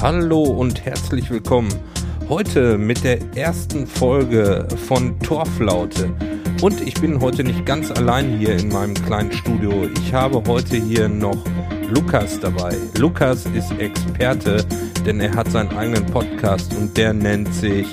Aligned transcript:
Hallo 0.00 0.44
und 0.44 0.86
herzlich 0.86 1.30
willkommen. 1.30 1.68
Heute 2.30 2.78
mit 2.78 3.04
der 3.04 3.18
ersten 3.36 3.86
Folge 3.86 4.66
von 4.88 5.20
Torflaute. 5.20 6.10
Und 6.62 6.80
ich 6.80 6.94
bin 6.94 7.20
heute 7.20 7.44
nicht 7.44 7.66
ganz 7.66 7.90
allein 7.90 8.38
hier 8.38 8.56
in 8.56 8.70
meinem 8.70 8.94
kleinen 8.94 9.30
Studio. 9.30 9.90
Ich 9.98 10.14
habe 10.14 10.42
heute 10.46 10.76
hier 10.76 11.06
noch 11.06 11.36
Lukas 11.90 12.40
dabei. 12.40 12.74
Lukas 12.96 13.44
ist 13.54 13.72
Experte, 13.72 14.64
denn 15.04 15.20
er 15.20 15.34
hat 15.34 15.50
seinen 15.50 15.76
eigenen 15.76 16.06
Podcast 16.06 16.74
und 16.74 16.96
der 16.96 17.12
nennt 17.12 17.52
sich 17.52 17.86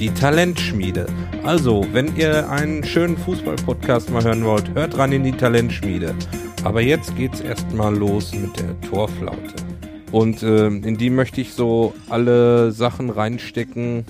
die 0.00 0.10
Talentschmiede. 0.10 1.06
Also, 1.44 1.86
wenn 1.92 2.16
ihr 2.16 2.50
einen 2.50 2.82
schönen 2.82 3.16
Fußball-Podcast 3.16 4.10
mal 4.10 4.24
hören 4.24 4.44
wollt, 4.44 4.74
hört 4.74 4.98
ran 4.98 5.12
in 5.12 5.22
die 5.22 5.30
Talentschmiede. 5.30 6.12
Aber 6.64 6.80
jetzt 6.80 7.14
geht's 7.14 7.40
erstmal 7.40 7.94
los 7.94 8.32
mit 8.34 8.58
der 8.58 8.80
Torflaute. 8.80 9.71
Und 10.12 10.42
äh, 10.42 10.66
in 10.66 10.98
die 10.98 11.08
möchte 11.08 11.40
ich 11.40 11.54
so 11.54 11.94
alle 12.10 12.70
Sachen 12.70 13.08
reinstecken, 13.08 14.04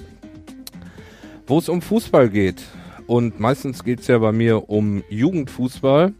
wo 1.46 1.58
es 1.58 1.68
um 1.68 1.80
Fußball 1.80 2.28
geht. 2.28 2.64
Und 3.06 3.38
meistens 3.38 3.84
geht 3.84 4.00
es 4.00 4.08
ja 4.08 4.18
bei 4.18 4.32
mir 4.32 4.68
um 4.68 5.04
Jugendfußball. 5.08 6.12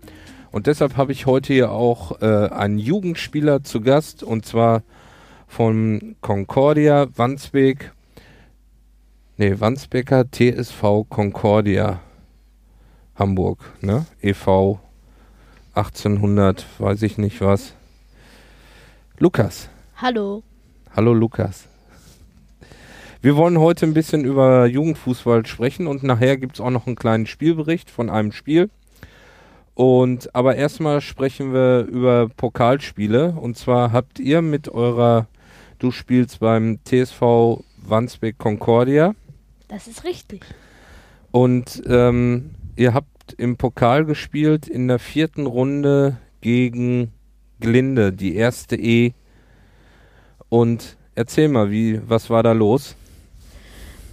Und 0.52 0.66
deshalb 0.68 0.96
habe 0.96 1.10
ich 1.10 1.26
heute 1.26 1.52
hier 1.52 1.72
auch 1.72 2.22
äh, 2.22 2.48
einen 2.48 2.78
Jugendspieler 2.78 3.64
zu 3.64 3.80
Gast. 3.80 4.22
Und 4.22 4.46
zwar 4.46 4.82
von 5.48 6.14
Concordia 6.20 7.08
Wandsbek. 7.16 7.92
Nee, 9.38 9.58
Wandsbeker 9.58 10.30
TSV 10.30 11.06
Concordia 11.08 12.00
Hamburg, 13.16 13.58
ne? 13.80 14.06
EV 14.20 14.78
1800, 15.74 16.66
weiß 16.78 17.02
ich 17.02 17.18
nicht 17.18 17.40
was. 17.40 17.74
Lukas. 19.18 19.71
Hallo. 20.02 20.42
Hallo 20.96 21.14
Lukas. 21.14 21.68
Wir 23.20 23.36
wollen 23.36 23.60
heute 23.60 23.86
ein 23.86 23.94
bisschen 23.94 24.24
über 24.24 24.66
Jugendfußball 24.66 25.46
sprechen 25.46 25.86
und 25.86 26.02
nachher 26.02 26.38
gibt 26.38 26.56
es 26.56 26.60
auch 26.60 26.70
noch 26.70 26.88
einen 26.88 26.96
kleinen 26.96 27.26
Spielbericht 27.26 27.88
von 27.88 28.10
einem 28.10 28.32
Spiel. 28.32 28.68
Und 29.76 30.34
aber 30.34 30.56
erstmal 30.56 31.02
sprechen 31.02 31.52
wir 31.52 31.84
über 31.84 32.28
Pokalspiele. 32.28 33.36
Und 33.40 33.56
zwar 33.56 33.92
habt 33.92 34.18
ihr 34.18 34.42
mit 34.42 34.68
eurer, 34.68 35.28
du 35.78 35.92
spielst 35.92 36.40
beim 36.40 36.80
TSV 36.84 37.62
Wandsbek 37.86 38.38
Concordia. 38.38 39.14
Das 39.68 39.86
ist 39.86 40.02
richtig. 40.02 40.44
Und 41.30 41.80
ähm, 41.86 42.56
ihr 42.74 42.92
habt 42.92 43.34
im 43.34 43.56
Pokal 43.56 44.04
gespielt 44.04 44.66
in 44.66 44.88
der 44.88 44.98
vierten 44.98 45.46
Runde 45.46 46.16
gegen 46.40 47.12
Glinde, 47.60 48.12
die 48.12 48.34
erste 48.34 48.74
E. 48.74 49.12
Und 50.52 50.98
erzähl 51.14 51.48
mal, 51.48 51.70
wie, 51.70 51.98
was 52.06 52.28
war 52.28 52.42
da 52.42 52.52
los? 52.52 52.94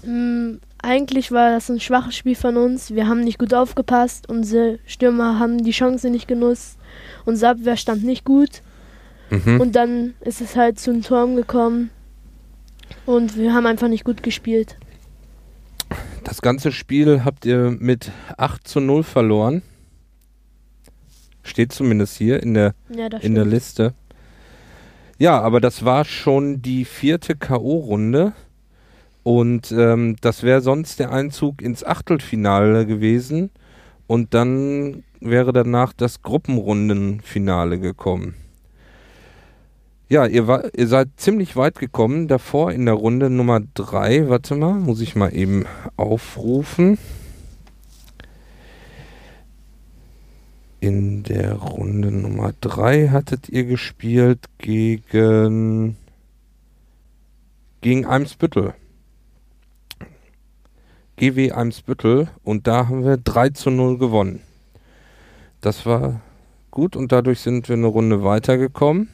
Ähm, 0.06 0.62
eigentlich 0.82 1.34
war 1.34 1.52
das 1.52 1.70
ein 1.70 1.82
schwaches 1.82 2.16
Spiel 2.16 2.36
von 2.36 2.56
uns. 2.56 2.92
Wir 2.92 3.10
haben 3.10 3.26
nicht 3.26 3.40
gut 3.40 3.54
aufgepasst. 3.54 4.30
Unsere 4.30 4.80
Stürmer 4.86 5.38
haben 5.38 5.62
die 5.62 5.72
Chance 5.72 6.10
nicht 6.10 6.30
genutzt. 6.30 6.78
Unser 7.26 7.50
Abwehr 7.50 7.76
stand 7.76 8.06
nicht 8.06 8.24
gut. 8.24 8.62
Mhm. 9.30 9.60
Und 9.60 9.76
dann 9.76 10.14
ist 10.22 10.40
es 10.40 10.56
halt 10.56 10.80
zu 10.80 10.92
einem 10.92 11.02
Turm 11.02 11.36
gekommen. 11.36 11.90
Und 13.06 13.36
wir 13.36 13.54
haben 13.54 13.66
einfach 13.66 13.90
nicht 13.90 14.06
gut 14.06 14.24
gespielt. 14.24 14.78
Das 16.24 16.42
ganze 16.42 16.72
Spiel 16.72 17.26
habt 17.26 17.46
ihr 17.46 17.76
mit 17.78 18.14
8 18.38 18.66
zu 18.66 18.80
0 18.80 19.04
verloren. 19.04 19.62
Steht 21.44 21.74
zumindest 21.74 22.16
hier 22.18 22.42
in 22.42 22.54
der, 22.54 22.76
ja, 22.96 23.08
in 23.08 23.36
der 23.36 23.44
Liste. 23.44 23.94
Ja, 25.20 25.42
aber 25.42 25.60
das 25.60 25.84
war 25.84 26.06
schon 26.06 26.62
die 26.62 26.86
vierte 26.86 27.36
K.O.-Runde. 27.36 28.32
Und 29.24 29.72
ähm, 29.74 30.16
das 30.22 30.44
wäre 30.44 30.62
sonst 30.62 30.98
der 31.00 31.12
Einzug 31.12 31.62
ins 31.62 31.84
Achtelfinale 31.84 32.86
gewesen. 32.86 33.52
Und 34.08 34.34
dann 34.34 35.04
wäre 35.20 35.52
danach 35.52 35.92
das 35.92 36.22
Gruppenrundenfinale 36.22 37.80
gekommen. 37.80 38.36
Ja, 40.08 40.26
ihr, 40.26 40.48
war, 40.48 40.74
ihr 40.74 40.88
seid 40.88 41.10
ziemlich 41.18 41.58
weit 41.58 41.78
gekommen. 41.78 42.30
Davor 42.30 42.72
in 42.72 42.86
der 42.86 42.96
Runde 42.96 43.30
Nummer 43.30 43.60
3, 43.74 44.30
warte 44.30 44.56
mal, 44.56 44.76
muss 44.76 45.02
ich 45.02 45.18
mal 45.18 45.36
eben 45.36 45.66
aufrufen. 45.98 46.98
In 50.82 51.24
der 51.24 51.56
Runde 51.56 52.10
Nummer 52.10 52.54
3 52.62 53.10
hattet 53.10 53.50
ihr 53.50 53.66
gespielt 53.66 54.46
gegen 54.60 55.98
gegen 57.82 58.06
Eimsbüttel. 58.06 58.74
GW 61.18 61.52
Eimsbüttel 61.52 62.30
und 62.44 62.66
da 62.66 62.88
haben 62.88 63.04
wir 63.04 63.18
3 63.18 63.50
zu 63.50 63.70
0 63.72 63.98
gewonnen. 63.98 64.42
Das 65.60 65.86
war 65.86 66.22
gut 66.72 66.96
und 66.96 67.12
dadurch 67.12 67.42
sind 67.42 67.68
wir 67.68 67.76
eine 67.76 67.88
Runde 67.88 68.24
weitergekommen. 68.24 69.10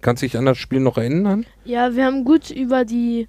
Kannst 0.00 0.22
du 0.22 0.26
dich 0.26 0.38
an 0.38 0.46
das 0.46 0.58
Spiel 0.58 0.78
noch 0.78 0.96
erinnern? 0.96 1.44
Ja, 1.64 1.96
wir 1.96 2.04
haben 2.04 2.24
gut 2.24 2.50
über 2.50 2.84
die 2.84 3.26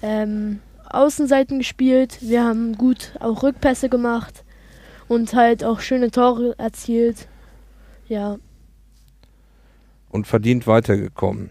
ähm, 0.00 0.60
Außenseiten 0.88 1.58
gespielt. 1.58 2.16
Wir 2.22 2.44
haben 2.44 2.78
gut 2.78 3.12
auch 3.20 3.42
Rückpässe 3.42 3.90
gemacht 3.90 4.42
und 5.08 5.34
halt 5.34 5.64
auch 5.64 5.80
schöne 5.80 6.10
Tore 6.10 6.54
erzielt. 6.58 7.28
Ja. 8.08 8.38
Und 10.10 10.26
verdient 10.26 10.66
weitergekommen. 10.66 11.50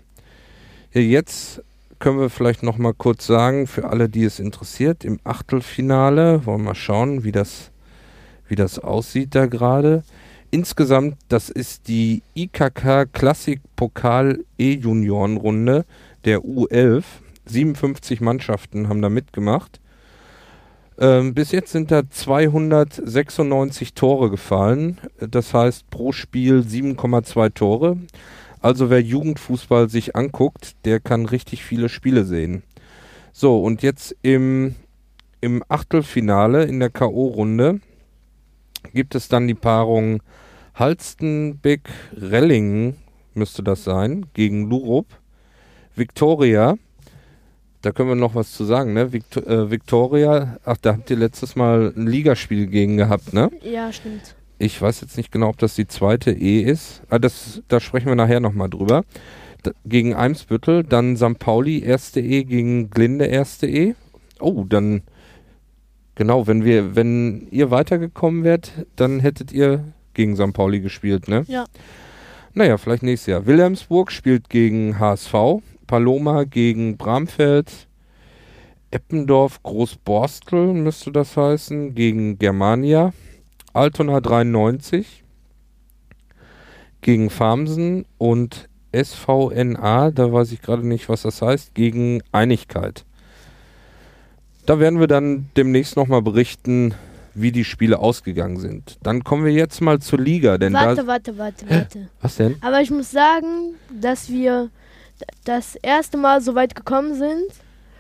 Ja, 0.94 1.02
jetzt 1.02 1.62
können 2.00 2.20
wir 2.20 2.30
vielleicht 2.30 2.64
noch 2.64 2.78
mal 2.78 2.94
kurz 2.94 3.26
sagen, 3.26 3.68
für 3.68 3.90
alle, 3.90 4.10
die 4.10 4.24
es 4.24 4.40
interessiert, 4.40 5.04
im 5.04 5.20
Achtelfinale, 5.24 6.46
wollen 6.46 6.64
wir 6.64 6.76
schauen, 6.76 7.24
wie 7.24 7.32
das, 7.32 7.72
wie 8.48 8.56
das 8.56 8.80
aussieht 8.80 9.36
da 9.36 9.48
gerade. 9.48 10.04
Insgesamt, 10.50 11.18
das 11.28 11.50
ist 11.50 11.88
die 11.88 12.22
IKK 12.36 13.06
Klassik 13.12 13.62
Pokal 13.76 14.46
E-Juniorenrunde 14.58 15.86
der 16.26 16.40
U11. 16.40 17.04
57 17.46 18.22
Mannschaften 18.22 18.88
haben 18.90 19.02
da 19.02 19.10
mitgemacht. 19.10 19.80
Ähm, 21.00 21.34
bis 21.34 21.52
jetzt 21.52 21.72
sind 21.72 21.92
da 21.92 22.10
296 22.10 23.94
Tore 23.94 24.30
gefallen. 24.30 24.98
Das 25.20 25.54
heißt 25.54 25.90
pro 25.90 26.12
Spiel 26.12 26.60
7,2 26.62 27.54
Tore. 27.54 27.98
Also 28.62 28.90
wer 28.90 29.02
Jugendfußball 29.02 29.90
sich 29.90 30.16
anguckt, 30.16 30.76
der 30.86 31.00
kann 31.00 31.26
richtig 31.26 31.64
viele 31.64 31.90
Spiele 31.90 32.26
sehen. 32.26 32.64
So, 33.32 33.62
und 33.62 33.84
jetzt 33.84 34.16
im, 34.24 34.74
im 35.42 35.64
Achtelfinale 35.70 36.64
in 36.64 36.80
der 36.80 36.90
K.O.-Runde 36.90 37.80
gibt 38.94 39.14
es 39.14 39.28
dann 39.28 39.48
die 39.48 39.54
Paarung 39.54 40.24
Halstenbeck-Rellingen, 40.74 42.96
müsste 43.36 43.62
das 43.62 43.84
sein, 43.84 44.26
gegen 44.34 44.68
Lurup. 44.70 45.06
Victoria, 45.96 46.78
da 47.82 47.92
können 47.92 48.10
wir 48.10 48.16
noch 48.16 48.36
was 48.36 48.52
zu 48.52 48.66
sagen, 48.66 48.94
ne? 48.94 49.14
Victor, 49.14 49.46
äh, 49.48 49.72
Victoria, 49.72 50.58
ach, 50.66 50.78
da 50.82 50.94
habt 50.94 51.10
ihr 51.10 51.18
letztes 51.18 51.56
Mal 51.56 51.94
ein 51.96 52.08
Ligaspiel 52.08 52.68
gegen 52.68 52.98
gehabt, 52.98 53.34
ne? 53.34 53.50
Ja, 53.62 53.92
stimmt. 53.92 54.36
Ich 54.60 54.82
weiß 54.82 55.02
jetzt 55.02 55.18
nicht 55.18 55.32
genau, 55.32 55.50
ob 55.50 55.58
das 55.60 55.76
die 55.76 55.88
zweite 55.88 56.32
E 56.32 56.62
ist. 56.62 57.02
Ah, 57.10 57.20
das, 57.20 57.62
da 57.68 57.80
sprechen 57.80 58.08
wir 58.08 58.16
nachher 58.16 58.40
nochmal 58.40 58.70
drüber. 58.70 59.04
Da, 59.64 59.72
gegen 59.86 60.16
Eimsbüttel, 60.16 60.84
dann 60.84 61.16
St. 61.16 61.38
Pauli 61.38 61.82
erste 61.82 62.20
E 62.20 62.44
gegen 62.44 62.90
Glinde 62.90 63.26
erste 63.26 63.68
E. 63.68 63.96
Oh, 64.40 64.66
dann 64.68 65.04
Genau, 66.18 66.48
wenn 66.48 66.66
wir, 66.66 66.96
wenn 66.96 67.48
ihr 67.52 67.70
weitergekommen 67.70 68.44
wärt, 68.44 68.72
dann 68.96 69.20
hättet 69.20 69.52
ihr 69.52 69.84
gegen 70.16 70.36
St. 70.36 70.52
Pauli 70.52 70.80
gespielt, 70.80 71.28
ne? 71.28 71.46
Ja. 71.48 71.66
Naja, 72.56 72.80
vielleicht 72.80 73.04
nächstes 73.04 73.28
Jahr. 73.28 73.46
Wilhelmsburg 73.46 74.12
spielt 74.12 74.50
gegen 74.50 74.98
HSV, 74.98 75.62
Paloma 75.88 76.44
gegen 76.44 76.98
Bramfeld, 76.98 77.88
Eppendorf 78.92 79.64
Großborstel 79.64 80.74
müsste 80.74 81.12
das 81.12 81.36
heißen, 81.36 81.96
gegen 81.96 82.38
Germania, 82.38 83.14
Altona 83.74 84.22
93 84.22 85.24
gegen 87.02 87.30
Farmsen 87.30 88.06
und 88.18 88.68
SVNA, 88.94 90.12
da 90.12 90.32
weiß 90.32 90.52
ich 90.52 90.62
gerade 90.62 90.86
nicht, 90.86 91.10
was 91.10 91.22
das 91.22 91.42
heißt, 91.42 91.76
gegen 91.76 92.22
Einigkeit. 92.32 93.06
Da 94.66 94.80
werden 94.80 95.00
wir 95.00 95.08
dann 95.08 95.50
demnächst 95.56 95.96
nochmal 95.96 96.22
berichten, 96.22 96.94
wie 97.34 97.52
die 97.52 97.64
Spiele 97.64 98.00
ausgegangen 98.00 98.60
sind. 98.60 98.98
Dann 99.04 99.24
kommen 99.24 99.46
wir 99.46 99.54
jetzt 99.54 99.80
mal 99.80 100.00
zur 100.00 100.20
Liga. 100.20 100.58
Denn 100.58 100.74
warte, 100.74 101.08
warte, 101.08 101.38
warte, 101.38 101.70
warte. 101.70 102.10
Was 102.20 102.36
denn? 102.36 102.58
Aber 102.62 102.82
ich 102.82 102.90
muss 102.90 103.12
sagen, 103.12 103.76
dass 104.02 104.30
wir 104.30 104.70
das 105.44 105.76
erste 105.76 106.18
Mal 106.18 106.42
so 106.42 106.56
weit 106.56 106.76
gekommen 106.76 107.16
sind. 107.16 107.52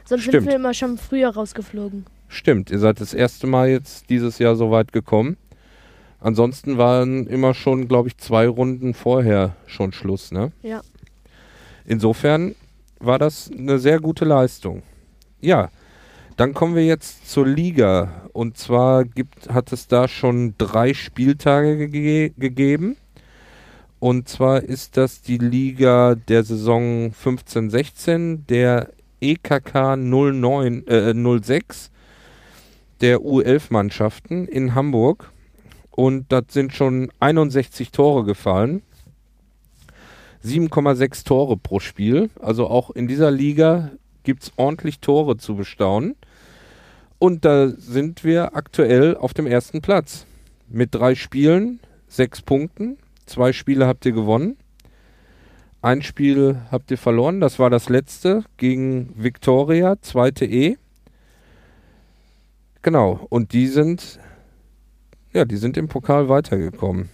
Sonst 0.05 0.23
Stimmt. 0.23 0.43
sind 0.43 0.45
wir 0.47 0.55
immer 0.55 0.73
schon 0.73 0.97
früher 0.97 1.29
rausgeflogen. 1.29 2.05
Stimmt, 2.27 2.71
ihr 2.71 2.79
seid 2.79 2.99
das 2.99 3.13
erste 3.13 3.47
Mal 3.47 3.69
jetzt 3.69 4.09
dieses 4.09 4.39
Jahr 4.39 4.55
so 4.55 4.71
weit 4.71 4.91
gekommen. 4.91 5.37
Ansonsten 6.19 6.77
waren 6.77 7.27
immer 7.27 7.53
schon, 7.53 7.87
glaube 7.87 8.09
ich, 8.09 8.17
zwei 8.17 8.47
Runden 8.47 8.93
vorher 8.93 9.55
schon 9.65 9.91
Schluss, 9.91 10.31
ne? 10.31 10.51
Ja. 10.63 10.81
Insofern 11.85 12.55
war 12.99 13.19
das 13.19 13.51
eine 13.51 13.79
sehr 13.79 13.99
gute 13.99 14.25
Leistung. 14.25 14.83
Ja, 15.39 15.69
dann 16.35 16.53
kommen 16.53 16.75
wir 16.75 16.85
jetzt 16.85 17.29
zur 17.29 17.47
Liga. 17.47 18.29
Und 18.33 18.57
zwar 18.57 19.05
gibt, 19.05 19.49
hat 19.49 19.71
es 19.71 19.87
da 19.87 20.07
schon 20.07 20.55
drei 20.57 20.93
Spieltage 20.93 21.89
ge 21.89 22.31
gegeben. 22.37 22.97
Und 23.99 24.29
zwar 24.29 24.63
ist 24.63 24.97
das 24.97 25.21
die 25.21 25.37
Liga 25.37 26.15
der 26.15 26.43
Saison 26.43 27.11
15-16, 27.11 28.45
der 28.47 28.91
EKK 29.21 29.95
09, 29.95 30.87
äh, 30.87 31.13
06 31.41 31.91
der 33.01 33.19
U11-Mannschaften 33.19 34.47
in 34.47 34.75
Hamburg. 34.75 35.31
Und 35.91 36.31
das 36.31 36.45
sind 36.49 36.73
schon 36.73 37.11
61 37.19 37.91
Tore 37.91 38.23
gefallen. 38.23 38.83
7,6 40.43 41.23
Tore 41.23 41.57
pro 41.57 41.79
Spiel. 41.79 42.29
Also 42.39 42.67
auch 42.67 42.91
in 42.91 43.07
dieser 43.07 43.31
Liga 43.31 43.91
gibt 44.23 44.43
es 44.43 44.51
ordentlich 44.57 44.99
Tore 44.99 45.37
zu 45.37 45.55
bestaunen. 45.55 46.15
Und 47.17 47.45
da 47.45 47.69
sind 47.69 48.23
wir 48.23 48.55
aktuell 48.55 49.17
auf 49.17 49.33
dem 49.33 49.47
ersten 49.47 49.81
Platz. 49.81 50.27
Mit 50.69 50.93
drei 50.93 51.15
Spielen, 51.15 51.79
sechs 52.07 52.43
Punkten. 52.43 52.97
Zwei 53.27 53.53
Spiele 53.53 53.85
habt 53.85 54.05
ihr 54.05 54.13
gewonnen. 54.13 54.57
Ein 55.81 56.01
Spiel 56.01 56.61
habt 56.71 56.89
ihr 56.89 56.97
verloren. 56.97 57.39
Das 57.39 57.59
war 57.59 57.69
das 57.69 57.89
letzte 57.89 58.43
gegen 58.57 59.13
Victoria, 59.15 60.01
zweite 60.01 60.45
E. 60.45 60.77
Genau. 62.81 63.27
Und 63.29 63.53
die 63.53 63.67
sind, 63.67 64.19
ja, 65.33 65.45
die 65.45 65.57
sind 65.57 65.77
im 65.77 65.87
Pokal 65.87 66.29
weitergekommen. 66.29 67.09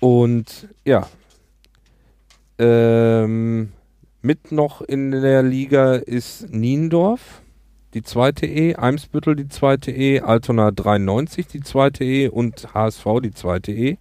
Und 0.00 0.68
ja, 0.84 1.06
ähm, 2.58 3.72
mit 4.22 4.50
noch 4.50 4.80
in 4.80 5.10
der 5.10 5.42
Liga 5.42 5.94
ist 5.94 6.50
Niendorf, 6.50 7.42
die 7.94 8.02
zweite 8.02 8.46
E, 8.46 8.74
Eimsbüttel 8.74 9.34
die 9.34 9.48
zweite 9.48 9.90
E, 9.90 10.20
Altona 10.20 10.70
93 10.70 11.46
die 11.46 11.60
zweite 11.60 12.04
E 12.04 12.28
und 12.28 12.74
HSV 12.74 13.04
die 13.22 13.32
zweite 13.32 13.72
E. 13.72 13.96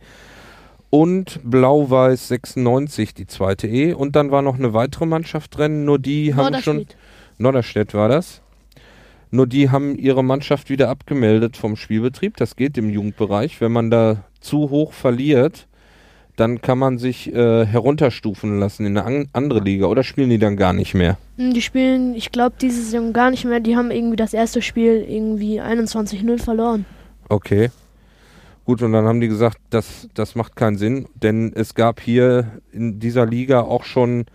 Und 0.89 1.39
Blau-Weiß 1.44 2.28
96 2.30 3.13
die 3.13 3.28
zweite 3.28 3.68
E. 3.68 3.94
Und 3.94 4.16
dann 4.16 4.31
war 4.31 4.42
noch 4.42 4.56
eine 4.56 4.74
weitere 4.74 5.06
Mannschaft 5.06 5.57
drin, 5.57 5.86
nur 5.86 6.00
die 6.00 6.36
haben 6.36 6.62
schon. 6.62 6.86
Norderstedt 7.38 7.94
war 7.94 8.10
das. 8.10 8.42
Nur 9.30 9.48
die 9.48 9.69
haben 9.69 9.98
ihre 9.98 10.24
Mannschaft 10.24 10.69
wieder 10.69 10.89
abgemeldet 10.89 11.57
vom 11.57 11.75
Spielbetrieb. 11.75 12.38
Das 12.38 12.56
geht 12.56 12.78
im 12.78 12.89
Jugendbereich. 12.89 13.60
Wenn 13.62 13.74
man 13.74 13.92
da 13.92 14.24
zu 14.39 14.69
hoch 14.69 14.94
verliert, 14.94 15.68
dann 16.38 16.62
kann 16.62 16.78
man 16.78 17.00
sich 17.00 17.34
äh, 17.34 17.66
herunterstufen 17.66 18.60
lassen 18.60 18.86
in 18.86 18.98
eine 18.98 19.06
an 19.06 19.28
andere 19.34 19.60
Liga 19.60 19.88
oder 19.88 20.04
spielen 20.04 20.30
die 20.30 20.38
dann 20.38 20.56
gar 20.56 20.72
nicht 20.72 20.94
mehr? 20.94 21.18
Hm, 21.38 21.54
die 21.54 21.62
spielen, 21.62 22.13
ich 22.13 22.31
glaube, 22.31 22.56
diese 22.62 22.81
Saison 22.84 23.12
gar 23.12 23.31
nicht 23.31 23.44
mehr. 23.44 23.60
Die 23.60 23.75
haben 23.75 23.92
irgendwie 23.92 24.16
das 24.16 24.34
erste 24.34 24.62
Spiel 24.62 25.04
irgendwie 25.07 25.60
21-0 25.60 26.42
verloren. 26.42 26.86
Okay. 27.28 27.72
Gut, 28.66 28.84
und 28.84 28.92
dann 28.92 29.06
haben 29.06 29.19
die 29.19 29.28
gesagt, 29.28 29.57
das, 29.72 30.07
das 30.13 30.36
macht 30.36 30.56
keinen 30.56 30.78
Sinn, 30.78 31.07
denn 31.16 31.54
es 31.56 31.74
gab 31.74 32.00
hier 32.00 32.60
in 32.72 33.00
dieser 33.00 33.25
Liga 33.25 33.62
auch 33.62 33.84
schon, 33.84 34.25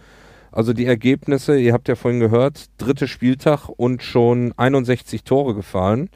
also 0.50 0.72
die 0.72 0.86
Ergebnisse, 0.86 1.56
ihr 1.58 1.72
habt 1.72 1.86
ja 1.86 1.94
vorhin 1.94 2.18
gehört, 2.18 2.66
dritte 2.78 3.06
Spieltag 3.06 3.68
und 3.68 4.02
schon 4.02 4.52
61 4.56 5.22
Tore 5.22 5.54
gefallen 5.54 6.10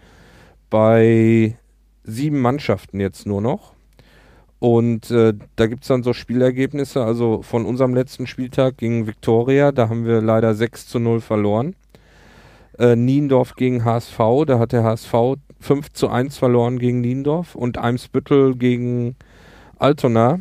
bei 0.69 1.56
sieben 2.03 2.41
Mannschaften 2.41 2.99
jetzt 2.99 3.27
nur 3.27 3.41
noch. 3.41 3.75
Und 4.58 5.11
äh, 5.11 5.35
da 5.56 5.67
gibt 5.67 5.82
es 5.82 5.88
dann 5.88 6.03
so 6.03 6.12
Spielergebnisse. 6.12 7.05
Also 7.05 7.43
von 7.43 7.67
unserem 7.67 7.94
letzten 7.94 8.26
Spieltag 8.26 8.79
gegen 8.79 9.06
Viktoria, 9.06 9.73
da 9.73 9.88
haben 9.88 10.06
wir 10.06 10.23
leider 10.23 10.55
6 10.55 10.88
zu 10.88 10.99
0 10.99 11.20
verloren. 11.20 11.76
Äh, 12.79 12.97
Niendorf 12.97 13.55
gegen 13.55 13.85
HSV, 13.85 14.19
da 14.47 14.58
hat 14.58 14.73
der 14.73 14.85
HSV 14.85 15.14
5 15.61 15.93
zu 15.93 16.08
1 16.08 16.38
verloren 16.38 16.79
gegen 16.79 17.00
Niendorf. 17.00 17.55
Und 17.55 17.79
Eimsbüttel 17.79 18.56
gegen 18.56 19.17
Altona, 19.79 20.41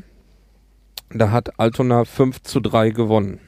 da 1.10 1.32
hat 1.32 1.60
Altona 1.60 2.06
5 2.06 2.42
zu 2.42 2.62
3 2.62 2.92
gewonnen. 2.92 3.40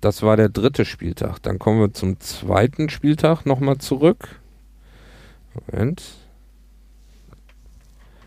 Das 0.00 0.22
war 0.22 0.36
der 0.36 0.50
dritte 0.50 0.84
Spieltag. 0.84 1.38
Dann 1.42 1.58
kommen 1.58 1.80
wir 1.80 1.94
zum 1.94 2.20
zweiten 2.20 2.90
Spieltag 2.90 3.46
nochmal 3.46 3.78
zurück. 3.78 4.40
Moment. 5.70 6.23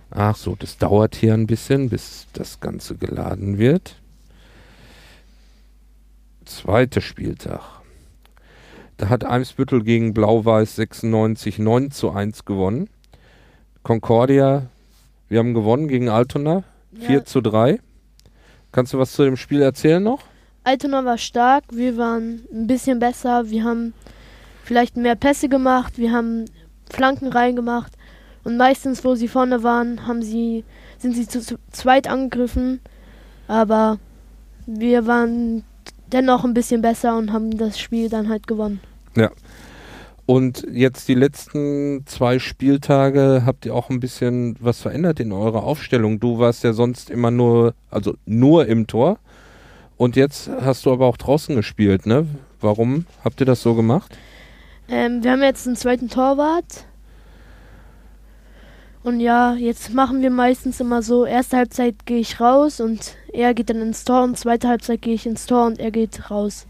Ach 0.10 0.36
so, 0.36 0.56
das 0.56 0.78
dauert 0.78 1.16
hier 1.16 1.34
ein 1.34 1.48
bisschen, 1.48 1.90
bis 1.90 2.28
das 2.34 2.60
Ganze 2.60 2.96
geladen 2.96 3.58
wird. 3.58 3.96
Zweiter 6.46 7.02
Spieltag. 7.02 7.62
Da 8.98 9.10
hat 9.10 9.26
Eimsbüttel 9.26 9.84
gegen 9.84 10.14
Blau-Weiß 10.14 10.76
96 10.76 11.60
9 11.60 11.92
zu 11.92 12.12
1 12.12 12.46
gewonnen. 12.46 12.90
Concordia, 13.84 14.68
wir 15.30 15.40
haben 15.40 15.54
gewonnen 15.54 15.88
gegen 15.88 16.10
Altona 16.10 16.64
4 17.00 17.10
ja. 17.10 17.26
zu 17.26 17.42
3. 17.42 17.80
Kannst 18.72 18.94
du 18.94 18.98
was 18.98 19.12
zu 19.12 19.24
dem 19.24 19.38
Spiel 19.38 19.62
erzählen 19.62 20.02
noch? 20.02 20.24
Altona 20.64 21.06
war 21.06 21.18
stark, 21.18 21.64
wir 21.72 21.98
waren 21.98 22.42
ein 22.52 22.68
bisschen 22.68 23.00
besser, 23.00 23.50
wir 23.50 23.64
haben 23.64 23.94
vielleicht 24.64 24.98
mehr 24.98 25.16
Pässe 25.16 25.48
gemacht, 25.48 25.98
wir 25.98 26.12
haben 26.12 26.46
Flanken 26.90 27.28
reingemacht. 27.28 27.94
Und 28.48 28.56
meistens, 28.56 29.04
wo 29.04 29.14
sie 29.16 29.28
vorne 29.28 29.62
waren, 29.62 30.08
haben 30.08 30.22
sie, 30.22 30.64
sind 31.00 31.14
sie 31.18 31.28
zu, 31.28 31.42
zu 31.42 31.58
zweit 31.74 32.08
angegriffen. 32.08 32.80
Aber 33.50 34.00
wir 34.66 35.06
waren 35.06 35.66
dennoch 36.14 36.46
ein 36.46 36.54
bisschen 36.54 36.82
besser 36.82 37.18
und 37.18 37.34
haben 37.34 37.58
das 37.58 37.78
Spiel 37.78 38.08
dann 38.08 38.30
halt 38.30 38.48
gewonnen. 38.48 38.80
Ja. 39.18 39.32
Und 40.26 40.66
jetzt 40.72 41.10
die 41.10 41.14
letzten 41.14 42.04
zwei 42.06 42.40
Spieltage 42.40 43.44
habt 43.46 43.66
ihr 43.66 43.76
auch 43.76 43.90
ein 43.90 44.00
bisschen 44.00 44.56
was 44.62 44.80
verändert 44.80 45.20
in 45.20 45.34
eurer 45.34 45.64
Aufstellung. 45.64 46.22
Du 46.22 46.40
warst 46.40 46.64
ja 46.64 46.72
sonst 46.72 47.10
immer 47.10 47.32
nur, 47.32 47.74
also 47.92 48.16
nur 48.26 48.66
im 48.68 48.88
Tor. 48.88 49.20
Und 49.98 50.16
jetzt 50.16 50.50
hast 50.62 50.86
du 50.86 50.94
aber 50.94 51.06
auch 51.08 51.18
draußen 51.18 51.54
gespielt, 51.54 52.06
ne? 52.06 52.26
Warum 52.62 53.08
habt 53.26 53.42
ihr 53.42 53.46
das 53.46 53.62
so 53.62 53.76
gemacht? 53.76 54.18
Ähm, 54.88 55.22
wir 55.22 55.32
haben 55.32 55.44
jetzt 55.44 55.68
einen 55.68 55.76
zweiten 55.76 56.08
Torwart. 56.08 56.86
Und 59.08 59.22
ja, 59.22 59.54
jetzt 59.54 59.94
machen 59.94 60.22
wir 60.22 60.30
meistens 60.30 60.82
immer 60.82 61.02
so, 61.02 61.26
erste 61.26 61.56
Halbzeit 61.56 62.06
gehe 62.06 62.20
ich 62.20 62.42
raus 62.42 62.82
und 62.82 63.16
er 63.32 63.54
geht 63.54 63.70
dann 63.70 63.82
ins 63.82 64.04
Tor 64.04 64.22
und 64.26 64.38
zweite 64.38 64.68
Halbzeit 64.68 65.02
gehe 65.02 65.14
ich 65.14 65.26
ins 65.26 65.46
Tor 65.46 65.66
und 65.66 65.80
er 65.80 65.92
geht 65.92 66.30
raus. 66.30 66.68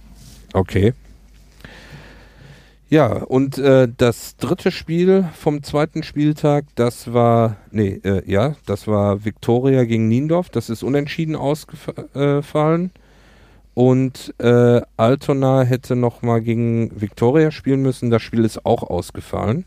Okay. 0.53 0.93
Ja, 2.89 3.23
und 3.23 3.57
äh, 3.57 3.87
das 3.97 4.37
dritte 4.37 4.69
Spiel 4.69 5.27
vom 5.33 5.63
zweiten 5.63 6.03
Spieltag, 6.03 6.65
das 6.75 7.11
war, 7.11 7.55
nee, 7.71 7.99
äh, 8.03 8.21
ja, 8.31 8.53
das 8.67 8.85
war 8.85 9.25
Viktoria 9.25 9.83
gegen 9.85 10.07
Niendorf. 10.07 10.49
Das 10.49 10.69
ist 10.69 10.83
unentschieden 10.83 11.35
ausgefallen. 11.35 12.91
Und 13.73 14.35
äh, 14.37 14.81
Altona 14.95 15.63
hätte 15.63 15.95
nochmal 15.95 16.41
gegen 16.41 17.01
Viktoria 17.01 17.49
spielen 17.49 17.81
müssen. 17.81 18.11
Das 18.11 18.21
Spiel 18.21 18.45
ist 18.45 18.63
auch 18.63 18.83
ausgefallen. 18.83 19.65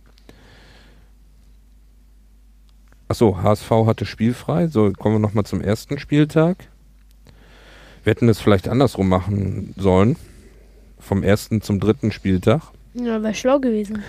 Achso, 3.11 3.43
HSV 3.43 3.69
hatte 3.87 4.05
spielfrei. 4.05 4.69
So, 4.69 4.93
kommen 4.93 5.17
wir 5.17 5.19
nochmal 5.19 5.43
zum 5.43 5.61
ersten 5.61 5.99
Spieltag. 5.99 6.69
Wir 8.05 8.13
hätten 8.13 8.29
es 8.29 8.39
vielleicht 8.39 8.69
andersrum 8.69 9.09
machen 9.09 9.75
sollen. 9.77 10.15
Vom 11.01 11.25
ersten 11.25 11.61
zum 11.61 11.81
dritten 11.81 12.13
Spieltag. 12.13 12.63
Ja, 12.95 13.21
wäre 13.21 13.35
schlau 13.35 13.59
gewesen. 13.59 14.05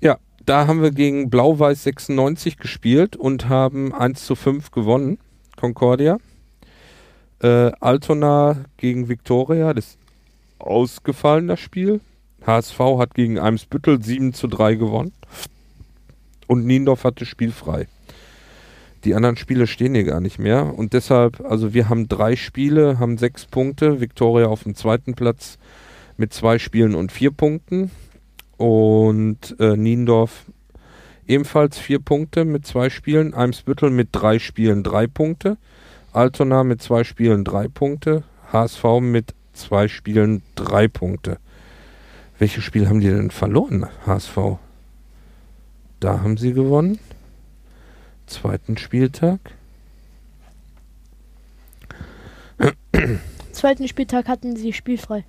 Ja, 0.00 0.16
da 0.46 0.66
haben 0.66 0.80
wir 0.80 0.92
gegen 0.92 1.28
Blau-Weiß 1.28 1.82
96 1.82 2.56
gespielt 2.56 3.16
und 3.16 3.50
haben 3.50 3.92
1 3.92 4.24
zu 4.24 4.34
5 4.34 4.70
gewonnen. 4.70 5.18
Concordia. 5.56 6.16
Äh, 7.42 7.72
Altona 7.80 8.64
gegen 8.78 9.10
Viktoria, 9.10 9.74
das 9.74 9.88
ist 9.88 9.98
ausgefallen, 10.58 11.48
das 11.48 11.60
Spiel. 11.60 12.00
HSV 12.46 12.78
hat 12.96 13.14
gegen 13.14 13.38
Eimsbüttel 13.38 14.02
7 14.02 14.32
zu 14.32 14.46
3 14.46 14.76
gewonnen. 14.76 15.12
Und 16.46 16.64
Niendorf 16.64 17.04
hatte 17.04 17.26
spielfrei. 17.26 17.88
Die 19.04 19.14
anderen 19.14 19.36
Spiele 19.36 19.66
stehen 19.66 19.94
hier 19.94 20.04
gar 20.04 20.20
nicht 20.20 20.38
mehr. 20.38 20.78
Und 20.78 20.92
deshalb, 20.92 21.40
also 21.40 21.74
wir 21.74 21.88
haben 21.88 22.08
drei 22.08 22.36
Spiele, 22.36 23.00
haben 23.00 23.18
sechs 23.18 23.46
Punkte. 23.46 24.00
Viktoria 24.00 24.46
auf 24.46 24.62
dem 24.62 24.76
zweiten 24.76 25.14
Platz 25.14 25.58
mit 26.16 26.32
zwei 26.32 26.58
Spielen 26.58 26.94
und 26.94 27.10
vier 27.10 27.32
Punkten. 27.32 27.90
Und 28.56 29.56
äh, 29.58 29.76
Niendorf 29.76 30.44
ebenfalls 31.26 31.78
vier 31.78 31.98
Punkte 31.98 32.44
mit 32.44 32.64
zwei 32.64 32.90
Spielen. 32.90 33.34
Eimsbüttel 33.34 33.90
mit 33.90 34.10
drei 34.12 34.38
Spielen 34.38 34.84
drei 34.84 35.08
Punkte. 35.08 35.56
Altona 36.12 36.62
mit 36.62 36.80
zwei 36.80 37.02
Spielen 37.02 37.42
drei 37.44 37.66
Punkte. 37.66 38.22
HSV 38.52 38.84
mit 39.00 39.34
zwei 39.52 39.88
Spielen 39.88 40.42
drei 40.54 40.86
Punkte. 40.86 41.38
Welches 42.38 42.62
Spiel 42.62 42.88
haben 42.88 43.00
die 43.00 43.08
denn 43.08 43.30
verloren, 43.30 43.86
HSV? 44.06 44.36
Da 45.98 46.22
haben 46.22 46.36
sie 46.36 46.52
gewonnen 46.52 46.98
zweiten 48.32 48.76
Spieltag. 48.76 49.38
zweiten 53.52 53.88
Spieltag 53.88 54.28
hatten 54.28 54.56
sie 54.56 54.72
spielfrei. 54.72 55.24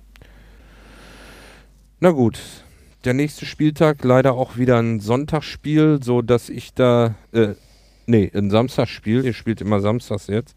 Na 2.00 2.10
gut, 2.10 2.38
der 3.04 3.14
nächste 3.14 3.46
Spieltag 3.46 4.02
leider 4.04 4.34
auch 4.34 4.56
wieder 4.56 4.78
ein 4.78 5.00
Sonntagsspiel, 5.00 6.00
so 6.02 6.22
dass 6.22 6.48
ich 6.48 6.74
da, 6.74 7.14
äh, 7.32 7.54
nee, 8.06 8.30
ein 8.34 8.50
Samstagsspiel, 8.50 9.24
ihr 9.24 9.34
spielt 9.34 9.60
immer 9.60 9.80
samstags 9.80 10.26
jetzt, 10.26 10.56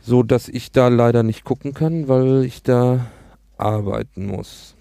so 0.00 0.22
dass 0.22 0.48
ich 0.48 0.72
da 0.72 0.88
leider 0.88 1.22
nicht 1.22 1.44
gucken 1.44 1.74
kann, 1.74 2.08
weil 2.08 2.44
ich 2.44 2.62
da 2.62 3.06
arbeiten 3.58 4.26
muss. 4.26 4.76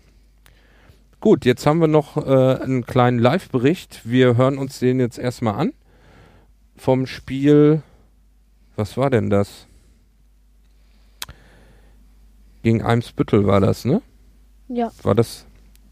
Gut, 1.20 1.46
jetzt 1.46 1.66
haben 1.66 1.80
wir 1.80 1.88
noch 1.88 2.18
äh, 2.18 2.62
einen 2.62 2.86
kleinen 2.86 3.18
Live-Bericht. 3.18 4.02
Wir 4.04 4.38
hören 4.38 4.60
uns 4.60 4.78
den 4.80 5.00
jetzt 5.00 5.18
erstmal 5.18 5.56
an. 5.56 5.74
Vom 6.76 7.08
Spiel, 7.08 7.82
was 8.76 8.98
war 8.98 9.10
denn 9.10 9.30
das? 9.30 9.68
Gegen 12.64 12.82
Eimsbüttel 12.82 13.46
war 13.46 13.62
das, 13.62 13.86
ne? 13.86 14.02
Ja. 14.68 14.92
War 15.04 15.16
das, 15.16 15.46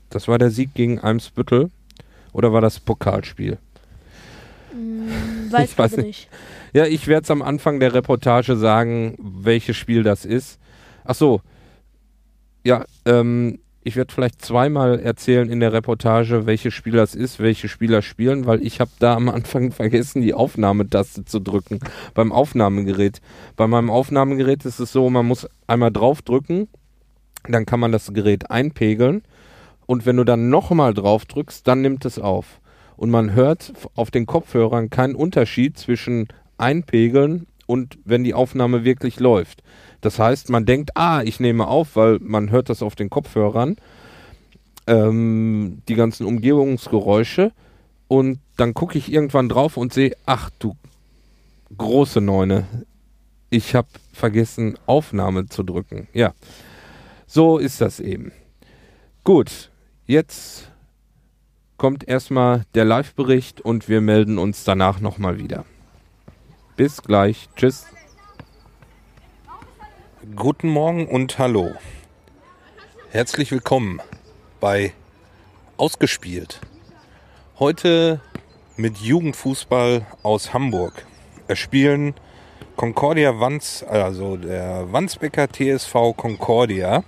das 0.09 0.27
war 0.27 0.37
der 0.37 0.49
Sieg 0.49 0.73
gegen 0.73 0.99
Eimsbüttel? 0.99 1.69
Oder 2.33 2.51
war 2.51 2.61
das 2.61 2.79
Pokalspiel? 2.79 3.59
Hm, 4.71 5.51
weiß 5.51 5.69
Ich 5.71 5.77
weiß 5.77 5.97
ich 5.99 6.03
nicht. 6.03 6.29
Ja, 6.73 6.85
ich 6.85 7.07
werde 7.07 7.23
es 7.23 7.31
am 7.31 7.43
Anfang 7.43 7.79
der 7.79 7.93
Reportage 7.93 8.57
sagen, 8.57 9.15
welches 9.19 9.77
Spiel 9.77 10.01
das 10.03 10.25
ist. 10.25 10.59
Ach 11.05 11.15
so. 11.15 11.41
Ja, 12.63 12.85
ähm, 13.05 13.59
ich 13.83 13.95
werde 13.95 14.13
vielleicht 14.13 14.41
zweimal 14.43 14.99
erzählen 14.99 15.49
in 15.49 15.59
der 15.59 15.73
Reportage, 15.73 16.45
welches 16.45 16.73
Spiel 16.73 16.93
das 16.93 17.15
ist, 17.15 17.39
welche 17.39 17.67
Spieler 17.67 18.01
spielen, 18.01 18.45
weil 18.45 18.65
ich 18.65 18.79
habe 18.79 18.91
da 18.99 19.15
am 19.15 19.29
Anfang 19.29 19.71
vergessen, 19.73 20.21
die 20.21 20.33
Aufnahmetaste 20.33 21.25
zu 21.25 21.39
drücken 21.39 21.79
beim 22.13 22.31
Aufnahmegerät. 22.31 23.21
Bei 23.55 23.67
meinem 23.67 23.89
Aufnahmegerät 23.89 24.65
ist 24.65 24.79
es 24.79 24.91
so, 24.91 25.09
man 25.09 25.25
muss 25.25 25.47
einmal 25.67 25.91
draufdrücken, 25.91 26.69
dann 27.47 27.65
kann 27.65 27.79
man 27.79 27.91
das 27.91 28.13
Gerät 28.13 28.49
einpegeln 28.49 29.23
und 29.85 30.05
wenn 30.05 30.17
du 30.17 30.23
dann 30.23 30.49
nochmal 30.49 30.93
drauf 30.93 31.25
drückst, 31.25 31.67
dann 31.67 31.81
nimmt 31.81 32.05
es 32.05 32.19
auf. 32.19 32.61
Und 32.95 33.09
man 33.09 33.33
hört 33.33 33.73
auf 33.95 34.11
den 34.11 34.25
Kopfhörern 34.25 34.89
keinen 34.89 35.15
Unterschied 35.15 35.77
zwischen 35.77 36.27
einpegeln 36.57 37.47
und 37.65 37.97
wenn 38.05 38.23
die 38.23 38.33
Aufnahme 38.33 38.85
wirklich 38.85 39.19
läuft. 39.19 39.62
Das 40.03 40.19
heißt, 40.19 40.49
man 40.49 40.65
denkt, 40.65 40.91
ah, 40.95 41.21
ich 41.23 41.39
nehme 41.39 41.65
auf, 41.65 41.95
weil 41.95 42.19
man 42.19 42.51
hört 42.51 42.69
das 42.69 42.83
auf 42.83 42.93
den 42.93 43.09
Kopfhörern, 43.09 43.77
ähm, 44.85 45.81
die 45.87 45.95
ganzen 45.95 46.25
Umgebungsgeräusche 46.25 47.53
und 48.09 48.39
dann 48.57 48.73
gucke 48.73 48.97
ich 48.97 49.11
irgendwann 49.11 49.47
drauf 49.47 49.77
und 49.77 49.93
sehe, 49.93 50.15
ach 50.25 50.49
du 50.59 50.75
große 51.77 52.19
Neune, 52.19 52.65
ich 53.49 53.75
habe 53.75 53.87
vergessen, 54.11 54.77
Aufnahme 54.85 55.47
zu 55.47 55.63
drücken. 55.63 56.09
Ja, 56.13 56.33
so 57.25 57.57
ist 57.57 57.79
das 57.79 58.01
eben. 58.01 58.33
Gut, 59.23 59.71
jetzt 60.05 60.69
kommt 61.77 62.05
erstmal 62.05 62.65
der 62.75 62.83
Live-Bericht 62.83 63.61
und 63.61 63.87
wir 63.87 64.01
melden 64.01 64.37
uns 64.37 64.65
danach 64.65 64.99
nochmal 64.99 65.39
wieder. 65.39 65.63
Bis 66.75 67.01
gleich. 67.01 67.47
Tschüss. 67.55 67.85
Guten 70.31 70.69
Morgen 70.69 71.05
und 71.05 71.37
hallo. 71.37 71.75
Herzlich 73.11 73.51
willkommen 73.51 74.01
bei 74.61 74.93
Ausgespielt. 75.75 76.61
Heute 77.59 78.21
mit 78.77 78.99
Jugendfußball 78.99 80.07
aus 80.23 80.53
Hamburg. 80.53 81.05
Es 81.49 81.59
spielen 81.59 82.13
Concordia 82.77 83.41
Wanz, 83.41 83.83
also 83.83 84.37
der 84.37 84.93
Wandsbecker 84.93 85.49
TSV 85.51 86.15
Concordia, 86.15 87.03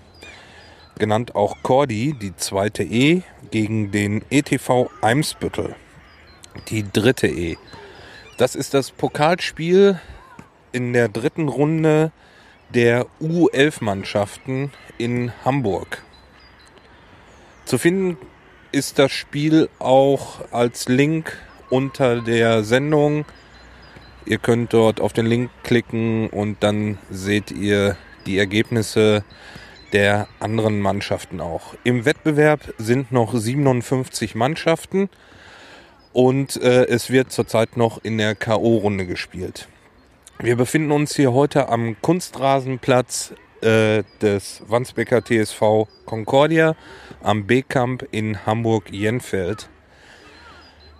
genannt 0.99 1.35
auch 1.35 1.55
Cordi, 1.63 2.13
die 2.21 2.35
zweite 2.35 2.83
E, 2.83 3.21
gegen 3.49 3.91
den 3.91 4.25
ETV 4.29 4.89
Eimsbüttel, 5.01 5.73
die 6.67 6.83
dritte 6.91 7.27
E. 7.27 7.55
Das 8.37 8.55
ist 8.55 8.73
das 8.73 8.91
Pokalspiel 8.91 10.01
in 10.73 10.91
der 10.91 11.07
dritten 11.07 11.47
Runde 11.47 12.11
der 12.69 13.05
U11-Mannschaften 13.21 14.71
in 14.97 15.31
Hamburg. 15.43 16.03
Zu 17.65 17.77
finden 17.77 18.17
ist 18.71 18.99
das 18.99 19.11
Spiel 19.11 19.69
auch 19.79 20.51
als 20.51 20.87
Link 20.87 21.37
unter 21.69 22.21
der 22.21 22.63
Sendung. 22.63 23.25
Ihr 24.25 24.37
könnt 24.37 24.73
dort 24.73 24.99
auf 24.99 25.13
den 25.13 25.25
Link 25.25 25.49
klicken 25.63 26.29
und 26.29 26.63
dann 26.63 26.97
seht 27.09 27.51
ihr 27.51 27.95
die 28.25 28.37
Ergebnisse 28.37 29.23
der 29.93 30.27
anderen 30.39 30.79
Mannschaften 30.79 31.39
auch. 31.39 31.75
Im 31.83 32.05
Wettbewerb 32.05 32.73
sind 32.77 33.11
noch 33.11 33.33
57 33.33 34.35
Mannschaften 34.35 35.09
und 36.11 36.61
äh, 36.61 36.85
es 36.85 37.09
wird 37.09 37.31
zurzeit 37.31 37.77
noch 37.77 38.03
in 38.03 38.17
der 38.17 38.35
KO-Runde 38.35 39.05
gespielt. 39.05 39.67
Wir 40.39 40.57
befinden 40.57 40.91
uns 40.91 41.15
hier 41.15 41.31
heute 41.31 41.69
am 41.69 41.95
Kunstrasenplatz 42.01 43.33
äh, 43.61 44.03
des 44.21 44.63
Wandsbeker 44.67 45.23
TSV 45.23 45.87
Concordia 46.05 46.75
am 47.23 47.47
B-Camp 47.47 48.05
in 48.11 48.45
Hamburg-Jenfeld. 48.45 49.69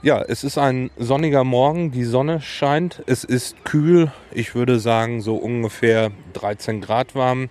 Ja, 0.02 0.22
es 0.22 0.46
ist 0.46 0.58
ein 0.58 0.90
sonniger 0.98 1.44
Morgen, 1.44 1.92
die 1.92 2.06
Sonne 2.06 2.40
scheint, 2.40 3.04
es 3.08 3.26
ist 3.26 3.66
kühl, 3.66 4.10
ich 4.32 4.56
würde 4.56 4.80
sagen 4.80 5.20
so 5.20 5.36
ungefähr 5.36 6.12
13 6.34 6.80
Grad 6.80 7.14
warm. 7.14 7.50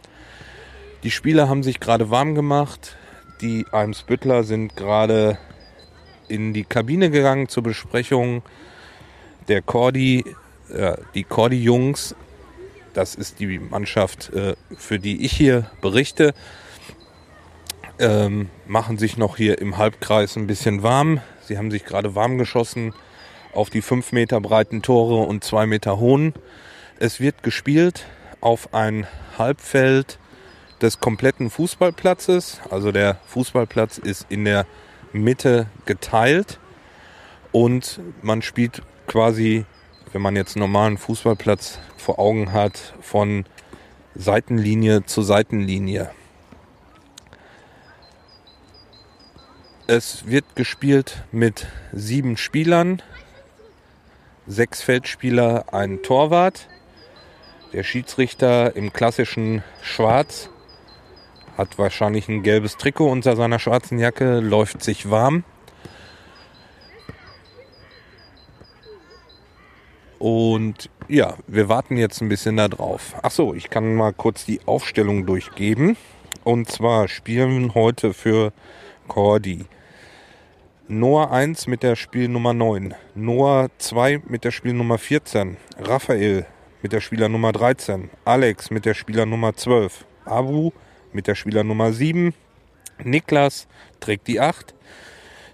Die 1.03 1.11
Spieler 1.11 1.51
haben 1.51 1.63
sich 1.63 1.81
gerade 1.81 2.09
warm 2.11 2.35
gemacht, 2.35 2.97
die 3.43 3.67
Eimsbüttler 3.73 4.43
sind 4.43 4.75
gerade 4.75 5.37
in 6.29 6.55
die 6.55 6.65
Kabine 6.65 7.11
gegangen 7.11 7.49
zur 7.49 7.63
Besprechung 7.63 8.43
der 9.49 9.61
Cordi 9.61 10.25
ja, 10.77 10.97
die 11.15 11.25
Cordi-Jungs, 11.25 12.15
das 12.93 13.15
ist 13.15 13.41
die 13.41 13.59
Mannschaft, 13.59 14.33
äh, 14.33 14.55
für 14.77 14.99
die 14.99 15.25
ich 15.25 15.33
hier 15.33 15.71
berichte, 15.81 16.35
ähm, 17.99 18.51
machen 18.67 18.99
sich 18.99 19.17
noch 19.17 19.37
hier 19.37 19.59
im 19.59 19.79
Halbkreis 19.79 20.37
ein 20.37 20.47
bisschen 20.47 20.83
warm. 20.83 21.21
Sie 21.43 21.59
haben 21.59 21.71
sich 21.71 21.85
gerade 21.85 22.15
warm 22.15 22.39
geschossen 22.39 22.93
auf 23.53 23.71
die 23.71 23.83
5 23.83 24.13
Meter 24.13 24.41
breiten 24.41 24.83
Tore 24.83 25.27
und 25.27 25.45
2 25.45 25.67
Meter 25.67 25.99
hohen. 25.99 26.35
Es 26.99 27.21
wird 27.21 27.43
gespielt 27.43 28.07
auf 28.41 28.75
ein 28.75 29.07
Halbfeld 29.39 30.19
des 30.83 31.01
kompletten 31.01 31.51
Fußballplatzes. 31.51 32.61
Also 32.71 32.93
der 32.93 33.19
Fußballplatz 33.27 33.99
ist 33.99 34.27
in 34.29 34.45
der 34.45 34.67
Mitte 35.13 35.67
geteilt 35.87 36.59
und 37.53 38.01
man 38.23 38.43
spielt 38.43 38.83
quasi 39.07 39.65
wenn 40.15 40.23
man 40.23 40.37
jetzt 40.37 40.55
einen 40.55 40.61
normalen 40.61 40.97
Fußballplatz 40.97 41.81
vor 41.97 42.21
Augen 42.21 42.53
hat, 42.53 42.95
von 43.01 43.45
Seitenlinie 44.15 45.05
zu 45.05 45.23
Seitenlinie. 45.23 46.09
Es 49.89 50.27
wird 50.29 50.55
gespielt 50.55 51.25
mit 51.33 51.67
sieben 51.93 52.37
Spielern, 52.37 53.03
sechs 54.47 54.83
Feldspieler, 54.83 55.75
ein 55.75 56.01
Torwart. 56.05 56.69
Der 57.73 57.83
Schiedsrichter 57.83 58.77
im 58.77 58.93
klassischen 58.93 59.65
Schwarz 59.83 60.49
hat 61.59 61.77
wahrscheinlich 61.77 62.29
ein 62.29 62.45
gelbes 62.45 62.77
Trikot 62.77 63.11
unter 63.11 63.35
seiner 63.35 63.59
schwarzen 63.59 63.99
Jacke, 63.99 64.39
läuft 64.39 64.81
sich 64.81 65.11
warm. 65.11 65.43
Und 70.19 70.91
ja, 71.09 71.35
wir 71.47 71.69
warten 71.69 71.97
jetzt 71.97 72.21
ein 72.21 72.29
bisschen 72.29 72.57
da 72.57 72.69
drauf. 72.69 73.15
Ach 73.23 73.31
so, 73.31 73.55
ich 73.55 73.71
kann 73.71 73.95
mal 73.95 74.13
kurz 74.13 74.45
die 74.45 74.61
Aufstellung 74.67 75.27
durchgeben. 75.27 75.97
Und 76.45 76.71
zwar 76.71 77.09
spielen 77.09 77.75
heute 77.75 78.13
für 78.13 78.53
Cordi 79.09 79.67
Noah 80.87 81.31
1 81.31 81.67
mit 81.67 81.83
der 81.83 81.97
Spielnummer 81.97 82.53
9, 82.53 82.95
Noah 83.15 83.71
2 83.79 84.21
mit 84.29 84.45
der 84.45 84.51
Spielnummer 84.51 84.99
14, 84.99 85.57
Raphael 85.79 86.45
mit 86.83 86.93
der 86.93 87.01
Spielernummer 87.01 87.53
13, 87.53 88.11
Alex 88.27 88.71
mit 88.71 88.85
der 88.85 88.93
Spielernummer 88.93 89.55
12, 89.55 90.05
Abu 90.27 90.73
mit 91.15 91.27
der 91.27 91.37
Spielernummer 91.37 91.95
7, 91.95 92.35
Niklas 93.03 93.67
trägt 94.01 94.27
die 94.29 94.41
8, 94.41 94.75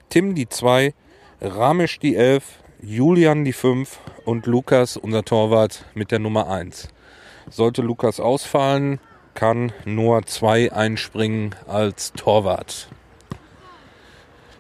Tim 0.08 0.34
die 0.34 0.48
2, 0.48 0.94
Ramesh 1.40 2.00
die 2.00 2.16
11, 2.16 2.59
Julian 2.82 3.44
die 3.44 3.52
5 3.52 3.98
und 4.24 4.46
Lukas, 4.46 4.96
unser 4.96 5.22
Torwart, 5.22 5.84
mit 5.92 6.10
der 6.10 6.18
Nummer 6.18 6.48
1. 6.48 6.88
Sollte 7.50 7.82
Lukas 7.82 8.20
ausfallen, 8.20 9.00
kann 9.34 9.72
Noah 9.84 10.24
2 10.24 10.72
einspringen 10.72 11.54
als 11.66 12.14
Torwart. 12.14 12.88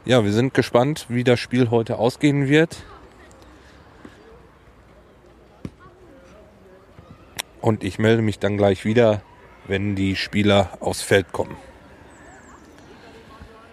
Ja, 0.04 0.22
wir 0.22 0.32
sind 0.32 0.52
gespannt, 0.52 1.06
wie 1.08 1.24
das 1.24 1.40
Spiel 1.40 1.70
heute 1.70 1.98
ausgehen 1.98 2.46
wird. 2.46 2.82
Und 7.62 7.84
ich 7.84 7.98
melde 7.98 8.20
mich 8.20 8.38
dann 8.38 8.58
gleich 8.58 8.84
wieder, 8.84 9.22
wenn 9.66 9.96
die 9.96 10.14
Spieler 10.14 10.76
aufs 10.80 11.00
Feld 11.00 11.32
kommen. 11.32 11.56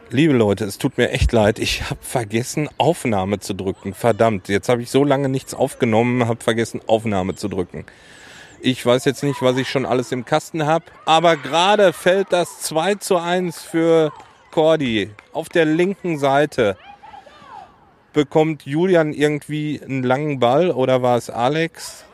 Liebe 0.09 0.33
Leute, 0.33 0.63
es 0.63 0.77
tut 0.77 0.97
mir 0.97 1.11
echt 1.11 1.33
leid, 1.33 1.59
ich 1.59 1.89
habe 1.89 1.99
vergessen, 2.01 2.69
Aufnahme 2.77 3.41
zu 3.41 3.53
drücken. 3.53 3.93
Verdammt, 3.93 4.47
jetzt 4.47 4.69
habe 4.69 4.81
ich 4.81 4.89
so 4.89 5.03
lange 5.03 5.27
nichts 5.27 5.53
aufgenommen, 5.53 6.29
habe 6.29 6.41
vergessen, 6.41 6.79
Aufnahme 6.87 7.35
zu 7.35 7.49
drücken. 7.49 7.85
Ich 8.61 8.85
weiß 8.85 9.03
jetzt 9.03 9.21
nicht, 9.21 9.41
was 9.41 9.57
ich 9.57 9.69
schon 9.69 9.85
alles 9.85 10.13
im 10.13 10.23
Kasten 10.23 10.65
habe, 10.65 10.85
aber 11.03 11.35
gerade 11.35 11.91
fällt 11.91 12.31
das 12.31 12.61
2 12.61 12.95
zu 12.95 13.17
1 13.17 13.61
für 13.61 14.13
Cordy. 14.51 15.11
Auf 15.33 15.49
der 15.49 15.65
linken 15.65 16.17
Seite 16.19 16.77
bekommt 18.13 18.65
Julian 18.65 19.11
irgendwie 19.11 19.81
einen 19.83 20.03
langen 20.03 20.39
Ball 20.39 20.71
oder 20.71 21.01
war 21.01 21.17
es 21.17 21.29
Alex? 21.29 22.05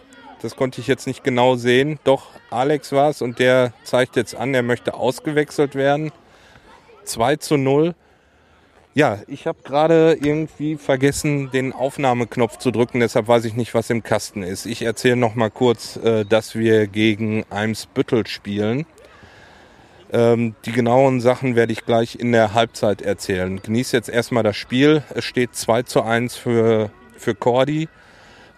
Das 0.41 0.55
konnte 0.55 0.81
ich 0.81 0.87
jetzt 0.87 1.05
nicht 1.05 1.23
genau 1.23 1.57
sehen. 1.57 1.99
Doch, 2.03 2.29
Alex 2.49 2.91
war 2.91 3.11
es 3.11 3.21
und 3.21 3.37
der 3.37 3.71
zeigt 3.83 4.15
jetzt 4.15 4.35
an, 4.35 4.55
er 4.55 4.63
möchte 4.63 4.95
ausgewechselt 4.95 5.75
werden. 5.75 6.11
2 7.03 7.37
zu 7.37 7.57
0. 7.57 7.95
Ja, 8.95 9.19
ich 9.25 9.47
habe 9.47 9.57
gerade 9.63 10.17
irgendwie 10.21 10.75
vergessen, 10.75 11.49
den 11.51 11.73
Aufnahmeknopf 11.73 12.59
zu 12.59 12.69
drücken, 12.69 12.99
deshalb 12.99 13.27
weiß 13.27 13.45
ich 13.45 13.55
nicht, 13.55 13.73
was 13.73 13.89
im 13.89 14.03
Kasten 14.03 14.43
ist. 14.43 14.67
Ich 14.67 14.83
erzähle 14.83 15.15
noch 15.15 15.33
mal 15.33 15.49
kurz, 15.49 15.97
äh, 15.97 16.25
dass 16.25 16.53
wir 16.53 16.85
gegen 16.85 17.43
Eimsbüttel 17.49 18.27
spielen. 18.27 18.85
Ähm, 20.11 20.53
die 20.65 20.71
genauen 20.71 21.21
Sachen 21.21 21.55
werde 21.55 21.73
ich 21.73 21.87
gleich 21.87 22.19
in 22.19 22.31
der 22.31 22.53
Halbzeit 22.53 23.01
erzählen. 23.01 23.59
Genieß 23.63 23.93
jetzt 23.93 24.09
erstmal 24.09 24.43
das 24.43 24.57
Spiel. 24.57 25.01
Es 25.15 25.25
steht 25.25 25.55
2 25.55 25.81
zu 25.83 26.03
1 26.03 26.35
für, 26.35 26.91
für 27.17 27.33
Cordy. 27.33 27.89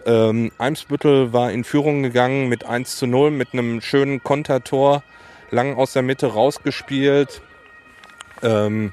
Ähm, 0.04 0.52
Eimsbüttel 0.58 1.32
war 1.32 1.50
in 1.50 1.64
Führung 1.64 2.02
gegangen 2.02 2.50
mit 2.50 2.66
1 2.66 2.98
zu 2.98 3.06
0, 3.06 3.30
mit 3.30 3.54
einem 3.54 3.80
schönen 3.80 4.22
Kontertor, 4.22 5.02
lang 5.50 5.76
aus 5.76 5.94
der 5.94 6.02
Mitte 6.02 6.26
rausgespielt 6.26 7.40
ähm, 8.42 8.92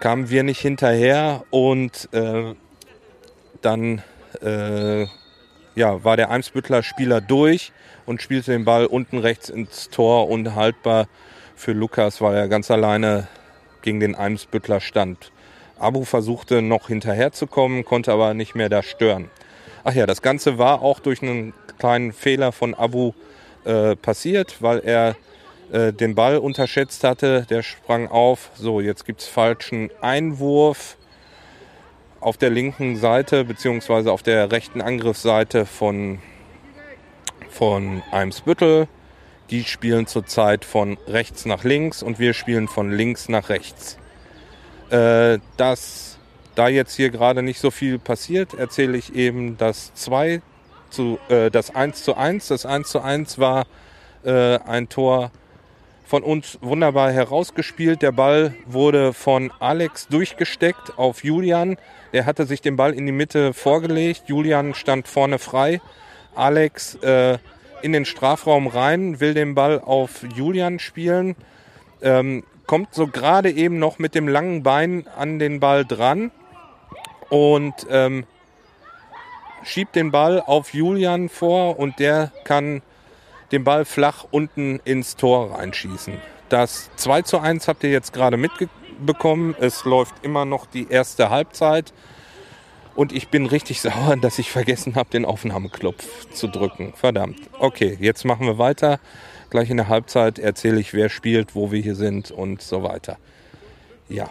kamen 0.00 0.30
wir 0.30 0.42
nicht 0.42 0.60
hinterher 0.60 1.44
und 1.50 2.08
äh, 2.12 2.54
dann 3.62 4.02
äh, 4.42 5.06
ja, 5.74 6.04
war 6.04 6.16
der 6.16 6.30
Eimsbüttler 6.30 6.82
Spieler 6.82 7.20
durch 7.20 7.72
und 8.06 8.22
spielte 8.22 8.52
den 8.52 8.64
Ball 8.64 8.86
unten 8.86 9.18
rechts 9.18 9.48
ins 9.48 9.88
Tor 9.90 10.28
unhaltbar 10.28 11.06
für 11.56 11.72
Lukas, 11.72 12.20
weil 12.20 12.36
er 12.36 12.48
ganz 12.48 12.70
alleine 12.70 13.28
gegen 13.82 14.00
den 14.00 14.14
Eimsbüttler 14.14 14.80
stand. 14.80 15.32
Abu 15.78 16.04
versuchte 16.04 16.62
noch 16.62 16.88
hinterherzukommen, 16.88 17.84
konnte 17.84 18.12
aber 18.12 18.34
nicht 18.34 18.54
mehr 18.54 18.68
da 18.68 18.82
stören. 18.82 19.30
Ach 19.82 19.92
ja, 19.92 20.06
das 20.06 20.22
Ganze 20.22 20.58
war 20.58 20.82
auch 20.82 21.00
durch 21.00 21.22
einen 21.22 21.52
kleinen 21.78 22.12
Fehler 22.12 22.52
von 22.52 22.74
Abu 22.74 23.12
äh, 23.64 23.96
passiert, 23.96 24.62
weil 24.62 24.80
er 24.80 25.16
äh, 25.72 25.92
den 25.92 26.14
Ball 26.14 26.38
unterschätzt 26.38 27.04
hatte. 27.04 27.46
Der 27.48 27.62
sprang 27.62 28.08
auf. 28.08 28.50
So, 28.54 28.80
jetzt 28.80 29.04
gibt 29.04 29.20
es 29.20 29.26
falschen 29.26 29.90
Einwurf 30.00 30.96
auf 32.20 32.36
der 32.38 32.50
linken 32.50 32.96
Seite 32.96 33.44
beziehungsweise 33.44 34.10
auf 34.10 34.22
der 34.22 34.50
rechten 34.50 34.80
Angriffsseite 34.80 35.66
von, 35.66 36.20
von 37.50 38.02
Eimsbüttel. 38.10 38.88
Die 39.50 39.64
spielen 39.64 40.06
zurzeit 40.06 40.64
von 40.64 40.96
rechts 41.06 41.44
nach 41.44 41.64
links 41.64 42.02
und 42.02 42.18
wir 42.18 42.32
spielen 42.32 42.66
von 42.66 42.90
links 42.90 43.28
nach 43.28 43.50
rechts. 43.50 43.98
Äh, 44.90 45.38
dass 45.58 46.18
da 46.54 46.68
jetzt 46.68 46.94
hier 46.94 47.10
gerade 47.10 47.42
nicht 47.42 47.60
so 47.60 47.70
viel 47.70 47.98
passiert, 47.98 48.54
erzähle 48.54 48.96
ich 48.96 49.14
eben 49.14 49.58
das 49.58 49.92
2 49.94 50.40
zu, 50.88 51.18
äh, 51.28 51.50
das 51.50 51.74
1 51.74 52.04
zu 52.04 52.16
1. 52.16 52.48
Das 52.48 52.64
1 52.64 52.88
zu 52.88 53.00
1 53.00 53.38
war 53.38 53.66
äh, 54.24 54.58
ein 54.60 54.88
Tor 54.88 55.30
von 56.14 56.22
uns 56.22 56.60
wunderbar 56.62 57.10
herausgespielt. 57.10 58.00
Der 58.00 58.12
Ball 58.12 58.54
wurde 58.66 59.12
von 59.12 59.50
Alex 59.58 60.06
durchgesteckt 60.06 60.96
auf 60.96 61.24
Julian. 61.24 61.76
Der 62.12 62.24
hatte 62.24 62.46
sich 62.46 62.60
den 62.60 62.76
Ball 62.76 62.94
in 62.94 63.04
die 63.04 63.10
Mitte 63.10 63.52
vorgelegt. 63.52 64.22
Julian 64.28 64.74
stand 64.74 65.08
vorne 65.08 65.40
frei. 65.40 65.80
Alex 66.36 66.94
äh, 67.02 67.38
in 67.82 67.92
den 67.92 68.04
Strafraum 68.04 68.68
rein, 68.68 69.18
will 69.18 69.34
den 69.34 69.56
Ball 69.56 69.80
auf 69.80 70.24
Julian 70.36 70.78
spielen. 70.78 71.34
Ähm, 72.00 72.44
kommt 72.68 72.94
so 72.94 73.08
gerade 73.08 73.50
eben 73.50 73.80
noch 73.80 73.98
mit 73.98 74.14
dem 74.14 74.28
langen 74.28 74.62
Bein 74.62 75.08
an 75.18 75.40
den 75.40 75.58
Ball 75.58 75.84
dran 75.84 76.30
und 77.28 77.74
ähm, 77.90 78.24
schiebt 79.64 79.96
den 79.96 80.12
Ball 80.12 80.40
auf 80.40 80.74
Julian 80.74 81.28
vor 81.28 81.76
und 81.76 81.98
der 81.98 82.30
kann 82.44 82.82
den 83.52 83.64
Ball 83.64 83.84
flach 83.84 84.24
unten 84.30 84.80
ins 84.84 85.16
Tor 85.16 85.52
reinschießen. 85.52 86.18
Das 86.48 86.90
2 86.96 87.22
zu 87.22 87.38
1 87.38 87.68
habt 87.68 87.84
ihr 87.84 87.90
jetzt 87.90 88.12
gerade 88.12 88.36
mitbekommen. 88.36 89.56
Es 89.58 89.84
läuft 89.84 90.24
immer 90.24 90.44
noch 90.44 90.66
die 90.66 90.88
erste 90.88 91.30
Halbzeit. 91.30 91.92
Und 92.94 93.12
ich 93.12 93.28
bin 93.28 93.46
richtig 93.46 93.80
sauer, 93.82 94.16
dass 94.16 94.38
ich 94.38 94.50
vergessen 94.50 94.94
habe, 94.94 95.10
den 95.10 95.24
Aufnahmeknopf 95.24 96.30
zu 96.30 96.48
drücken. 96.48 96.92
Verdammt. 96.94 97.38
Okay, 97.58 97.96
jetzt 98.00 98.24
machen 98.24 98.46
wir 98.46 98.58
weiter. 98.58 99.00
Gleich 99.50 99.70
in 99.70 99.76
der 99.76 99.88
Halbzeit 99.88 100.38
erzähle 100.38 100.80
ich, 100.80 100.94
wer 100.94 101.08
spielt, 101.08 101.54
wo 101.54 101.70
wir 101.70 101.80
hier 101.80 101.94
sind 101.94 102.30
und 102.30 102.60
so 102.62 102.82
weiter. 102.82 103.18
Ja. 104.08 104.28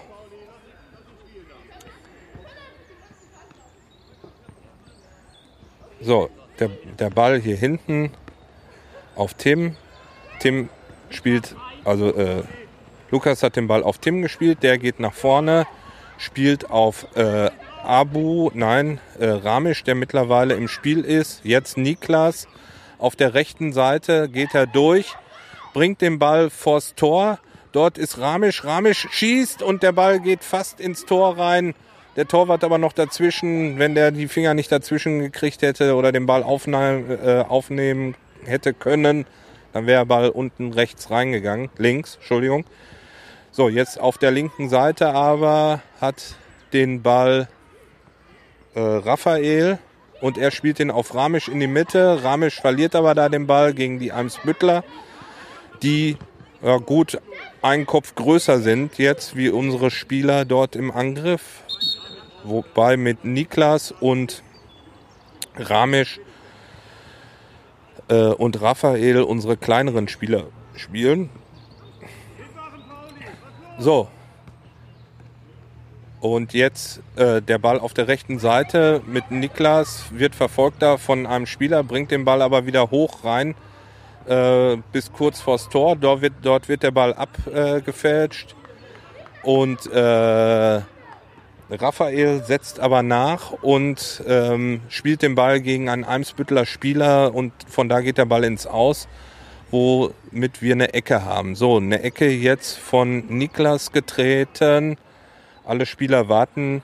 So, 6.02 6.30
der, 6.60 6.70
der 7.00 7.10
Ball 7.10 7.40
hier 7.40 7.56
hinten 7.56 8.12
auf 9.16 9.34
Tim. 9.34 9.76
Tim 10.40 10.70
spielt, 11.10 11.56
also 11.84 12.14
äh, 12.16 12.44
Lukas 13.12 13.44
hat 13.44 13.56
den 13.56 13.68
Ball 13.68 13.84
auf 13.84 13.98
Tim 14.00 14.22
gespielt, 14.22 14.64
der 14.64 14.78
geht 14.78 15.00
nach 15.00 15.14
vorne, 15.14 15.68
spielt 16.18 16.70
auf 16.70 17.08
äh, 17.16 17.50
Abu, 17.84 18.50
nein, 18.54 19.00
äh, 19.20 19.28
Ramisch, 19.28 19.84
der 19.84 19.96
mittlerweile 19.96 20.56
im 20.56 20.68
Spiel 20.68 21.02
ist. 21.02 21.42
Jetzt 21.44 21.78
Niklas 21.78 22.48
auf 22.98 23.16
der 23.16 23.34
rechten 23.34 23.74
Seite 23.74 24.30
geht 24.30 24.56
er 24.56 24.66
durch, 24.66 25.14
bringt 25.74 26.02
den 26.02 26.20
Ball 26.20 26.50
vors 26.50 26.96
Tor. 26.96 27.40
Dort 27.74 27.98
ist 27.98 28.20
Ramisch, 28.20 28.64
Ramisch 28.64 29.08
schießt 29.12 29.62
und 29.62 29.84
der 29.84 29.92
Ball 29.92 30.20
geht 30.20 30.44
fast 30.44 30.80
ins 30.80 31.06
Tor 31.06 31.38
rein. 31.38 31.74
Der 32.16 32.28
Torwart 32.28 32.64
aber 32.64 32.78
noch 32.78 32.94
dazwischen, 32.94 33.80
wenn 33.80 33.96
der 33.96 34.12
die 34.12 34.28
Finger 34.28 34.54
nicht 34.54 34.72
dazwischen 34.72 35.20
gekriegt 35.20 35.64
hätte 35.64 35.96
oder 35.96 36.12
den 36.12 36.26
Ball 36.28 36.44
aufnehmen, 36.44 37.10
äh, 37.10 37.44
aufnehmen 37.48 38.16
hätte 38.46 38.74
können, 38.74 39.26
dann 39.74 39.88
wäre 39.88 40.02
der 40.02 40.06
Ball 40.06 40.30
unten 40.30 40.74
rechts 40.74 41.10
reingegangen, 41.10 41.70
links, 41.78 42.16
Entschuldigung. 42.16 42.66
So, 43.52 43.70
jetzt 43.70 44.00
auf 44.00 44.18
der 44.18 44.32
linken 44.32 44.70
Seite 44.70 45.10
aber 45.10 45.82
hat 46.02 46.36
den 46.74 47.02
Ball 47.02 47.48
äh, 48.74 48.80
Raphael 48.80 49.80
und 50.22 50.38
er 50.38 50.52
spielt 50.52 50.80
den 50.80 50.90
auf 50.90 51.14
Ramisch 51.14 51.48
in 51.48 51.60
die 51.60 51.68
Mitte. 51.68 52.24
Ramisch 52.24 52.62
verliert 52.62 52.96
aber 52.96 53.14
da 53.14 53.30
den 53.30 53.46
Ball 53.46 53.74
gegen 53.74 54.00
die 54.00 54.12
Eimsbüttler, 54.12 54.84
die 55.82 56.18
ja, 56.64 56.78
gut 56.78 57.20
einen 57.62 57.86
Kopf 57.86 58.16
größer 58.16 58.60
sind 58.60 58.98
jetzt 58.98 59.36
wie 59.36 59.50
unsere 59.50 59.92
Spieler 59.92 60.46
dort 60.46 60.76
im 60.76 60.92
Angriff. 60.92 61.64
Wobei 62.44 62.98
mit 62.98 63.24
Niklas 63.24 63.92
und 63.92 64.44
Ramisch 65.56 66.20
äh, 68.08 68.26
und 68.28 68.62
Raphael 68.62 69.22
unsere 69.22 69.58
kleineren 69.58 70.08
Spieler 70.08 70.46
spielen. 70.76 71.30
So. 73.80 74.08
Und 76.20 76.54
jetzt 76.54 77.02
äh, 77.18 77.42
der 77.42 77.58
Ball 77.58 77.80
auf 77.80 77.94
der 77.94 78.08
rechten 78.08 78.40
Seite 78.40 79.02
mit 79.06 79.30
Niklas 79.30 80.06
wird 80.12 80.36
verfolgt 80.36 80.82
da 80.82 80.98
von 80.98 81.26
einem 81.26 81.46
Spieler, 81.46 81.84
bringt 81.84 82.12
den 82.12 82.24
Ball 82.24 82.42
aber 82.42 82.66
wieder 82.66 82.92
hoch 82.92 83.26
rein 83.26 83.56
äh, 84.26 84.78
bis 84.92 85.12
kurz 85.12 85.42
vors 85.42 85.70
Tor. 85.70 85.96
Dort 85.96 86.22
wird, 86.22 86.34
dort 86.42 86.70
wird 86.70 86.84
der 86.84 86.92
Ball 86.92 87.14
abgefälscht. 87.14 88.56
und 89.44 89.86
äh, 89.92 90.82
Raphael 91.80 92.44
setzt 92.44 92.80
aber 92.80 93.04
nach 93.04 93.52
und 93.52 94.24
ähm, 94.28 94.82
spielt 94.90 95.22
den 95.22 95.36
Ball 95.36 95.62
gegen 95.62 95.90
einen 95.90 96.04
Eimsbüttler 96.04 96.66
Spieler 96.66 97.34
und 97.34 97.54
von 97.68 97.90
da 97.90 98.02
geht 98.02 98.18
der 98.18 98.26
Ball 98.26 98.44
ins 98.44 98.68
Aus, 98.68 99.08
womit 99.72 100.62
wir 100.62 100.74
eine 100.74 100.94
Ecke 100.94 101.26
haben. 101.26 101.56
So, 101.56 101.78
eine 101.78 102.04
Ecke 102.04 102.30
jetzt 102.30 102.78
von 102.78 103.26
Niklas 103.28 103.92
getreten. 103.92 104.98
Alle 105.66 105.86
Spieler 105.86 106.30
warten. 106.30 106.84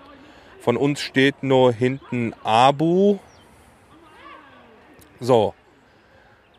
Von 0.61 0.77
uns 0.77 1.01
steht 1.01 1.43
nur 1.43 1.71
hinten 1.71 2.33
Abu. 2.43 3.19
So, 5.19 5.53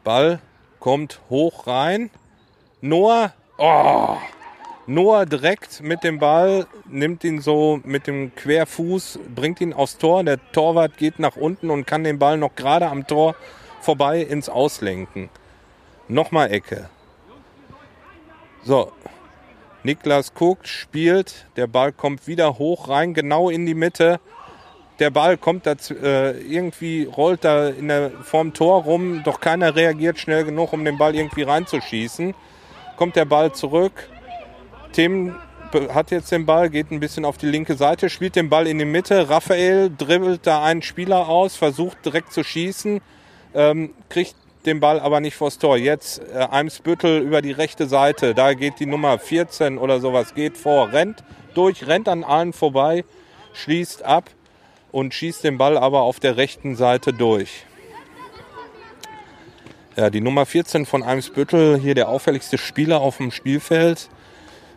Ball 0.05 0.41
kommt 0.79 1.21
hoch 1.31 1.67
rein. 1.67 2.11
Noah, 2.81 3.33
oh, 3.59 4.17
Noah 4.87 5.27
direkt 5.27 5.83
mit 5.83 6.03
dem 6.03 6.19
Ball, 6.19 6.67
nimmt 6.89 7.23
ihn 7.23 7.41
so 7.41 7.81
mit 7.85 8.07
dem 8.07 8.35
Querfuß, 8.35 9.21
bringt 9.35 9.61
ihn 9.61 9.73
aufs 9.73 9.99
Tor. 9.99 10.25
Der 10.25 10.39
Torwart 10.53 10.97
geht 10.97 11.19
nach 11.19 11.37
unten 11.37 11.71
und 11.71 11.87
kann 11.87 12.03
den 12.03 12.19
Ball 12.19 12.39
noch 12.39 12.55
gerade 12.57 12.89
am 12.89 13.07
Tor 13.07 13.37
vorbei 13.81 14.21
ins 14.21 14.49
Auslenken. 14.49 15.29
Nochmal 16.09 16.51
Ecke. 16.51 16.89
So, 18.63 18.93
Niklas 19.83 20.35
guckt, 20.35 20.69
spielt, 20.69 21.47
der 21.57 21.67
Ball 21.67 21.93
kommt 21.93 22.27
wieder 22.27 22.59
hoch 22.59 22.89
rein, 22.89 23.15
genau 23.15 23.49
in 23.49 23.65
die 23.65 23.75
Mitte. 23.75 24.21
Der 24.99 25.11
Ball 25.11 25.39
kommt 25.39 25.65
da 25.65 25.75
äh, 26.03 26.39
irgendwie, 26.43 27.05
rollt 27.05 27.45
da 27.45 27.69
in 27.69 27.89
der, 27.89 28.11
vorm 28.23 28.53
Tor 28.53 28.83
rum, 28.83 29.23
doch 29.25 29.41
keiner 29.41 29.75
reagiert 29.75 30.19
schnell 30.19 30.45
genug, 30.45 30.75
um 30.75 30.85
den 30.85 30.99
Ball 30.99 31.15
irgendwie 31.15 31.43
reinzuschießen. 31.43 32.35
Kommt 32.97 33.17
der 33.17 33.25
Ball 33.25 33.53
zurück. 33.53 34.11
Tim 34.93 35.35
hat 35.73 36.11
jetzt 36.11 36.33
den 36.33 36.47
Ball, 36.47 36.69
geht 36.69 36.91
ein 36.91 37.01
bisschen 37.01 37.25
auf 37.25 37.39
die 37.39 37.47
linke 37.47 37.77
Seite, 37.77 38.11
spielt 38.11 38.37
den 38.37 38.51
Ball 38.51 38.67
in 38.67 38.79
die 38.79 38.85
Mitte. 38.85 39.29
Raphael 39.29 39.91
dribbelt 39.97 40.47
da 40.47 40.65
einen 40.65 40.83
Spieler 40.83 41.29
aus, 41.29 41.57
versucht 41.57 42.05
direkt 42.05 42.33
zu 42.33 42.43
schießen, 42.43 43.01
ähm, 43.55 43.95
kriegt 44.09 44.35
den 44.67 44.81
Ball 44.81 45.01
aber 45.01 45.21
nicht 45.21 45.37
vors 45.37 45.59
Tor. 45.59 45.77
Jetzt 45.77 46.21
äh, 46.21 46.39
Eimsbüttel 46.39 47.21
über 47.21 47.41
die 47.41 47.53
rechte 47.53 47.87
Seite. 47.87 48.35
Da 48.35 48.55
geht 48.55 48.81
die 48.81 48.87
Nummer 48.87 49.19
14 49.19 49.79
oder 49.79 50.01
sowas, 50.01 50.35
geht 50.35 50.59
vor, 50.59 50.93
rennt 50.93 51.23
durch, 51.55 51.87
rennt 51.87 52.09
an 52.09 52.25
allen 52.25 52.53
vorbei, 52.53 53.05
schließt 53.53 54.03
ab 54.03 54.31
und 54.93 55.15
schießt 55.15 55.45
den 55.45 55.57
Ball 55.57 55.79
aber 55.79 56.03
auf 56.03 56.21
der 56.21 56.37
rechten 56.37 56.77
Seite 56.77 57.13
durch. 57.13 57.65
Ja, 59.97 60.11
die 60.11 60.21
Nummer 60.21 60.47
14 60.47 60.87
von 60.87 61.03
Eimsbüttel, 61.03 61.79
hier 61.79 61.95
der 61.95 62.09
auffälligste 62.09 62.59
Spieler 62.59 63.01
auf 63.01 63.17
dem 63.17 63.31
Spielfeld. 63.31 64.09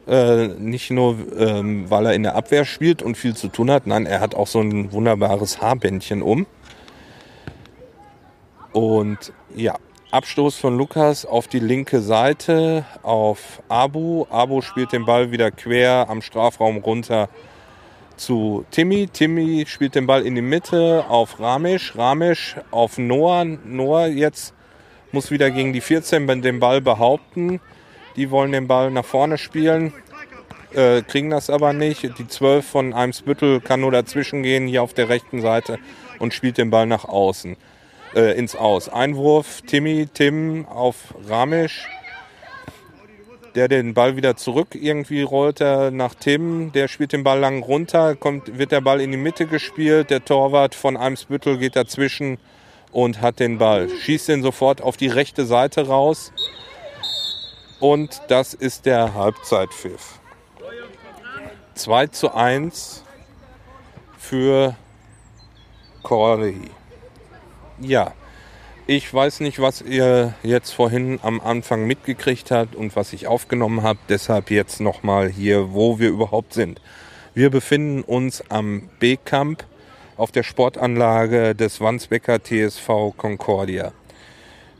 Äh, 0.06 0.48
nicht 0.48 0.92
nur, 0.92 1.18
ähm, 1.38 1.90
weil 1.90 2.08
er 2.08 2.14
in 2.14 2.24
der 2.24 2.36
Abwehr 2.36 2.66
spielt 2.66 3.02
und 3.02 3.16
viel 3.16 3.36
zu 3.36 3.48
tun 3.48 3.72
hat, 3.72 3.88
nein, 3.88 4.06
er 4.06 4.20
hat 4.20 4.36
auch 4.36 4.48
so 4.48 4.60
ein 4.60 4.92
wunderbares 4.92 5.62
Haarbändchen 5.62 6.22
um. 6.22 6.46
Und 8.74 9.32
ja, 9.56 9.76
Abstoß 10.12 10.58
von 10.58 10.78
Lukas 10.78 11.26
auf 11.26 11.48
die 11.48 11.60
linke 11.60 12.02
Seite 12.02 12.86
auf 13.02 13.64
Abu. 13.70 14.26
Abu 14.30 14.62
spielt 14.62 14.92
den 14.92 15.06
Ball 15.06 15.32
wieder 15.32 15.50
quer 15.50 16.08
am 16.10 16.22
Strafraum 16.22 16.78
runter 16.78 17.30
zu 18.16 18.66
Timmy. 18.70 19.08
Timmy 19.08 19.66
spielt 19.68 19.96
den 19.96 20.06
Ball 20.06 20.24
in 20.24 20.36
die 20.36 20.42
Mitte 20.42 21.06
auf 21.08 21.40
Ramesh. 21.40 21.96
Ramesh 21.96 22.58
auf 22.70 22.98
Noah. 22.98 23.44
Noah 23.44 24.08
jetzt 24.08 24.54
muss 25.12 25.32
wieder 25.32 25.50
gegen 25.50 25.74
die 25.74 25.82
14 25.82 26.44
den 26.44 26.60
Ball 26.60 26.82
behaupten. 26.82 27.60
Die 28.16 28.32
wollen 28.32 28.52
den 28.52 28.68
Ball 28.68 28.92
nach 28.92 29.06
vorne 29.06 29.38
spielen, 29.38 29.94
äh, 30.74 31.02
kriegen 31.02 31.30
das 31.30 31.50
aber 31.50 31.74
nicht. 31.74 32.04
Die 32.18 32.28
12 32.28 32.66
von 32.66 32.94
Eimsbüttel 32.94 33.62
kann 33.62 33.82
nur 33.82 33.92
dazwischen 33.92 34.44
gehen, 34.44 34.68
hier 34.68 34.84
auf 34.84 34.94
der 34.94 35.10
rechten 35.10 35.42
Seite 35.42 35.80
und 36.20 36.34
spielt 36.34 36.58
den 36.58 36.70
Ball 36.70 36.86
nach 36.86 37.06
außen 37.06 37.58
äh, 38.16 38.38
ins 38.38 38.56
Aus. 38.56 38.90
Einwurf, 38.90 39.62
Timmy, 39.62 40.08
Tim 40.14 40.66
auf 40.68 41.16
Ramesh, 41.28 41.88
der 43.56 43.68
den 43.68 43.94
Ball 43.94 44.16
wieder 44.16 44.36
zurück 44.36 44.70
irgendwie 44.74 45.22
rollt 45.22 45.62
er 45.62 45.92
nach 45.92 46.16
Tim, 46.16 46.72
der 46.72 46.88
spielt 46.88 47.14
den 47.14 47.24
Ball 47.24 47.40
lang 47.40 47.62
runter, 47.62 48.16
kommt, 48.16 48.58
wird 48.58 48.72
der 48.72 48.82
Ball 48.82 49.02
in 49.02 49.12
die 49.12 49.18
Mitte 49.18 49.46
gespielt, 49.46 50.10
der 50.10 50.26
Torwart 50.26 50.76
von 50.76 50.98
Eimsbüttel 50.98 51.58
geht 51.58 51.76
dazwischen 51.76 52.38
und 52.92 53.22
hat 53.22 53.40
den 53.40 53.58
Ball, 53.58 53.90
schießt 53.90 54.30
den 54.30 54.44
sofort 54.44 54.82
auf 54.82 54.98
die 54.98 55.08
rechte 55.08 55.46
Seite 55.46 55.88
raus 55.88 56.32
und 57.84 58.22
das 58.30 58.54
ist 58.54 58.86
der 58.86 59.14
Halbzeitpfiff. 59.14 60.20
2 61.76 62.08
zu 62.08 62.34
1 62.34 63.04
für 64.18 64.76
Corey 66.02 66.72
ja, 67.80 68.14
ich 68.86 69.14
weiß 69.14 69.40
nicht, 69.40 69.60
was 69.60 69.82
ihr 69.82 70.34
jetzt 70.44 70.72
vorhin 70.72 71.20
am 71.22 71.40
Anfang 71.40 71.86
mitgekriegt 71.86 72.52
habt 72.52 72.76
und 72.76 72.96
was 72.96 73.14
ich 73.14 73.28
aufgenommen 73.28 73.84
habe. 73.84 74.00
Deshalb 74.10 74.52
jetzt 74.52 74.82
nochmal 74.82 75.30
hier, 75.30 75.74
wo 75.74 76.00
wir 76.00 76.10
überhaupt 76.10 76.54
sind. 76.54 76.82
Wir 77.34 77.50
befinden 77.50 78.04
uns 78.04 78.44
am 78.50 78.90
B-Camp 79.00 79.66
auf 80.18 80.32
der 80.32 80.44
Sportanlage 80.44 81.56
des 81.56 81.82
Wandsbecker 81.82 82.44
TSV 82.44 83.14
Concordia. 83.18 83.94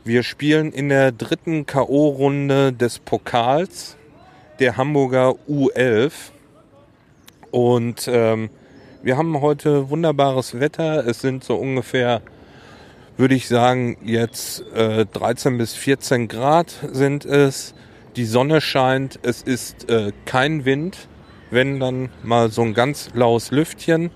Wir 0.06 0.22
spielen 0.22 0.70
in 0.70 0.90
der 0.90 1.12
dritten 1.12 1.64
K.O.-Runde 1.64 2.72
des 2.72 2.98
Pokals 2.98 3.96
der 4.58 4.76
Hamburger 4.76 5.36
U11. 5.48 6.12
Und 7.50 8.06
ähm, 8.12 8.50
wir 9.02 9.16
haben 9.16 9.40
heute 9.40 9.88
wunderbares 9.88 10.60
Wetter. 10.60 11.06
Es 11.06 11.22
sind 11.22 11.42
so 11.42 11.56
ungefähr 11.56 12.20
würde 13.16 13.34
ich 13.34 13.48
sagen, 13.48 13.96
jetzt 14.04 14.60
äh, 14.74 15.06
13 15.06 15.56
bis 15.56 15.72
14 15.72 16.28
Grad 16.28 16.74
sind 16.92 17.24
es. 17.24 17.74
Die 18.16 18.26
Sonne 18.26 18.60
scheint, 18.60 19.18
es 19.22 19.40
ist 19.40 19.88
äh, 19.88 20.12
kein 20.26 20.66
Wind, 20.66 21.08
wenn 21.50 21.80
dann 21.80 22.10
mal 22.22 22.50
so 22.50 22.60
ein 22.60 22.74
ganz 22.74 23.08
laues 23.14 23.52
Lüftchen. 23.52 24.10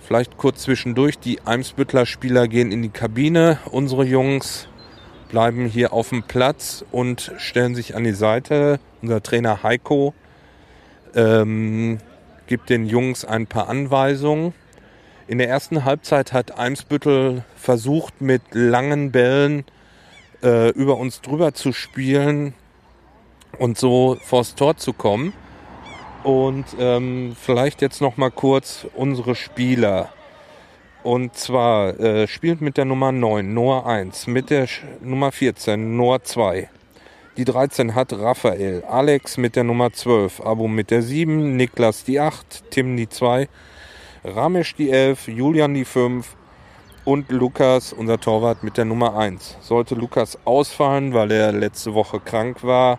Vielleicht 0.00 0.38
kurz 0.38 0.62
zwischendurch, 0.62 1.20
die 1.20 1.40
Eimsbüttler 1.42 2.04
Spieler 2.04 2.48
gehen 2.48 2.72
in 2.72 2.82
die 2.82 2.88
Kabine, 2.88 3.58
unsere 3.70 4.04
Jungs 4.04 4.66
bleiben 5.28 5.66
hier 5.66 5.92
auf 5.92 6.08
dem 6.10 6.22
Platz 6.22 6.84
und 6.90 7.32
stellen 7.38 7.74
sich 7.74 7.94
an 7.94 8.04
die 8.04 8.12
Seite. 8.12 8.80
Unser 9.02 9.22
Trainer 9.22 9.62
Heiko 9.62 10.14
ähm, 11.14 11.98
gibt 12.46 12.70
den 12.70 12.86
Jungs 12.86 13.24
ein 13.24 13.46
paar 13.46 13.68
Anweisungen. 13.68 14.54
In 15.26 15.38
der 15.38 15.48
ersten 15.48 15.84
Halbzeit 15.84 16.32
hat 16.32 16.58
Eimsbüttel 16.58 17.44
versucht, 17.56 18.20
mit 18.20 18.42
langen 18.52 19.12
Bällen 19.12 19.64
äh, 20.42 20.70
über 20.70 20.96
uns 20.96 21.20
drüber 21.20 21.52
zu 21.52 21.72
spielen 21.72 22.54
und 23.58 23.78
so 23.78 24.16
vors 24.24 24.54
Tor 24.54 24.76
zu 24.76 24.92
kommen. 24.92 25.34
Und 26.24 26.64
ähm, 26.78 27.36
vielleicht 27.40 27.82
jetzt 27.82 28.00
noch 28.00 28.16
mal 28.16 28.30
kurz 28.30 28.86
unsere 28.94 29.34
Spieler. 29.34 30.10
Und 31.02 31.36
zwar 31.36 31.98
äh, 32.00 32.26
spielt 32.26 32.60
mit 32.60 32.76
der 32.76 32.84
Nummer 32.84 33.12
9 33.12 33.54
Noah 33.54 33.86
1, 33.86 34.26
mit 34.26 34.50
der 34.50 34.66
Nummer 35.00 35.32
14 35.32 35.96
Noah 35.96 36.22
2. 36.22 36.68
Die 37.36 37.44
13 37.44 37.94
hat 37.94 38.12
Raphael, 38.12 38.82
Alex 38.84 39.36
mit 39.36 39.54
der 39.54 39.64
Nummer 39.64 39.92
12, 39.92 40.40
Abo 40.40 40.66
mit 40.66 40.90
der 40.90 41.02
7, 41.02 41.56
Niklas 41.56 42.04
die 42.04 42.18
8, 42.18 42.70
Tim 42.70 42.96
die 42.96 43.08
2 43.08 43.48
Ramesh 44.24 44.74
die 44.74 44.90
11, 44.90 45.28
Julian 45.28 45.74
die 45.74 45.84
5 45.84 46.36
und 47.04 47.30
Lukas, 47.30 47.92
unser 47.92 48.18
Torwart, 48.18 48.62
mit 48.62 48.76
der 48.76 48.84
Nummer 48.84 49.16
1. 49.16 49.58
Sollte 49.60 49.94
Lukas 49.94 50.38
ausfallen, 50.44 51.14
weil 51.14 51.30
er 51.30 51.52
letzte 51.52 51.94
Woche 51.94 52.20
krank 52.20 52.64
war, 52.64 52.98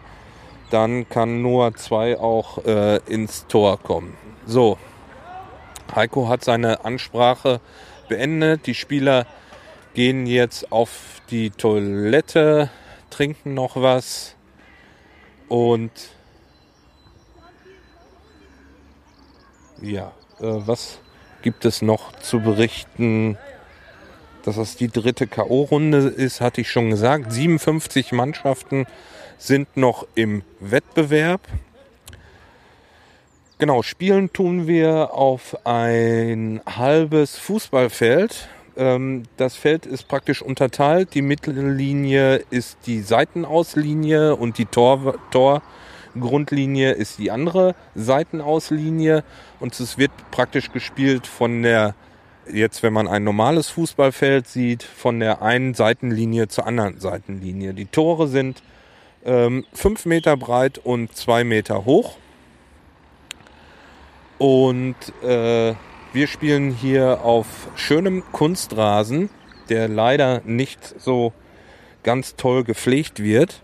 dann 0.72 1.08
kann 1.10 1.42
Noah 1.42 1.76
2 1.76 2.20
auch 2.20 2.64
äh, 2.66 2.98
ins 3.08 3.48
Tor 3.48 3.80
kommen. 3.80 4.16
So, 4.46 4.78
Heiko 5.96 6.30
hat 6.30 6.44
seine 6.44 6.86
Ansprache 6.86 7.60
beendet. 8.10 8.68
Die 8.68 8.76
Spieler 8.76 9.26
gehen 9.94 10.26
jetzt 10.26 10.72
auf 10.72 11.22
die 11.30 11.52
Toilette, 11.52 12.70
trinken 13.10 13.54
noch 13.54 13.78
was 13.78 14.36
und 15.48 15.92
ja, 19.82 20.12
äh, 20.40 20.42
was 20.42 21.00
gibt 21.42 21.66
es 21.66 21.82
noch 21.82 22.12
zu 22.14 22.40
berichten? 22.40 23.38
Dass 24.44 24.56
das 24.56 24.76
die 24.76 24.88
dritte 24.88 25.28
K.O.-Runde 25.28 26.08
ist, 26.08 26.42
hatte 26.42 26.62
ich 26.62 26.72
schon 26.72 26.90
gesagt. 26.90 27.32
57 27.32 28.12
Mannschaften 28.12 28.86
sind 29.38 29.76
noch 29.78 30.08
im 30.16 30.44
Wettbewerb. 30.60 31.42
Genau, 33.60 33.84
spielen 33.84 34.32
tun 34.32 34.68
wir 34.68 35.14
auf 35.14 35.66
ein 35.66 36.62
halbes 36.66 37.38
Fußballfeld. 37.38 38.48
Ähm, 38.78 39.24
das 39.36 39.58
Feld 39.58 39.86
ist 39.86 40.08
praktisch 40.08 40.42
unterteilt. 40.42 41.14
Die 41.14 41.22
Mittellinie 41.22 42.38
ist 42.52 42.78
die 42.86 43.02
Seitenauslinie 43.02 44.38
und 44.38 44.60
die 44.60 44.66
Tor, 44.66 45.16
Tor 45.30 45.62
Grundlinie 46.18 46.94
ist 46.94 47.20
die 47.20 47.32
andere 47.32 47.76
Seitenauslinie 47.96 49.26
und 49.60 49.78
es 49.78 49.98
wird 49.98 50.12
praktisch 50.32 50.72
gespielt 50.72 51.28
von 51.28 51.62
der, 51.62 51.96
jetzt 52.50 52.82
wenn 52.82 52.94
man 52.94 53.10
ein 53.10 53.26
normales 53.26 53.68
Fußballfeld 53.68 54.48
sieht, 54.48 54.84
von 54.84 55.20
der 55.20 55.42
einen 55.42 55.74
Seitenlinie 55.74 56.48
zur 56.48 56.66
anderen 56.66 57.02
Seitenlinie. 57.02 57.74
Die 57.74 57.88
Tore 57.88 58.30
sind 58.30 58.64
ähm, 59.26 59.66
fünf 59.74 60.06
Meter 60.06 60.38
breit 60.38 60.78
und 60.78 61.14
zwei 61.14 61.44
Meter 61.44 61.84
hoch. 61.84 62.16
Und 64.40 64.96
äh, 65.22 65.76
wir 66.14 66.28
spielen 66.28 66.72
hier 66.72 67.22
auf 67.24 67.68
schönem 67.76 68.24
Kunstrasen, 68.32 69.30
der 69.68 69.88
leider 69.88 70.42
nicht 70.46 71.00
so 71.00 71.34
ganz 72.04 72.36
toll 72.38 72.64
gepflegt 72.64 73.22
wird. 73.22 73.62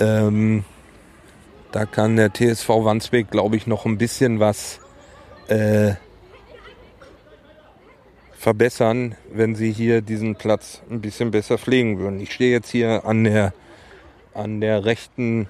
Ähm, 0.00 0.64
da 1.70 1.84
kann 1.84 2.16
der 2.16 2.32
TSV 2.32 2.68
Wandsbek, 2.68 3.30
glaube 3.30 3.56
ich, 3.56 3.66
noch 3.66 3.84
ein 3.84 3.98
bisschen 3.98 4.40
was 4.40 4.80
äh, 5.48 5.92
verbessern, 8.32 9.16
wenn 9.30 9.54
sie 9.54 9.70
hier 9.70 10.00
diesen 10.00 10.36
Platz 10.36 10.82
ein 10.90 11.02
bisschen 11.02 11.30
besser 11.30 11.58
pflegen 11.58 11.98
würden. 11.98 12.20
Ich 12.20 12.32
stehe 12.32 12.52
jetzt 12.52 12.70
hier 12.70 13.04
an 13.04 13.24
der, 13.24 13.52
an 14.32 14.62
der 14.62 14.86
rechten 14.86 15.46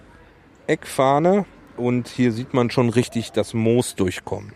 Eckfahne 0.66 1.46
und 1.78 2.08
hier 2.08 2.32
sieht 2.32 2.54
man 2.54 2.70
schon 2.70 2.88
richtig 2.88 3.32
das 3.32 3.54
Moos 3.54 3.94
durchkommen. 3.94 4.52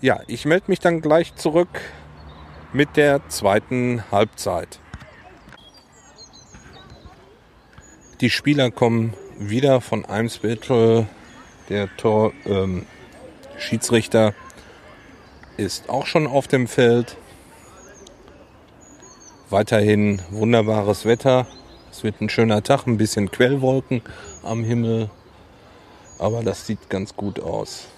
Ja, 0.00 0.20
ich 0.26 0.44
melde 0.44 0.66
mich 0.68 0.80
dann 0.80 1.00
gleich 1.00 1.34
zurück 1.36 1.80
mit 2.72 2.96
der 2.96 3.28
zweiten 3.28 4.04
Halbzeit. 4.10 4.80
Die 8.20 8.30
Spieler 8.30 8.70
kommen 8.70 9.14
wieder 9.38 9.80
von 9.80 10.04
Eimsbüttel. 10.04 11.06
Der 11.68 11.94
Tor, 11.96 12.32
ähm, 12.44 12.86
Schiedsrichter 13.58 14.34
ist 15.56 15.88
auch 15.88 16.06
schon 16.06 16.26
auf 16.26 16.48
dem 16.48 16.66
Feld. 16.66 17.16
Weiterhin 19.50 20.22
wunderbares 20.30 21.04
Wetter. 21.04 21.46
Es 21.90 22.04
wird 22.04 22.20
ein 22.20 22.28
schöner 22.28 22.62
Tag, 22.62 22.86
ein 22.86 22.98
bisschen 22.98 23.30
Quellwolken 23.30 24.02
am 24.42 24.64
Himmel. 24.64 25.10
Aber 26.18 26.42
das 26.42 26.66
sieht 26.66 26.88
ganz 26.88 27.14
gut 27.14 27.40
aus. 27.40 27.88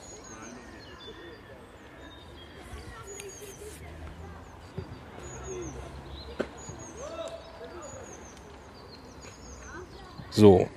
So. 10.31 10.69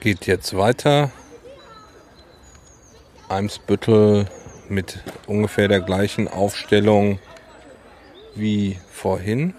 Geht 0.00 0.26
jetzt 0.26 0.56
weiter. 0.56 1.12
Eimsbüttel 3.28 4.26
mit 4.68 4.98
ungefähr 5.26 5.68
der 5.68 5.82
gleichen 5.82 6.26
Aufstellung 6.26 7.20
wie 8.34 8.78
vorhin. 8.90 9.54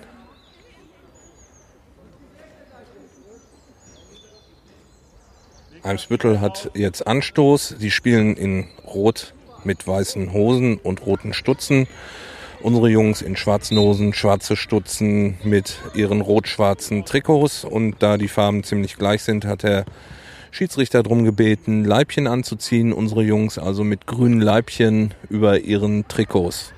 Eimsbüttel 5.83 6.41
hat 6.41 6.69
jetzt 6.75 7.07
Anstoß. 7.07 7.75
Sie 7.79 7.91
spielen 7.91 8.35
in 8.35 8.67
Rot 8.85 9.33
mit 9.63 9.87
weißen 9.87 10.31
Hosen 10.31 10.77
und 10.77 11.05
roten 11.05 11.33
Stutzen. 11.33 11.87
Unsere 12.61 12.89
Jungs 12.89 13.23
in 13.23 13.35
schwarzen 13.35 13.79
Hosen, 13.79 14.13
schwarze 14.13 14.55
Stutzen 14.55 15.37
mit 15.43 15.79
ihren 15.95 16.21
rot-schwarzen 16.21 17.05
Trikots. 17.05 17.63
Und 17.63 17.95
da 17.99 18.17
die 18.17 18.27
Farben 18.27 18.63
ziemlich 18.63 18.97
gleich 18.97 19.23
sind, 19.23 19.45
hat 19.45 19.63
der 19.63 19.85
Schiedsrichter 20.51 21.01
darum 21.01 21.23
gebeten, 21.23 21.83
Leibchen 21.83 22.27
anzuziehen. 22.27 22.93
Unsere 22.93 23.23
Jungs 23.23 23.57
also 23.57 23.83
mit 23.83 24.05
grünen 24.05 24.41
Leibchen 24.41 25.15
über 25.29 25.59
ihren 25.59 26.07
Trikots. 26.07 26.73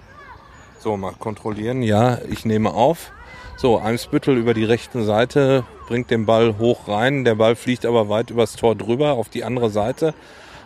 So, 0.80 0.96
mal 0.96 1.13
kontrollieren. 1.20 1.82
Ja, 1.82 2.20
ich 2.30 2.46
nehme 2.46 2.74
auf. 2.74 3.12
So, 3.58 3.80
Eimsbüttel 3.80 4.38
über 4.38 4.54
die 4.54 4.66
rechte 4.66 5.04
Seite 5.04 5.66
bringt 5.88 6.12
den 6.12 6.26
Ball 6.26 6.58
hoch 6.58 6.88
rein. 6.88 7.26
Der 7.26 7.36
Ball 7.36 7.56
fliegt 7.56 7.86
aber 7.86 8.10
weit 8.10 8.30
übers 8.30 8.56
Tor 8.56 8.76
drüber 8.76 9.13
auf 9.13 9.30
die 9.30 9.43
andere 9.43 9.69
Seite. 9.69 10.13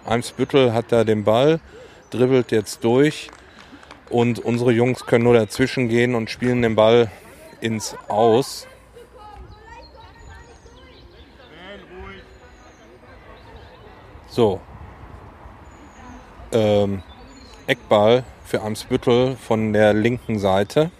Eimsbüttel 0.05 0.73
hat 0.73 0.91
da 0.91 1.03
den 1.03 1.23
Ball, 1.23 1.59
dribbelt 2.09 2.51
jetzt 2.51 2.83
durch 2.83 3.29
und 4.09 4.39
unsere 4.39 4.71
Jungs 4.71 5.05
können 5.05 5.25
nur 5.25 5.33
dazwischen 5.33 5.89
gehen 5.89 6.15
und 6.15 6.29
spielen 6.29 6.61
den 6.61 6.75
Ball 6.75 7.11
ins 7.59 7.95
Aus. 8.07 8.67
So. 14.29 14.61
Ähm, 16.51 17.01
Eckball 17.65 18.23
für 18.45 18.61
Amsbüttel 18.61 19.35
von 19.35 19.73
der 19.73 19.93
linken 19.93 20.39
Seite. 20.39 20.91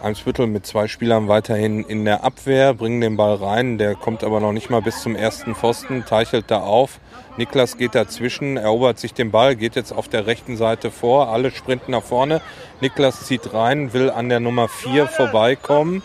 Eimsbüttel 0.00 0.46
mit 0.46 0.64
zwei 0.64 0.86
Spielern 0.86 1.26
weiterhin 1.26 1.84
in 1.84 2.04
der 2.04 2.22
Abwehr, 2.22 2.72
bringen 2.74 3.00
den 3.00 3.16
Ball 3.16 3.34
rein. 3.34 3.78
Der 3.78 3.94
kommt 3.96 4.22
aber 4.22 4.38
noch 4.38 4.52
nicht 4.52 4.70
mal 4.70 4.80
bis 4.80 5.02
zum 5.02 5.16
ersten 5.16 5.54
Pfosten, 5.54 6.04
teichelt 6.04 6.50
da 6.50 6.60
auf. 6.60 7.00
Niklas 7.36 7.76
geht 7.76 7.94
dazwischen, 7.94 8.56
erobert 8.56 8.98
sich 8.98 9.12
den 9.12 9.30
Ball, 9.30 9.56
geht 9.56 9.74
jetzt 9.74 9.92
auf 9.92 10.08
der 10.08 10.26
rechten 10.26 10.56
Seite 10.56 10.90
vor. 10.90 11.28
Alle 11.28 11.50
sprinten 11.50 11.92
nach 11.92 12.02
vorne. 12.02 12.40
Niklas 12.80 13.26
zieht 13.26 13.52
rein, 13.52 13.92
will 13.92 14.10
an 14.10 14.28
der 14.28 14.40
Nummer 14.40 14.68
4 14.68 15.08
vorbeikommen. 15.08 16.02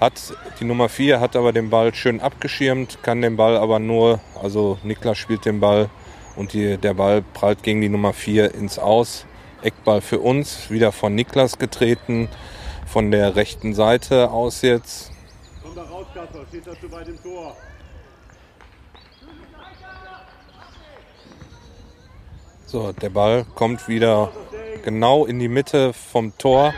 Hat 0.00 0.34
die 0.58 0.64
Nummer 0.64 0.88
4 0.88 1.20
hat 1.20 1.36
aber 1.36 1.52
den 1.52 1.70
Ball 1.70 1.94
schön 1.94 2.20
abgeschirmt, 2.20 2.98
kann 3.02 3.22
den 3.22 3.36
Ball 3.36 3.56
aber 3.56 3.78
nur, 3.78 4.18
also 4.42 4.78
Niklas 4.82 5.18
spielt 5.18 5.44
den 5.44 5.60
Ball 5.60 5.88
und 6.34 6.52
die, 6.54 6.76
der 6.76 6.94
Ball 6.94 7.22
prallt 7.22 7.62
gegen 7.62 7.80
die 7.80 7.88
Nummer 7.88 8.12
4 8.12 8.54
ins 8.54 8.80
Aus. 8.80 9.26
Eckball 9.62 10.00
für 10.00 10.18
uns, 10.18 10.70
wieder 10.70 10.92
von 10.92 11.14
Niklas 11.14 11.58
getreten, 11.58 12.28
von 12.86 13.10
der 13.10 13.36
rechten 13.36 13.74
Seite 13.74 14.30
aus 14.30 14.62
jetzt. 14.62 15.10
Komm 15.62 15.74
da 15.74 15.82
raus, 15.82 16.06
Gasser, 16.14 16.44
steht 16.48 16.66
da 16.66 16.72
zu 16.78 16.90
weit 16.92 17.08
im 17.08 17.22
Tor. 17.22 17.56
So, 22.66 22.92
der 22.92 23.10
Ball 23.10 23.44
kommt 23.54 23.86
wieder 23.86 24.32
genau 24.82 25.26
in 25.26 25.38
die 25.38 25.48
Mitte 25.48 25.92
vom 25.92 26.36
Tor 26.38 26.72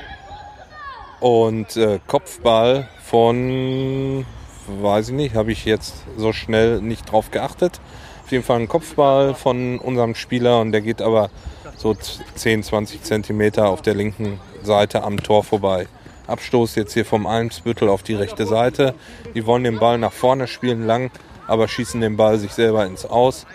und 1.20 1.76
äh, 1.76 2.00
Kopfball 2.06 2.88
von, 3.02 4.26
weiß 4.66 5.10
ich 5.10 5.14
nicht, 5.14 5.34
habe 5.34 5.52
ich 5.52 5.64
jetzt 5.64 5.94
so 6.16 6.32
schnell 6.32 6.80
nicht 6.80 7.10
drauf 7.10 7.30
geachtet. 7.30 7.80
Auf 8.24 8.32
jeden 8.32 8.42
Fall 8.42 8.60
ein 8.60 8.68
Kopfball 8.68 9.34
von 9.34 9.78
unserem 9.78 10.14
Spieler 10.14 10.60
und 10.60 10.72
der 10.72 10.80
geht 10.80 11.00
aber 11.00 11.30
so 11.76 11.94
10, 11.94 12.62
20 12.62 13.02
Zentimeter 13.02 13.68
auf 13.68 13.82
der 13.82 13.94
linken 13.94 14.40
Seite 14.62 15.02
am 15.02 15.22
Tor 15.22 15.44
vorbei. 15.44 15.87
Abstoß 16.26 16.74
jetzt 16.76 16.94
hier 16.94 17.04
vom 17.04 17.26
Almsbüttel 17.26 17.88
auf 17.88 18.02
die 18.02 18.14
rechte 18.14 18.46
Seite. 18.46 18.94
Die 19.34 19.44
wollen 19.46 19.64
den 19.64 19.78
Ball 19.78 19.98
nach 19.98 20.12
vorne 20.12 20.46
spielen 20.46 20.87
lang, 20.87 21.10
aber 21.46 21.68
schießen 21.68 22.00
den 22.00 22.16
Ball 22.16 22.38
sich 22.38 22.52
selber 22.52 22.87
ins 22.87 23.04
Aus. 23.04 23.46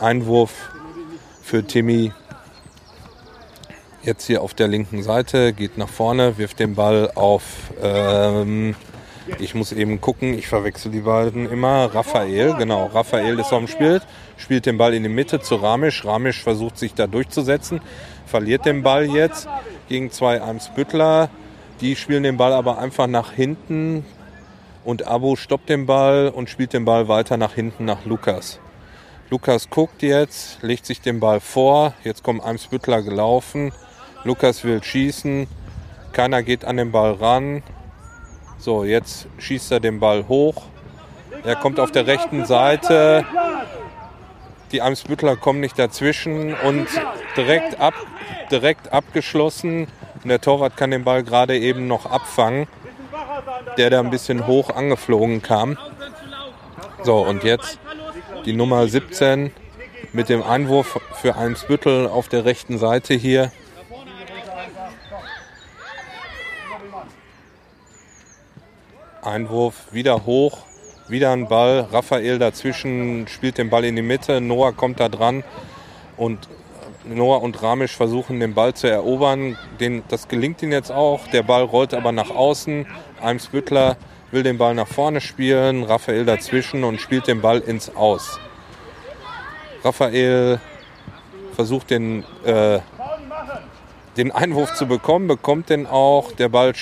Einwurf 0.00 0.52
für 1.42 1.66
Timmy. 1.66 2.12
Jetzt 4.02 4.26
hier 4.26 4.42
auf 4.42 4.54
der 4.54 4.68
linken 4.68 5.02
Seite, 5.02 5.52
geht 5.52 5.78
nach 5.78 5.88
vorne, 5.88 6.38
wirft 6.38 6.58
den 6.58 6.74
Ball 6.74 7.10
auf. 7.14 7.42
Ähm, 7.80 8.74
ich 9.38 9.54
muss 9.54 9.72
eben 9.72 10.00
gucken, 10.00 10.34
ich 10.34 10.48
verwechsel 10.48 10.90
die 10.90 11.00
beiden 11.00 11.48
immer. 11.48 11.94
Raphael, 11.94 12.54
genau, 12.54 12.86
Raphael 12.86 13.38
ist 13.38 13.52
am 13.52 13.68
Spiel, 13.68 14.00
spielt 14.36 14.66
den 14.66 14.78
Ball 14.78 14.94
in 14.94 15.02
die 15.02 15.08
Mitte 15.08 15.40
zu 15.40 15.56
Ramisch. 15.56 16.04
Ramisch 16.04 16.42
versucht 16.42 16.78
sich 16.78 16.94
da 16.94 17.06
durchzusetzen, 17.06 17.80
verliert 18.26 18.64
den 18.66 18.82
Ball 18.82 19.06
jetzt 19.06 19.48
gegen 19.88 20.10
zwei 20.10 20.42
Eimsbüttler. 20.42 21.30
Die 21.80 21.96
spielen 21.96 22.22
den 22.22 22.36
Ball 22.36 22.52
aber 22.52 22.78
einfach 22.78 23.06
nach 23.06 23.32
hinten 23.32 24.04
und 24.84 25.06
Abo 25.06 25.36
stoppt 25.36 25.68
den 25.68 25.86
Ball 25.86 26.28
und 26.28 26.50
spielt 26.50 26.72
den 26.72 26.84
Ball 26.84 27.08
weiter 27.08 27.36
nach 27.36 27.54
hinten 27.54 27.84
nach 27.84 28.04
Lukas. 28.04 28.58
Lukas 29.30 29.70
guckt 29.70 30.02
jetzt, 30.02 30.62
legt 30.62 30.84
sich 30.84 31.00
den 31.00 31.18
Ball 31.18 31.40
vor. 31.40 31.94
Jetzt 32.04 32.22
kommt 32.22 32.44
Eimsbüttler 32.44 33.02
gelaufen. 33.02 33.72
Lukas 34.24 34.62
will 34.62 34.82
schießen. 34.82 35.46
Keiner 36.12 36.42
geht 36.42 36.64
an 36.64 36.76
den 36.76 36.92
Ball 36.92 37.12
ran. 37.14 37.62
So, 38.58 38.84
jetzt 38.84 39.26
schießt 39.38 39.72
er 39.72 39.80
den 39.80 40.00
Ball 40.00 40.28
hoch. 40.28 40.66
Er 41.44 41.56
kommt 41.56 41.80
auf 41.80 41.90
der 41.90 42.06
rechten 42.06 42.44
Seite. 42.44 43.24
Die 44.72 44.80
Eimsbüttler 44.80 45.36
kommen 45.36 45.60
nicht 45.60 45.78
dazwischen 45.78 46.54
und 46.54 46.88
direkt, 47.36 47.78
ab, 47.78 47.94
direkt 48.50 48.90
abgeschlossen. 48.90 49.86
Und 50.22 50.28
der 50.28 50.40
Torwart 50.40 50.78
kann 50.78 50.90
den 50.90 51.04
Ball 51.04 51.22
gerade 51.22 51.58
eben 51.58 51.86
noch 51.86 52.06
abfangen, 52.06 52.66
der 53.76 53.90
da 53.90 54.00
ein 54.00 54.10
bisschen 54.10 54.46
hoch 54.46 54.70
angeflogen 54.70 55.42
kam. 55.42 55.76
So, 57.02 57.18
und 57.18 57.44
jetzt 57.44 57.78
die 58.46 58.54
Nummer 58.54 58.88
17 58.88 59.52
mit 60.12 60.30
dem 60.30 60.42
Einwurf 60.42 61.00
für 61.20 61.36
Eimsbüttel 61.36 62.08
auf 62.08 62.28
der 62.28 62.46
rechten 62.46 62.78
Seite 62.78 63.12
hier. 63.12 63.52
Einwurf, 69.20 69.92
wieder 69.92 70.24
hoch, 70.24 70.64
wieder 71.08 71.32
ein 71.32 71.48
Ball. 71.48 71.86
Raphael 71.92 72.38
dazwischen 72.38 73.26
spielt 73.28 73.58
den 73.58 73.70
Ball 73.70 73.84
in 73.84 73.96
die 73.96 74.02
Mitte. 74.02 74.40
Noah 74.40 74.72
kommt 74.72 75.00
da 75.00 75.08
dran 75.08 75.44
und 76.16 76.48
Noah 77.04 77.42
und 77.42 77.60
Ramisch 77.62 77.96
versuchen 77.96 78.38
den 78.38 78.54
Ball 78.54 78.74
zu 78.74 78.86
erobern. 78.86 79.58
Den, 79.80 80.04
das 80.08 80.28
gelingt 80.28 80.62
ihnen 80.62 80.72
jetzt 80.72 80.92
auch. 80.92 81.26
Der 81.28 81.42
Ball 81.42 81.62
rollt 81.62 81.94
aber 81.94 82.12
nach 82.12 82.30
außen. 82.30 82.86
Eimsbüttler 83.20 83.96
will 84.30 84.42
den 84.42 84.58
Ball 84.58 84.74
nach 84.74 84.86
vorne 84.86 85.20
spielen. 85.20 85.82
Raphael 85.82 86.24
dazwischen 86.24 86.84
und 86.84 87.00
spielt 87.00 87.26
den 87.26 87.40
Ball 87.40 87.58
ins 87.58 87.94
Aus. 87.94 88.38
Raphael 89.84 90.60
versucht 91.54 91.90
den 91.90 92.24
äh, 92.44 92.78
den 94.16 94.30
Einwurf 94.32 94.74
zu 94.74 94.86
bekommen, 94.86 95.26
bekommt 95.28 95.70
den 95.70 95.86
auch. 95.86 96.32
Der 96.32 96.48
Ball 96.48 96.72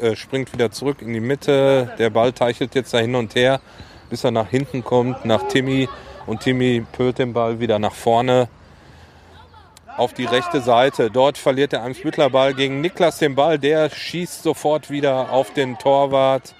äh, 0.00 0.16
springt 0.16 0.52
wieder 0.52 0.70
zurück 0.70 1.02
in 1.02 1.12
die 1.12 1.20
Mitte. 1.20 1.94
Der 1.98 2.10
Ball 2.10 2.32
teichelt 2.32 2.74
jetzt 2.74 2.92
da 2.92 2.98
hin 2.98 3.14
und 3.14 3.34
her, 3.34 3.60
bis 4.10 4.24
er 4.24 4.30
nach 4.30 4.48
hinten 4.48 4.82
kommt, 4.84 5.24
nach 5.24 5.48
Timmy. 5.48 5.88
Und 6.26 6.40
Timmy 6.40 6.84
pölt 6.92 7.18
den 7.18 7.32
Ball 7.32 7.60
wieder 7.60 7.78
nach 7.78 7.94
vorne. 7.94 8.48
auf 9.96 10.12
die 10.14 10.24
rechte 10.24 10.60
Seite. 10.60 11.10
Dort 11.10 11.38
verliert 11.38 11.72
der 11.72 11.82
Eimsbüttler 11.82 12.30
Ball 12.30 12.54
gegen 12.54 12.80
Niklas 12.80 13.18
den 13.18 13.34
Ball. 13.34 13.58
Der 13.58 13.90
schießt 13.90 14.42
sofort 14.42 14.90
wieder 14.90 15.30
auf 15.30 15.52
den 15.52 15.78
Torwart. 15.78 16.54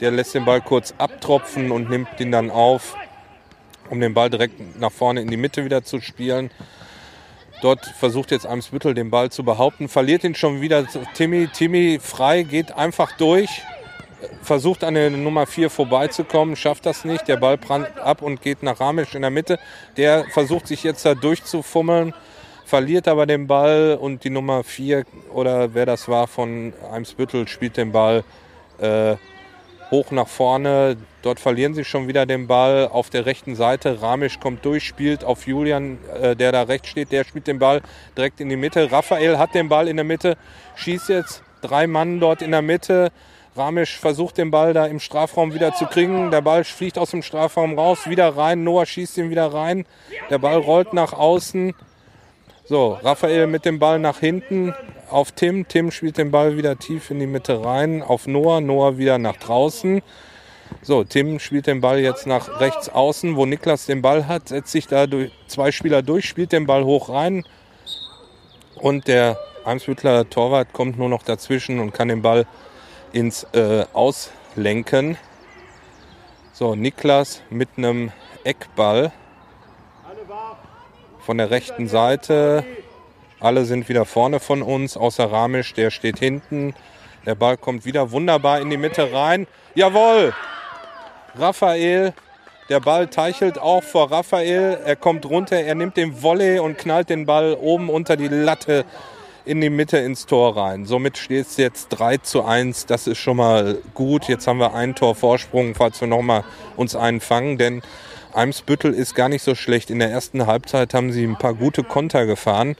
Der 0.00 0.10
lässt 0.10 0.34
den 0.34 0.44
Ball 0.44 0.60
kurz 0.60 0.92
abtropfen 0.98 1.70
und 1.70 1.88
nimmt 1.88 2.08
ihn 2.18 2.32
dann 2.32 2.50
auf, 2.50 2.96
um 3.90 4.00
den 4.00 4.12
Ball 4.12 4.28
direkt 4.28 4.78
nach 4.80 4.90
vorne 4.90 5.20
in 5.20 5.28
die 5.28 5.36
Mitte 5.36 5.64
wieder 5.64 5.84
zu 5.84 6.00
spielen. 6.00 6.50
Dort 7.64 7.86
versucht 7.86 8.30
jetzt 8.30 8.46
Eimsbüttel 8.46 8.92
den 8.92 9.08
Ball 9.08 9.30
zu 9.30 9.42
behaupten, 9.42 9.88
verliert 9.88 10.22
ihn 10.22 10.34
schon 10.34 10.60
wieder 10.60 10.86
Timmy. 11.14 11.48
Timmy 11.48 11.98
frei, 11.98 12.42
geht 12.42 12.72
einfach 12.72 13.16
durch, 13.16 13.62
versucht 14.42 14.84
an 14.84 14.92
der 14.92 15.08
Nummer 15.08 15.46
4 15.46 15.70
vorbeizukommen, 15.70 16.56
schafft 16.56 16.84
das 16.84 17.06
nicht. 17.06 17.26
Der 17.26 17.38
Ball 17.38 17.56
brannt 17.56 17.98
ab 17.98 18.20
und 18.20 18.42
geht 18.42 18.62
nach 18.62 18.80
Ramisch 18.80 19.14
in 19.14 19.22
der 19.22 19.30
Mitte. 19.30 19.58
Der 19.96 20.26
versucht 20.26 20.66
sich 20.66 20.82
jetzt 20.82 21.06
da 21.06 21.14
durchzufummeln 21.14 22.12
verliert 22.66 23.08
aber 23.08 23.24
den 23.24 23.46
Ball 23.46 23.98
und 23.98 24.24
die 24.24 24.30
Nummer 24.30 24.62
4 24.64 25.04
oder 25.32 25.72
wer 25.74 25.86
das 25.86 26.06
war 26.08 26.26
von 26.26 26.74
Eimsbüttel 26.92 27.48
spielt 27.48 27.78
den 27.78 27.92
Ball 27.92 28.24
äh, 28.78 29.16
hoch 29.90 30.10
nach 30.10 30.28
vorne. 30.28 30.96
Dort 31.24 31.40
verlieren 31.40 31.72
sie 31.72 31.84
schon 31.84 32.06
wieder 32.06 32.26
den 32.26 32.46
Ball 32.46 32.86
auf 32.86 33.08
der 33.08 33.24
rechten 33.24 33.56
Seite. 33.56 34.02
Ramisch 34.02 34.40
kommt 34.40 34.62
durch, 34.66 34.84
spielt 34.84 35.24
auf 35.24 35.46
Julian, 35.46 35.96
äh, 36.20 36.36
der 36.36 36.52
da 36.52 36.64
rechts 36.64 36.88
steht. 36.88 37.12
Der 37.12 37.24
spielt 37.24 37.46
den 37.46 37.58
Ball 37.58 37.80
direkt 38.14 38.42
in 38.42 38.50
die 38.50 38.56
Mitte. 38.56 38.92
Raphael 38.92 39.38
hat 39.38 39.54
den 39.54 39.70
Ball 39.70 39.88
in 39.88 39.96
der 39.96 40.04
Mitte, 40.04 40.36
schießt 40.76 41.08
jetzt 41.08 41.42
drei 41.62 41.86
Mann 41.86 42.20
dort 42.20 42.42
in 42.42 42.50
der 42.50 42.60
Mitte. 42.60 43.10
Ramisch 43.56 43.98
versucht 43.98 44.36
den 44.36 44.50
Ball 44.50 44.74
da 44.74 44.84
im 44.84 45.00
Strafraum 45.00 45.54
wieder 45.54 45.72
zu 45.72 45.86
kriegen. 45.86 46.30
Der 46.30 46.42
Ball 46.42 46.62
fliegt 46.62 46.98
aus 46.98 47.12
dem 47.12 47.22
Strafraum 47.22 47.78
raus, 47.78 48.06
wieder 48.06 48.36
rein. 48.36 48.62
Noah 48.62 48.84
schießt 48.84 49.16
ihn 49.16 49.30
wieder 49.30 49.46
rein. 49.46 49.86
Der 50.28 50.36
Ball 50.36 50.58
rollt 50.58 50.92
nach 50.92 51.14
außen. 51.14 51.72
So, 52.66 52.98
Raphael 53.02 53.46
mit 53.46 53.64
dem 53.64 53.78
Ball 53.78 53.98
nach 53.98 54.20
hinten 54.20 54.74
auf 55.08 55.32
Tim. 55.32 55.68
Tim 55.68 55.90
spielt 55.90 56.18
den 56.18 56.30
Ball 56.30 56.58
wieder 56.58 56.78
tief 56.78 57.10
in 57.10 57.18
die 57.18 57.26
Mitte 57.26 57.64
rein 57.64 58.02
auf 58.02 58.26
Noah. 58.26 58.60
Noah 58.60 58.98
wieder 58.98 59.16
nach 59.16 59.36
draußen. 59.36 60.02
So, 60.82 61.04
Tim 61.04 61.38
spielt 61.38 61.66
den 61.66 61.80
Ball 61.80 62.00
jetzt 62.00 62.26
nach 62.26 62.60
rechts 62.60 62.88
außen, 62.88 63.36
wo 63.36 63.46
Niklas 63.46 63.86
den 63.86 64.02
Ball 64.02 64.28
hat, 64.28 64.48
setzt 64.48 64.72
sich 64.72 64.86
da 64.86 65.06
durch 65.06 65.32
zwei 65.46 65.72
Spieler 65.72 66.02
durch, 66.02 66.28
spielt 66.28 66.52
den 66.52 66.66
Ball 66.66 66.84
hoch 66.84 67.08
rein. 67.08 67.44
Und 68.76 69.08
der 69.08 69.38
Eimsbüttler 69.64 70.28
Torwart 70.28 70.72
kommt 70.72 70.98
nur 70.98 71.08
noch 71.08 71.22
dazwischen 71.22 71.80
und 71.80 71.92
kann 71.92 72.08
den 72.08 72.20
Ball 72.20 72.46
ins 73.12 73.44
äh, 73.54 73.86
Auslenken. 73.94 75.16
So, 76.52 76.74
Niklas 76.74 77.42
mit 77.48 77.70
einem 77.76 78.12
Eckball 78.44 79.10
von 81.20 81.38
der 81.38 81.50
rechten 81.50 81.88
Seite. 81.88 82.64
Alle 83.40 83.64
sind 83.64 83.88
wieder 83.88 84.04
vorne 84.04 84.40
von 84.40 84.62
uns, 84.62 84.96
außer 84.96 85.30
Ramisch, 85.30 85.72
der 85.74 85.90
steht 85.90 86.18
hinten. 86.18 86.74
Der 87.24 87.34
Ball 87.34 87.56
kommt 87.56 87.86
wieder 87.86 88.10
wunderbar 88.10 88.60
in 88.60 88.68
die 88.68 88.76
Mitte 88.76 89.12
rein. 89.12 89.46
Jawohl! 89.74 90.34
Raphael, 91.36 92.14
der 92.68 92.80
Ball 92.80 93.08
teichelt 93.08 93.58
auch 93.58 93.82
vor 93.82 94.10
Raphael. 94.10 94.78
Er 94.84 94.96
kommt 94.96 95.26
runter, 95.26 95.56
er 95.56 95.74
nimmt 95.74 95.96
den 95.96 96.22
Volley 96.22 96.60
und 96.60 96.78
knallt 96.78 97.10
den 97.10 97.26
Ball 97.26 97.54
oben 97.54 97.90
unter 97.90 98.16
die 98.16 98.28
Latte 98.28 98.84
in 99.44 99.60
die 99.60 99.70
Mitte 99.70 99.98
ins 99.98 100.26
Tor 100.26 100.56
rein. 100.56 100.86
Somit 100.86 101.18
steht 101.18 101.46
es 101.46 101.56
jetzt 101.56 101.88
3 101.88 102.18
zu 102.18 102.44
1. 102.44 102.86
Das 102.86 103.06
ist 103.06 103.18
schon 103.18 103.36
mal 103.36 103.78
gut. 103.92 104.28
Jetzt 104.28 104.46
haben 104.46 104.58
wir 104.58 104.74
ein 104.74 104.94
Tor 104.94 105.14
Vorsprung, 105.14 105.74
falls 105.74 106.00
wir 106.00 106.08
nochmal 106.08 106.44
uns 106.76 106.96
einen 106.96 107.20
fangen, 107.20 107.58
denn 107.58 107.82
Eimsbüttel 108.32 108.94
ist 108.94 109.14
gar 109.14 109.28
nicht 109.28 109.42
so 109.42 109.54
schlecht. 109.54 109.90
In 109.90 109.98
der 109.98 110.10
ersten 110.10 110.46
Halbzeit 110.46 110.94
haben 110.94 111.12
sie 111.12 111.24
ein 111.24 111.38
paar 111.38 111.54
gute 111.54 111.84
Konter 111.84 112.26
gefahren, 112.26 112.76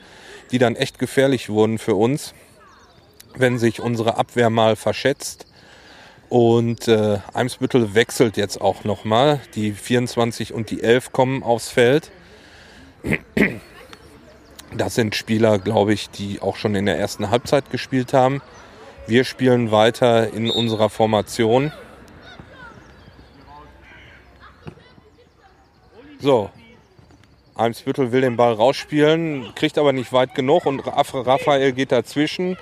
die 0.50 0.58
dann 0.58 0.74
echt 0.74 0.98
gefährlich 0.98 1.48
wurden 1.48 1.78
für 1.78 1.94
uns, 1.94 2.34
wenn 3.36 3.58
sich 3.58 3.80
unsere 3.80 4.16
Abwehr 4.16 4.50
mal 4.50 4.74
verschätzt. 4.76 5.46
Und 6.28 6.88
äh, 6.88 7.18
Eimsbüttel 7.32 7.94
wechselt 7.94 8.36
jetzt 8.36 8.60
auch 8.60 8.84
nochmal. 8.84 9.40
Die 9.54 9.72
24 9.72 10.52
und 10.52 10.70
die 10.70 10.82
11 10.82 11.12
kommen 11.12 11.42
aufs 11.42 11.68
Feld. 11.68 12.10
Das 14.76 14.96
sind 14.96 15.14
Spieler, 15.14 15.58
glaube 15.58 15.92
ich, 15.92 16.10
die 16.10 16.40
auch 16.40 16.56
schon 16.56 16.74
in 16.74 16.86
der 16.86 16.98
ersten 16.98 17.30
Halbzeit 17.30 17.70
gespielt 17.70 18.12
haben. 18.12 18.42
Wir 19.06 19.24
spielen 19.24 19.70
weiter 19.70 20.32
in 20.32 20.50
unserer 20.50 20.90
Formation. 20.90 21.72
So. 26.18 26.50
Eimsbüttel 27.54 28.10
will 28.10 28.22
den 28.22 28.36
Ball 28.36 28.54
rausspielen, 28.54 29.52
kriegt 29.54 29.78
aber 29.78 29.92
nicht 29.92 30.12
weit 30.12 30.34
genug 30.34 30.66
und 30.66 30.80
Raphael 30.80 31.72
geht 31.72 31.92
dazwischen, 31.92 32.56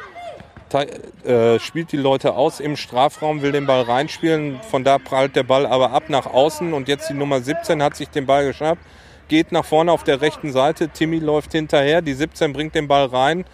äh, 0.75 1.59
spielt 1.59 1.93
die 1.93 1.97
Leute 1.97 2.35
aus 2.35 2.61
im 2.61 2.77
Strafraum, 2.77 3.43
will 3.43 3.53
den 3.53 3.67
Ball 3.67 3.83
reinspielen. 3.83 4.61
Von 4.71 4.85
da 4.85 4.99
prallt 4.99 5.37
der 5.37 5.43
Ball 5.43 5.67
aber 5.67 5.93
ab 5.93 6.05
nach 6.09 6.27
außen 6.27 6.73
und 6.73 6.89
jetzt 6.89 7.09
die 7.11 7.15
Nummer 7.15 7.41
17 7.41 7.83
hat 7.83 7.97
sich 7.97 8.09
den 8.09 8.27
Ball 8.27 8.47
geschnappt, 8.47 8.83
geht 9.29 9.53
nach 9.53 9.65
vorne 9.65 9.93
auf 9.93 10.05
der 10.05 10.21
rechten 10.21 10.53
Seite. 10.53 10.89
Timmy 10.89 11.19
läuft 11.19 11.53
hinterher, 11.53 12.03
die 12.03 12.15
17 12.15 12.53
bringt 12.53 12.75
den 12.75 12.89
Ball 12.89 13.07
rein. 13.07 13.45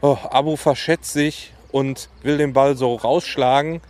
Oh, 0.00 0.18
Abu 0.30 0.56
verschätzt 0.56 1.12
sich 1.12 1.52
und 1.72 2.08
will 2.22 2.38
den 2.38 2.52
Ball 2.52 2.76
so 2.76 2.94
rausschlagen 2.94 3.80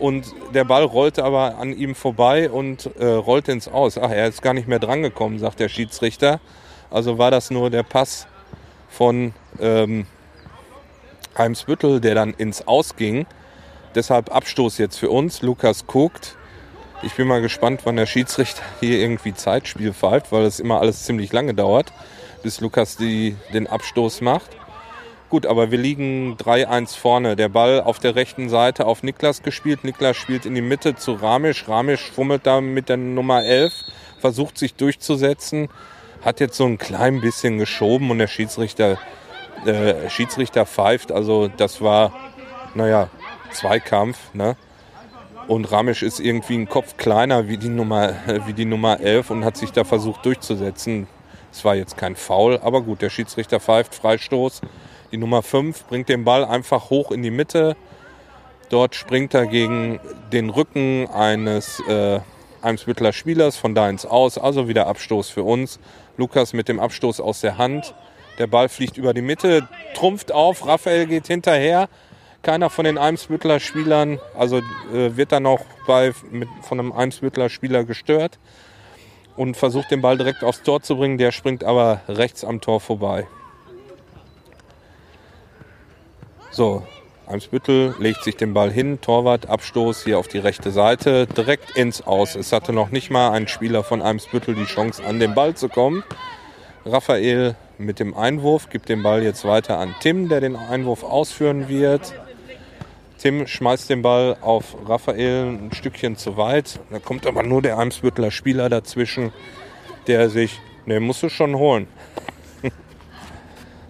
und 0.00 0.34
der 0.54 0.64
Ball 0.64 0.82
rollte 0.82 1.24
aber 1.24 1.58
an 1.58 1.76
ihm 1.76 1.94
vorbei 1.94 2.50
und 2.50 2.90
äh, 2.98 3.06
rollte 3.06 3.52
ins 3.52 3.68
Aus. 3.68 3.98
Ach, 3.98 4.10
er 4.10 4.26
ist 4.26 4.42
gar 4.42 4.54
nicht 4.54 4.66
mehr 4.66 4.78
drangekommen, 4.78 5.38
sagt 5.38 5.60
der 5.60 5.68
Schiedsrichter. 5.68 6.40
Also 6.90 7.18
war 7.18 7.30
das 7.30 7.50
nur 7.50 7.70
der 7.70 7.82
Pass 7.82 8.26
von 8.88 9.34
ähm, 9.60 10.06
Heimsbüttel, 11.36 12.00
der 12.00 12.14
dann 12.14 12.34
ins 12.34 12.66
Aus 12.66 12.96
ging. 12.96 13.26
Deshalb 13.94 14.34
Abstoß 14.34 14.78
jetzt 14.78 14.96
für 14.96 15.10
uns. 15.10 15.42
Lukas 15.42 15.86
guckt. 15.86 16.36
Ich 17.02 17.14
bin 17.14 17.26
mal 17.26 17.40
gespannt, 17.40 17.80
wann 17.84 17.96
der 17.96 18.06
Schiedsrichter 18.06 18.62
hier 18.80 18.98
irgendwie 18.98 19.34
Zeitspiel 19.34 19.92
pfeift, 19.94 20.32
weil 20.32 20.44
es 20.44 20.60
immer 20.60 20.80
alles 20.80 21.04
ziemlich 21.04 21.32
lange 21.32 21.54
dauert, 21.54 21.92
bis 22.42 22.60
Lukas 22.60 22.96
die, 22.96 23.36
den 23.54 23.66
Abstoß 23.66 24.20
macht. 24.20 24.50
Gut, 25.30 25.46
aber 25.46 25.70
wir 25.70 25.78
liegen 25.78 26.36
3-1 26.36 26.96
vorne. 26.96 27.36
Der 27.36 27.48
Ball 27.48 27.80
auf 27.80 28.00
der 28.00 28.16
rechten 28.16 28.48
Seite 28.48 28.84
auf 28.84 29.04
Niklas 29.04 29.42
gespielt. 29.42 29.84
Niklas 29.84 30.16
spielt 30.16 30.44
in 30.44 30.56
die 30.56 30.60
Mitte 30.60 30.96
zu 30.96 31.12
Ramisch. 31.12 31.68
Ramisch 31.68 32.10
fummelt 32.10 32.46
da 32.46 32.60
mit 32.60 32.88
der 32.88 32.96
Nummer 32.96 33.44
11, 33.44 33.72
versucht 34.18 34.58
sich 34.58 34.74
durchzusetzen, 34.74 35.68
hat 36.22 36.40
jetzt 36.40 36.56
so 36.56 36.66
ein 36.66 36.78
klein 36.78 37.20
bisschen 37.20 37.58
geschoben 37.58 38.10
und 38.10 38.18
der 38.18 38.26
Schiedsrichter, 38.26 38.98
äh, 39.66 40.08
Schiedsrichter 40.10 40.66
pfeift. 40.66 41.12
Also 41.12 41.48
das 41.48 41.80
war, 41.80 42.12
naja, 42.74 43.08
Zweikampf. 43.52 44.34
Ne? 44.34 44.56
Und 45.48 45.70
Ramisch 45.70 46.02
ist 46.02 46.20
irgendwie 46.20 46.54
ein 46.54 46.68
Kopf 46.68 46.96
kleiner 46.96 47.48
wie 47.48 47.56
die, 47.56 47.68
Nummer, 47.68 48.10
äh, 48.26 48.46
wie 48.46 48.52
die 48.52 48.64
Nummer 48.64 49.00
11 49.00 49.30
und 49.30 49.44
hat 49.44 49.56
sich 49.56 49.72
da 49.72 49.84
versucht 49.84 50.24
durchzusetzen. 50.24 51.08
Es 51.52 51.64
war 51.64 51.74
jetzt 51.74 51.96
kein 51.96 52.14
Foul, 52.14 52.60
aber 52.62 52.82
gut, 52.82 53.02
der 53.02 53.10
Schiedsrichter 53.10 53.58
pfeift 53.58 53.94
Freistoß. 53.94 54.60
Die 55.10 55.16
Nummer 55.16 55.42
5 55.42 55.86
bringt 55.86 56.08
den 56.08 56.24
Ball 56.24 56.44
einfach 56.44 56.90
hoch 56.90 57.10
in 57.10 57.22
die 57.22 57.32
Mitte. 57.32 57.76
Dort 58.68 58.94
springt 58.94 59.34
er 59.34 59.46
gegen 59.46 59.98
den 60.32 60.50
Rücken 60.50 61.08
eines 61.08 61.82
äh, 61.88 62.20
Eimsbüttler 62.62 63.12
Spielers 63.12 63.56
von 63.56 63.74
da 63.74 63.90
ins 63.90 64.06
Aus. 64.06 64.38
Also 64.38 64.68
wieder 64.68 64.86
Abstoß 64.86 65.28
für 65.28 65.42
uns. 65.42 65.80
Lukas 66.16 66.52
mit 66.52 66.68
dem 66.68 66.78
Abstoß 66.78 67.20
aus 67.20 67.40
der 67.40 67.58
Hand. 67.58 67.94
Der 68.40 68.46
Ball 68.46 68.70
fliegt 68.70 68.96
über 68.96 69.12
die 69.12 69.20
Mitte, 69.20 69.68
trumpft 69.92 70.32
auf. 70.32 70.66
Raphael 70.66 71.06
geht 71.06 71.26
hinterher. 71.26 71.90
Keiner 72.42 72.70
von 72.70 72.86
den 72.86 72.96
Eimsbüttler 72.96 73.60
Spielern, 73.60 74.18
also 74.34 74.62
äh, 74.94 75.14
wird 75.14 75.30
dann 75.30 75.44
auch 75.44 75.60
bei, 75.86 76.14
mit, 76.30 76.48
von 76.62 76.80
einem 76.80 76.90
Eimsbüttler 76.90 77.50
Spieler 77.50 77.84
gestört 77.84 78.38
und 79.36 79.58
versucht 79.58 79.90
den 79.90 80.00
Ball 80.00 80.16
direkt 80.16 80.42
aufs 80.42 80.62
Tor 80.62 80.80
zu 80.80 80.96
bringen. 80.96 81.18
Der 81.18 81.32
springt 81.32 81.64
aber 81.64 82.00
rechts 82.08 82.42
am 82.42 82.62
Tor 82.62 82.80
vorbei. 82.80 83.26
So, 86.50 86.82
Eimsbüttel 87.26 87.94
legt 87.98 88.24
sich 88.24 88.38
den 88.38 88.54
Ball 88.54 88.70
hin, 88.70 89.02
Torwart, 89.02 89.50
Abstoß 89.50 90.04
hier 90.04 90.18
auf 90.18 90.28
die 90.28 90.38
rechte 90.38 90.70
Seite, 90.70 91.26
direkt 91.26 91.76
ins 91.76 92.06
Aus. 92.06 92.36
Es 92.36 92.52
hatte 92.52 92.72
noch 92.72 92.88
nicht 92.88 93.10
mal 93.10 93.32
ein 93.32 93.48
Spieler 93.48 93.84
von 93.84 94.00
Eimsbüttel 94.00 94.54
die 94.54 94.64
Chance, 94.64 95.04
an 95.04 95.20
den 95.20 95.34
Ball 95.34 95.54
zu 95.54 95.68
kommen. 95.68 96.02
Raphael 96.86 97.54
mit 97.80 97.98
dem 97.98 98.16
Einwurf 98.16 98.68
gibt 98.68 98.88
den 98.88 99.02
Ball 99.02 99.22
jetzt 99.22 99.44
weiter 99.44 99.78
an 99.78 99.94
Tim, 100.00 100.28
der 100.28 100.40
den 100.40 100.54
Einwurf 100.54 101.02
ausführen 101.02 101.68
wird. 101.68 102.14
Tim 103.18 103.46
schmeißt 103.46 103.90
den 103.90 104.02
Ball 104.02 104.36
auf 104.40 104.76
Raphael 104.86 105.46
ein 105.46 105.72
Stückchen 105.72 106.16
zu 106.16 106.36
weit. 106.36 106.80
Da 106.90 106.98
kommt 106.98 107.26
aber 107.26 107.42
nur 107.42 107.62
der 107.62 107.78
Eimsbütteler 107.78 108.30
Spieler 108.30 108.68
dazwischen, 108.68 109.32
der 110.06 110.30
sich, 110.30 110.60
ne, 110.86 111.00
musst 111.00 111.22
du 111.22 111.28
schon 111.28 111.56
holen. 111.56 111.86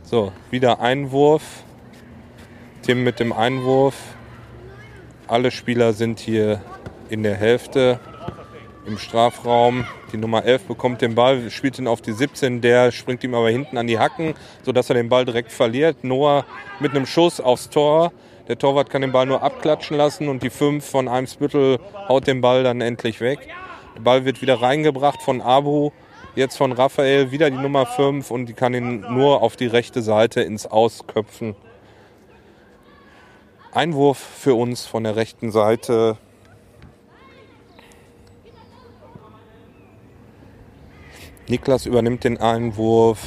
so, 0.02 0.32
wieder 0.50 0.80
Einwurf. 0.80 1.42
Tim 2.82 3.04
mit 3.04 3.20
dem 3.20 3.32
Einwurf. 3.32 3.94
Alle 5.26 5.50
Spieler 5.50 5.92
sind 5.92 6.18
hier 6.18 6.60
in 7.08 7.22
der 7.22 7.36
Hälfte. 7.36 8.00
Im 8.90 8.98
Strafraum. 8.98 9.86
Die 10.12 10.16
Nummer 10.16 10.44
11 10.44 10.64
bekommt 10.64 11.00
den 11.00 11.14
Ball, 11.14 11.50
spielt 11.50 11.78
ihn 11.78 11.86
auf 11.86 12.02
die 12.02 12.12
17, 12.12 12.60
der 12.60 12.90
springt 12.90 13.22
ihm 13.22 13.34
aber 13.34 13.48
hinten 13.48 13.78
an 13.78 13.86
die 13.86 13.98
Hacken, 13.98 14.34
sodass 14.64 14.90
er 14.90 14.94
den 14.94 15.08
Ball 15.08 15.24
direkt 15.24 15.52
verliert. 15.52 16.02
Noah 16.02 16.44
mit 16.80 16.90
einem 16.90 17.06
Schuss 17.06 17.40
aufs 17.40 17.70
Tor. 17.70 18.12
Der 18.48 18.58
Torwart 18.58 18.90
kann 18.90 19.02
den 19.02 19.12
Ball 19.12 19.26
nur 19.26 19.42
abklatschen 19.42 19.96
lassen 19.96 20.28
und 20.28 20.42
die 20.42 20.50
5 20.50 20.84
von 20.84 21.06
Eimsbüttel 21.06 21.78
haut 22.08 22.26
den 22.26 22.40
Ball 22.40 22.64
dann 22.64 22.80
endlich 22.80 23.20
weg. 23.20 23.38
Der 23.94 24.00
Ball 24.00 24.24
wird 24.24 24.42
wieder 24.42 24.60
reingebracht 24.60 25.22
von 25.22 25.40
Abu, 25.40 25.90
jetzt 26.34 26.56
von 26.56 26.72
Raphael, 26.72 27.30
wieder 27.30 27.48
die 27.48 27.56
Nummer 27.56 27.86
5 27.86 28.30
und 28.30 28.46
die 28.46 28.54
kann 28.54 28.74
ihn 28.74 29.00
nur 29.08 29.42
auf 29.42 29.56
die 29.56 29.66
rechte 29.66 30.02
Seite 30.02 30.40
ins 30.40 30.66
Ausköpfen. 30.66 31.54
Einwurf 33.72 34.18
für 34.18 34.54
uns 34.56 34.84
von 34.84 35.04
der 35.04 35.14
rechten 35.14 35.52
Seite. 35.52 36.16
Niklas 41.50 41.84
übernimmt 41.84 42.22
den 42.22 42.38
Einwurf. 42.38 43.18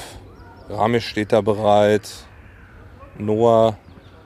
Ramesh 0.70 1.06
steht 1.06 1.34
da 1.34 1.42
bereit. 1.42 2.10
Noah 3.18 3.78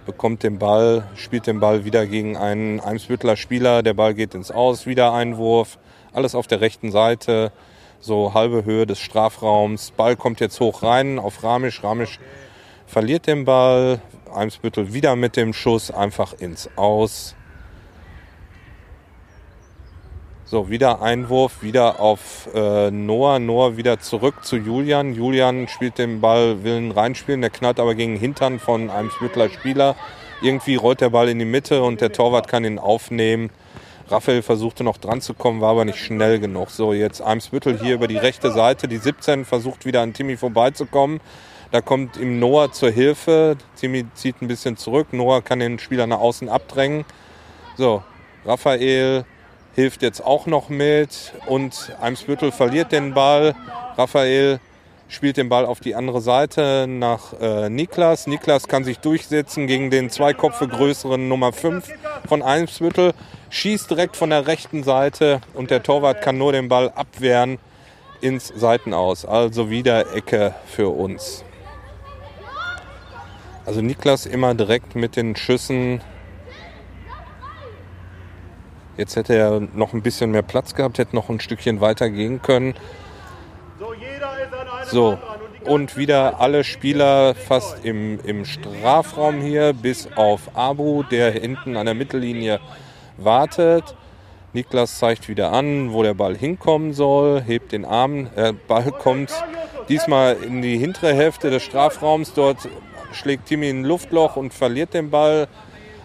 bekommt 0.05 0.43
den 0.43 0.59
Ball, 0.59 1.07
spielt 1.15 1.47
den 1.47 1.59
Ball 1.59 1.83
wieder 1.83 2.05
gegen 2.05 2.37
einen 2.37 2.79
Eimsbüttler 2.79 3.35
Spieler. 3.35 3.81
Der 3.81 3.95
Ball 3.95 4.13
geht 4.13 4.35
ins 4.35 4.51
Aus, 4.51 4.85
wieder 4.85 5.13
Einwurf. 5.13 5.79
Alles 6.13 6.35
auf 6.35 6.45
der 6.45 6.61
rechten 6.61 6.91
Seite, 6.91 7.51
so 7.99 8.35
halbe 8.35 8.65
Höhe 8.65 8.85
des 8.85 8.99
Strafraums. 8.99 9.89
Ball 9.97 10.15
kommt 10.15 10.41
jetzt 10.41 10.59
hoch 10.59 10.83
rein 10.83 11.17
auf 11.17 11.43
Ramisch. 11.43 11.83
Ramisch 11.83 12.19
verliert 12.85 13.25
den 13.25 13.45
Ball. 13.45 13.99
Eimsbüttel 14.31 14.93
wieder 14.93 15.15
mit 15.15 15.35
dem 15.35 15.53
Schuss 15.53 15.89
einfach 15.89 16.33
ins 16.33 16.69
Aus. 16.75 17.35
So, 20.49 20.69
wieder 20.69 21.01
Einwurf, 21.01 21.61
wieder 21.61 21.99
auf 21.99 22.47
äh, 22.55 22.89
Noah. 22.89 23.37
Noah 23.37 23.75
wieder 23.75 23.99
zurück 23.99 24.45
zu 24.45 24.55
Julian. 24.55 25.13
Julian 25.13 25.67
spielt 25.67 25.97
den 25.97 26.21
Ball, 26.21 26.63
will 26.63 26.77
ihn 26.77 26.91
reinspielen, 26.91 27.41
der 27.41 27.49
knallt 27.49 27.81
aber 27.81 27.95
gegen 27.95 28.13
den 28.13 28.19
Hintern 28.21 28.57
von 28.57 28.89
einem 28.89 29.11
Mittler 29.19 29.49
Spieler. 29.49 29.97
Irgendwie 30.41 30.77
rollt 30.77 31.01
der 31.01 31.09
Ball 31.09 31.27
in 31.27 31.39
die 31.39 31.43
Mitte 31.43 31.83
und 31.83 31.99
der 31.99 32.13
Torwart 32.13 32.47
kann 32.47 32.63
ihn 32.63 32.79
aufnehmen. 32.79 33.49
Raphael 34.07 34.41
versuchte 34.41 34.85
noch 34.85 34.95
dran 34.95 35.19
zu 35.19 35.33
kommen, 35.33 35.59
war 35.59 35.71
aber 35.71 35.83
nicht 35.83 35.99
schnell 35.99 36.39
genug. 36.39 36.69
So, 36.69 36.93
jetzt 36.93 37.21
Eimsbüttel 37.21 37.77
hier 37.77 37.95
über 37.95 38.07
die 38.07 38.15
rechte 38.15 38.51
Seite. 38.51 38.87
Die 38.87 38.99
17 38.99 39.43
versucht 39.43 39.85
wieder 39.85 40.01
an 40.01 40.13
Timmy 40.13 40.37
vorbeizukommen. 40.37 41.19
Da 41.71 41.81
kommt 41.81 42.15
ihm 42.15 42.39
Noah 42.39 42.71
zur 42.71 42.91
Hilfe. 42.91 43.57
Timmy 43.75 44.05
zieht 44.13 44.41
ein 44.41 44.47
bisschen 44.47 44.77
zurück. 44.77 45.11
Noah 45.11 45.41
kann 45.41 45.59
den 45.59 45.77
Spieler 45.77 46.07
nach 46.07 46.19
außen 46.19 46.47
abdrängen. 46.47 47.03
So, 47.75 48.01
Raphael 48.45 49.25
hilft 49.77 50.01
jetzt 50.01 50.25
auch 50.25 50.47
noch 50.47 50.69
mit 50.69 51.33
und 51.45 51.95
Eimsbüttel 52.01 52.51
verliert 52.51 52.91
den 52.91 53.13
Ball. 53.13 53.53
Raphael 53.95 54.59
spielt 55.07 55.37
den 55.37 55.49
Ball 55.49 55.67
auf 55.67 55.79
die 55.79 55.93
andere 55.93 56.19
Seite 56.19 56.87
nach 56.89 57.39
äh, 57.39 57.69
Niklas. 57.69 58.25
Niklas 58.25 58.67
kann 58.67 58.83
sich 58.83 58.97
durchsetzen 58.97 59.67
gegen 59.67 59.91
den 59.91 60.09
zwei 60.09 60.33
Kopfe 60.33 60.67
größeren 60.67 61.27
Nummer 61.27 61.53
5 61.53 61.87
von 62.27 62.41
Eimsbüttel, 62.41 63.13
schießt 63.51 63.91
direkt 63.91 64.17
von 64.17 64.31
der 64.31 64.47
rechten 64.47 64.83
Seite 64.83 65.41
und 65.53 65.69
der 65.69 65.83
Torwart 65.83 66.23
kann 66.23 66.39
nur 66.39 66.53
den 66.53 66.69
Ball 66.69 66.89
abwehren 66.89 67.59
ins 68.19 68.47
Seitenaus. 68.47 69.25
Also 69.25 69.69
wieder 69.69 70.15
Ecke 70.15 70.55
für 70.65 70.89
uns. 70.89 71.45
Also 73.67 73.81
Niklas 73.81 74.25
immer 74.25 74.55
direkt 74.55 74.95
mit 74.95 75.15
den 75.15 75.35
Schüssen 75.35 76.01
Jetzt 78.97 79.15
hätte 79.15 79.35
er 79.35 79.59
noch 79.59 79.93
ein 79.93 80.01
bisschen 80.01 80.31
mehr 80.31 80.41
Platz 80.41 80.73
gehabt, 80.73 80.97
hätte 80.97 81.15
noch 81.15 81.29
ein 81.29 81.39
Stückchen 81.39 81.81
weiter 81.81 82.09
gehen 82.09 82.41
können. 82.41 82.73
So, 84.85 85.17
und 85.65 85.97
wieder 85.97 86.39
alle 86.39 86.63
Spieler 86.63 87.35
fast 87.35 87.85
im, 87.85 88.19
im 88.23 88.45
Strafraum 88.45 89.41
hier, 89.41 89.73
bis 89.73 90.09
auf 90.15 90.55
Abu, 90.55 91.03
der 91.03 91.31
hinten 91.31 91.77
an 91.77 91.85
der 91.85 91.93
Mittellinie 91.95 92.59
wartet. 93.17 93.95
Niklas 94.53 94.97
zeigt 94.97 95.27
wieder 95.27 95.51
an, 95.51 95.93
wo 95.93 96.01
der 96.01 96.13
Ball 96.13 96.35
hinkommen 96.35 96.93
soll, 96.93 97.41
hebt 97.41 97.73
den 97.73 97.85
Arm. 97.85 98.29
Der 98.35 98.53
Ball 98.53 98.91
kommt 98.91 99.31
diesmal 99.89 100.37
in 100.41 100.61
die 100.61 100.77
hintere 100.77 101.13
Hälfte 101.13 101.51
des 101.51 101.61
Strafraums. 101.63 102.33
Dort 102.33 102.67
schlägt 103.11 103.47
Timmy 103.47 103.69
ein 103.69 103.83
Luftloch 103.83 104.37
und 104.37 104.53
verliert 104.53 104.93
den 104.93 105.11
Ball. 105.11 105.47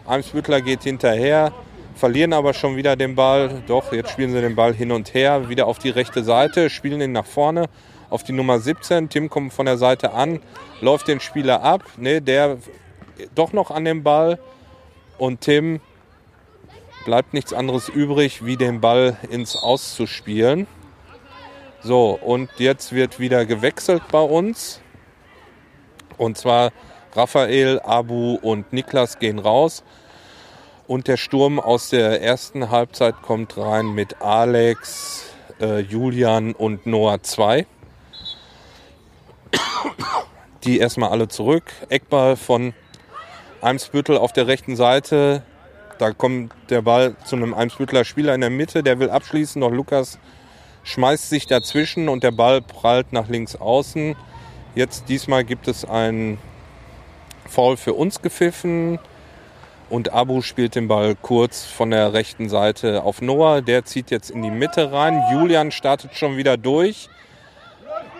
Eimsbüttler 0.06 0.60
geht 0.60 0.82
hinterher 0.82 1.52
verlieren 1.94 2.32
aber 2.32 2.54
schon 2.54 2.76
wieder 2.76 2.96
den 2.96 3.14
Ball. 3.14 3.62
Doch, 3.66 3.92
jetzt 3.92 4.10
spielen 4.10 4.32
sie 4.32 4.40
den 4.40 4.56
Ball 4.56 4.74
hin 4.74 4.92
und 4.92 5.14
her, 5.14 5.48
wieder 5.48 5.66
auf 5.66 5.78
die 5.78 5.90
rechte 5.90 6.24
Seite, 6.24 6.70
spielen 6.70 7.00
ihn 7.00 7.12
nach 7.12 7.26
vorne 7.26 7.68
auf 8.12 8.22
die 8.22 8.32
Nummer 8.32 8.60
17. 8.60 9.08
Tim 9.08 9.30
kommt 9.30 9.52
von 9.54 9.66
der 9.66 9.78
Seite 9.78 10.12
an, 10.12 10.40
läuft 10.80 11.08
den 11.08 11.18
Spieler 11.18 11.62
ab. 11.62 11.82
Ne, 11.96 12.20
der 12.20 12.58
doch 13.34 13.52
noch 13.52 13.70
an 13.70 13.84
dem 13.84 14.02
Ball. 14.02 14.38
Und 15.18 15.40
Tim 15.40 15.80
bleibt 17.04 17.32
nichts 17.32 17.52
anderes 17.52 17.88
übrig, 17.88 18.44
wie 18.44 18.56
den 18.56 18.80
Ball 18.80 19.16
ins 19.30 19.56
Auszuspielen. 19.56 20.66
So, 21.82 22.10
und 22.20 22.50
jetzt 22.58 22.92
wird 22.92 23.18
wieder 23.18 23.46
gewechselt 23.46 24.02
bei 24.12 24.20
uns. 24.20 24.80
Und 26.18 26.36
zwar 26.36 26.70
Raphael, 27.14 27.80
Abu 27.80 28.34
und 28.34 28.72
Niklas 28.72 29.18
gehen 29.18 29.38
raus. 29.38 29.82
Und 30.86 31.08
der 31.08 31.16
Sturm 31.16 31.60
aus 31.60 31.90
der 31.90 32.22
ersten 32.22 32.70
Halbzeit 32.70 33.22
kommt 33.22 33.56
rein 33.56 33.94
mit 33.94 34.20
Alex, 34.20 35.24
äh, 35.60 35.78
Julian 35.80 36.52
und 36.52 36.86
Noah 36.86 37.22
2. 37.22 37.66
Die 40.64 40.78
erstmal 40.78 41.10
alle 41.10 41.28
zurück. 41.28 41.72
Eckball 41.88 42.36
von 42.36 42.74
Eimsbüttel 43.60 44.16
auf 44.16 44.32
der 44.32 44.48
rechten 44.48 44.76
Seite. 44.76 45.42
Da 45.98 46.12
kommt 46.12 46.52
der 46.68 46.82
Ball 46.82 47.16
zu 47.24 47.36
einem 47.36 47.54
Eimsbüttler 47.54 48.04
Spieler 48.04 48.34
in 48.34 48.40
der 48.40 48.50
Mitte, 48.50 48.82
der 48.82 48.98
will 48.98 49.10
abschließen, 49.10 49.60
doch 49.60 49.70
Lukas 49.70 50.18
schmeißt 50.82 51.28
sich 51.28 51.46
dazwischen 51.46 52.08
und 52.08 52.24
der 52.24 52.32
Ball 52.32 52.60
prallt 52.60 53.12
nach 53.12 53.28
links 53.28 53.54
außen. 53.54 54.16
Jetzt 54.74 55.08
diesmal 55.08 55.44
gibt 55.44 55.68
es 55.68 55.84
ein 55.84 56.38
Foul 57.46 57.76
für 57.76 57.94
uns 57.94 58.20
gepfiffen. 58.20 58.98
Und 59.92 60.14
Abu 60.14 60.40
spielt 60.40 60.74
den 60.74 60.88
Ball 60.88 61.14
kurz 61.20 61.66
von 61.66 61.90
der 61.90 62.14
rechten 62.14 62.48
Seite 62.48 63.02
auf 63.02 63.20
Noah. 63.20 63.60
Der 63.60 63.84
zieht 63.84 64.10
jetzt 64.10 64.30
in 64.30 64.40
die 64.40 64.50
Mitte 64.50 64.90
rein. 64.90 65.22
Julian 65.30 65.70
startet 65.70 66.14
schon 66.14 66.38
wieder 66.38 66.56
durch. 66.56 67.10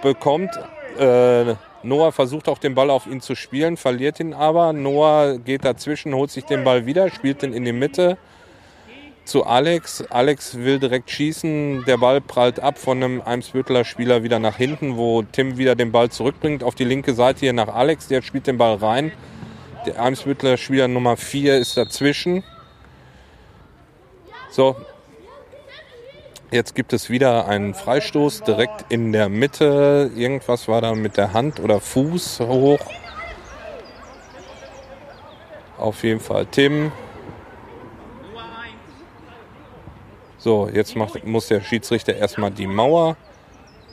Bekommt. 0.03 0.51
Äh, 0.99 1.55
Noah 1.83 2.13
versucht 2.13 2.51
auch 2.51 2.59
den 2.59 2.75
Ball 2.75 2.91
auf 2.91 3.07
ihn 3.07 3.23
zu 3.23 3.35
spielen, 3.35 3.79
verliert 3.79 4.21
ihn 4.21 4.35
aber. 4.35 4.75
Noah 4.75 5.39
geht 5.39 5.65
dazwischen, 5.65 6.13
holt 6.15 6.31
sich 6.31 6.45
den 6.45 6.63
Ball 6.63 6.85
wieder, 6.85 7.09
spielt 7.09 7.41
den 7.41 7.55
in 7.55 7.65
die 7.65 7.73
Mitte 7.73 8.19
zu 9.25 9.47
Alex. 9.47 10.05
Alex 10.11 10.59
will 10.59 10.79
direkt 10.79 11.11
schießen. 11.11 11.87
Der 11.87 11.97
Ball 11.97 12.21
prallt 12.21 12.61
ab 12.61 12.77
von 12.77 13.03
einem 13.03 13.23
Eimsbütteler 13.23 13.87
Spieler 13.87 14.23
wieder 14.23 14.39
nach 14.41 14.59
hinten, 14.59 14.99
wo 14.99 15.23
Tim 15.23 15.57
wieder 15.57 15.75
den 15.75 15.91
Ball 15.91 16.11
zurückbringt 16.11 16.63
auf 16.63 16.75
die 16.75 16.85
linke 16.85 17.15
Seite 17.15 17.41
hier 17.41 17.55
nach 17.55 17.69
Alex. 17.69 18.09
Der 18.09 18.21
spielt 18.21 18.47
den 18.47 18.59
Ball 18.59 18.75
rein. 18.75 19.11
Der 19.85 20.01
Eimsbüttler 20.01 20.57
Spieler 20.59 20.87
Nummer 20.87 21.17
4 21.17 21.59
ist 21.59 21.77
dazwischen. 21.77 22.45
So, 24.49 24.77
jetzt 26.53 26.77
gibt 26.77 26.93
es 26.93 27.11
wieder 27.11 27.49
einen 27.49 27.75
Freistoß 27.75 28.43
direkt 28.43 28.85
in 28.91 29.11
der 29.11 29.29
Mitte. 29.29 30.09
Irgendwas 30.15 30.69
war 30.69 30.81
da 30.83 30.95
mit 30.95 31.17
der 31.17 31.33
Hand 31.33 31.59
oder 31.59 31.81
Fuß 31.81 32.41
hoch. 32.41 32.79
Auf 35.79 36.05
jeden 36.05 36.21
Fall 36.21 36.47
Tim. 36.47 36.93
So, 40.39 40.69
jetzt 40.73 40.95
macht, 40.95 41.25
muss 41.25 41.49
der 41.49 41.61
Schiedsrichter 41.61 42.15
erstmal 42.15 42.53
die 42.53 42.69
Mauer 42.69 43.17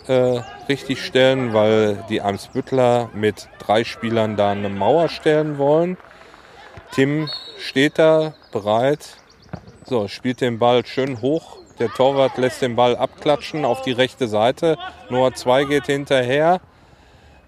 äh, 0.10 0.41
richtig 0.68 1.05
stellen, 1.05 1.53
weil 1.53 2.03
die 2.10 2.22
Eimsbüttler 2.22 3.10
mit 3.14 3.47
drei 3.60 3.84
Spielern 3.84 4.36
da 4.36 4.51
eine 4.51 4.70
Mauer 4.70 5.07
stellen 5.07 5.57
wollen. 5.57 5.97
Tim 6.91 7.30
steht 7.60 7.99
da 7.99 8.34
bereit. 8.51 9.18
So, 9.86 10.07
spielt 10.07 10.41
den 10.41 10.60
Ball 10.60 10.86
schön 10.86 11.22
hoch. 11.22 11.57
Der 11.78 11.89
Torwart 11.89 12.38
lässt 12.38 12.62
den 12.62 12.76
Ball 12.76 12.97
abklatschen 12.97 13.64
auf 13.64 13.82
die 13.84 13.91
rechte 13.91 14.28
Seite. 14.28 14.78
Noah 15.10 15.34
2 15.34 15.66
geht 15.66 15.86
hinterher, 15.86 16.60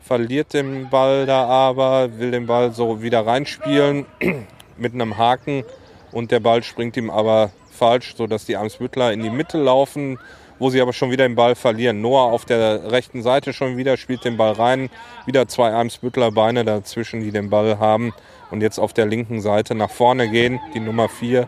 verliert 0.01 0.53
den 0.53 0.89
Ball 0.89 1.25
da 1.25 1.45
aber, 1.45 2.17
will 2.19 2.31
den 2.31 2.45
Ball 2.45 2.71
so 2.71 3.01
wieder 3.01 3.25
reinspielen 3.25 4.05
mit 4.77 4.93
einem 4.93 5.17
Haken 5.17 5.63
und 6.11 6.31
der 6.31 6.39
Ball 6.39 6.63
springt 6.63 6.95
ihm 6.95 7.09
aber 7.09 7.51
falsch, 7.71 8.15
sodass 8.15 8.45
die 8.45 8.55
Amsbüttler 8.55 9.11
in 9.11 9.23
die 9.23 9.29
Mitte 9.29 9.57
laufen 9.57 10.19
wo 10.61 10.69
sie 10.69 10.79
aber 10.79 10.93
schon 10.93 11.09
wieder 11.09 11.27
den 11.27 11.33
Ball 11.33 11.55
verlieren. 11.55 12.01
Noah 12.01 12.31
auf 12.31 12.45
der 12.45 12.91
rechten 12.91 13.23
Seite 13.23 13.51
schon 13.51 13.77
wieder, 13.77 13.97
spielt 13.97 14.23
den 14.23 14.37
Ball 14.37 14.51
rein. 14.51 14.91
Wieder 15.25 15.47
zwei 15.47 15.73
Eimsbüttler 15.73 16.31
Beine 16.31 16.63
dazwischen, 16.63 17.21
die 17.21 17.31
den 17.31 17.49
Ball 17.49 17.79
haben. 17.79 18.13
Und 18.51 18.61
jetzt 18.61 18.77
auf 18.77 18.93
der 18.93 19.07
linken 19.07 19.41
Seite 19.41 19.73
nach 19.73 19.89
vorne 19.89 20.29
gehen, 20.29 20.59
die 20.75 20.79
Nummer 20.79 21.09
4. 21.09 21.47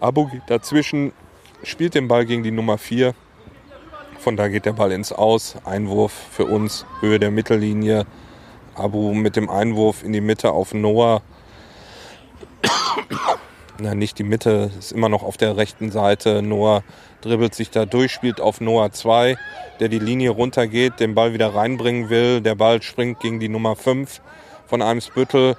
Abu 0.00 0.30
dazwischen, 0.46 1.12
spielt 1.62 1.94
den 1.94 2.08
Ball 2.08 2.24
gegen 2.24 2.42
die 2.42 2.50
Nummer 2.50 2.78
4. 2.78 3.14
Von 4.18 4.38
da 4.38 4.48
geht 4.48 4.64
der 4.64 4.72
Ball 4.72 4.92
ins 4.92 5.12
Aus. 5.12 5.56
Einwurf 5.66 6.12
für 6.30 6.46
uns, 6.46 6.86
Höhe 7.00 7.18
der 7.18 7.30
Mittellinie. 7.30 8.06
Abu 8.74 9.12
mit 9.12 9.36
dem 9.36 9.50
Einwurf 9.50 10.02
in 10.02 10.14
die 10.14 10.22
Mitte 10.22 10.52
auf 10.52 10.72
Noah. 10.72 11.20
Na, 13.78 13.94
nicht 13.94 14.18
die 14.18 14.24
Mitte, 14.24 14.70
ist 14.78 14.92
immer 14.92 15.10
noch 15.10 15.24
auf 15.24 15.36
der 15.36 15.58
rechten 15.58 15.90
Seite. 15.90 16.40
Noah 16.40 16.82
dribbelt 17.20 17.54
sich 17.54 17.70
da 17.70 17.86
durch, 17.86 18.12
spielt 18.12 18.40
auf 18.40 18.60
Noah 18.60 18.92
2, 18.92 19.36
der 19.78 19.88
die 19.88 19.98
Linie 19.98 20.30
runtergeht, 20.30 21.00
den 21.00 21.14
Ball 21.14 21.32
wieder 21.32 21.54
reinbringen 21.54 22.10
will. 22.10 22.40
Der 22.40 22.54
Ball 22.54 22.82
springt 22.82 23.20
gegen 23.20 23.40
die 23.40 23.48
Nummer 23.48 23.76
5 23.76 24.20
von 24.66 24.82
Eimsbüttel 24.82 25.56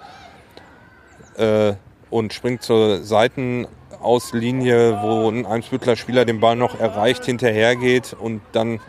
äh, 1.38 1.74
und 2.10 2.34
springt 2.34 2.64
zur 2.64 3.04
Seitenauslinie, 3.04 5.02
wo 5.02 5.30
ein 5.30 5.46
Eimsbüttler 5.46 5.96
Spieler 5.96 6.26
den 6.26 6.40
Ball 6.40 6.56
noch 6.56 6.80
erreicht, 6.80 7.26
hinterhergeht 7.26 8.16
und 8.20 8.42
dann 8.52 8.80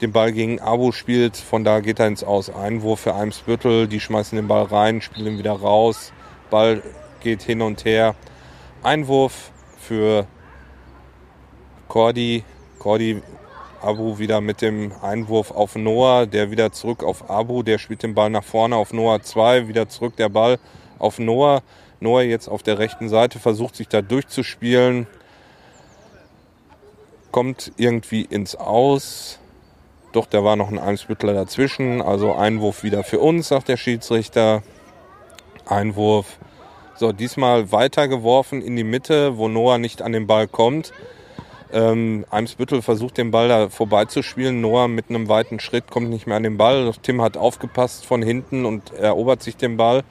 den 0.00 0.12
Ball 0.12 0.32
gegen 0.32 0.60
Abu 0.60 0.92
spielt. 0.92 1.36
Von 1.36 1.64
da 1.64 1.80
geht 1.80 1.98
er 1.98 2.06
ins 2.06 2.24
Aus. 2.24 2.50
Einwurf 2.54 3.00
für 3.00 3.14
Eimsbüttel, 3.14 3.88
die 3.88 4.00
schmeißen 4.00 4.36
den 4.36 4.48
Ball 4.48 4.64
rein, 4.64 5.00
spielen 5.00 5.34
ihn 5.34 5.38
wieder 5.38 5.52
raus. 5.52 6.12
Ball 6.50 6.82
geht 7.20 7.42
hin 7.42 7.62
und 7.62 7.84
her. 7.84 8.14
Einwurf 8.82 9.50
für 9.78 10.26
Cordy. 11.88 12.44
Cordy 12.78 13.22
Abu 13.80 14.18
wieder 14.18 14.40
mit 14.40 14.60
dem 14.60 14.92
Einwurf 15.02 15.50
auf 15.52 15.76
Noah, 15.76 16.26
der 16.26 16.50
wieder 16.50 16.72
zurück 16.72 17.04
auf 17.04 17.30
Abu, 17.30 17.62
der 17.62 17.78
spielt 17.78 18.02
den 18.02 18.14
Ball 18.14 18.30
nach 18.30 18.44
vorne 18.44 18.76
auf 18.76 18.92
Noah 18.92 19.22
2, 19.22 19.68
wieder 19.68 19.88
zurück 19.88 20.16
der 20.16 20.28
Ball 20.28 20.58
auf 20.98 21.18
Noah. 21.18 21.62
Noah 22.00 22.22
jetzt 22.22 22.48
auf 22.48 22.62
der 22.62 22.78
rechten 22.78 23.08
Seite 23.08 23.38
versucht 23.38 23.76
sich 23.76 23.88
da 23.88 24.02
durchzuspielen, 24.02 25.06
kommt 27.30 27.72
irgendwie 27.76 28.22
ins 28.22 28.56
Aus. 28.56 29.38
Doch, 30.12 30.26
da 30.26 30.42
war 30.42 30.56
noch 30.56 30.70
ein 30.70 30.78
Eimsbüttler 30.78 31.34
dazwischen, 31.34 32.02
also 32.02 32.34
Einwurf 32.34 32.82
wieder 32.82 33.04
für 33.04 33.20
uns, 33.20 33.48
sagt 33.48 33.68
der 33.68 33.76
Schiedsrichter. 33.76 34.62
Einwurf. 35.66 36.38
So, 36.96 37.12
diesmal 37.12 37.70
weitergeworfen 37.70 38.62
in 38.62 38.74
die 38.74 38.84
Mitte, 38.84 39.36
wo 39.36 39.48
Noah 39.48 39.78
nicht 39.78 40.02
an 40.02 40.12
den 40.12 40.26
Ball 40.26 40.48
kommt. 40.48 40.92
Ähm, 41.72 42.24
Eimsbüttel 42.30 42.80
versucht 42.80 43.18
den 43.18 43.30
Ball 43.30 43.48
da 43.48 43.68
vorbeizuspielen. 43.68 44.60
Noah 44.60 44.88
mit 44.88 45.10
einem 45.10 45.28
weiten 45.28 45.60
Schritt 45.60 45.90
kommt 45.90 46.08
nicht 46.08 46.26
mehr 46.26 46.36
an 46.36 46.42
den 46.42 46.56
Ball. 46.56 46.92
Tim 47.02 47.20
hat 47.20 47.36
aufgepasst 47.36 48.06
von 48.06 48.22
hinten 48.22 48.64
und 48.64 48.92
erobert 48.94 49.42
sich 49.42 49.56
den 49.56 49.76
Ball. 49.76 50.02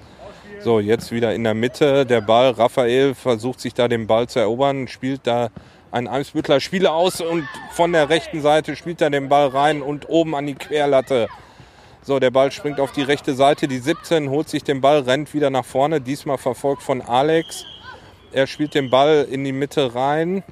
So, 0.59 0.79
jetzt 0.79 1.11
wieder 1.11 1.33
in 1.33 1.43
der 1.43 1.53
Mitte 1.53 2.05
der 2.05 2.21
Ball. 2.21 2.51
Raphael 2.51 3.15
versucht 3.15 3.59
sich 3.59 3.73
da 3.73 3.87
den 3.87 4.07
Ball 4.07 4.27
zu 4.27 4.39
erobern, 4.39 4.87
spielt 4.87 5.21
da 5.25 5.49
ein 5.91 6.07
Eimsbüttler 6.07 6.59
Spieler 6.59 6.93
aus 6.93 7.21
und 7.21 7.47
von 7.71 7.91
der 7.91 8.09
rechten 8.09 8.41
Seite 8.41 8.75
spielt 8.75 9.01
er 9.01 9.09
den 9.09 9.29
Ball 9.29 9.47
rein 9.47 9.81
und 9.81 10.09
oben 10.09 10.35
an 10.35 10.45
die 10.45 10.55
Querlatte. 10.55 11.27
So, 12.03 12.19
der 12.19 12.31
Ball 12.31 12.51
springt 12.51 12.79
auf 12.79 12.91
die 12.91 13.01
rechte 13.01 13.33
Seite. 13.33 13.67
Die 13.67 13.79
17 13.79 14.29
holt 14.29 14.47
sich 14.47 14.63
den 14.63 14.81
Ball, 14.81 14.99
rennt 14.99 15.33
wieder 15.33 15.49
nach 15.49 15.65
vorne. 15.65 16.01
Diesmal 16.01 16.37
verfolgt 16.37 16.83
von 16.83 17.01
Alex. 17.01 17.65
Er 18.31 18.47
spielt 18.47 18.75
den 18.75 18.89
Ball 18.89 19.27
in 19.29 19.43
die 19.43 19.51
Mitte 19.51 19.93
rein. 19.95 20.43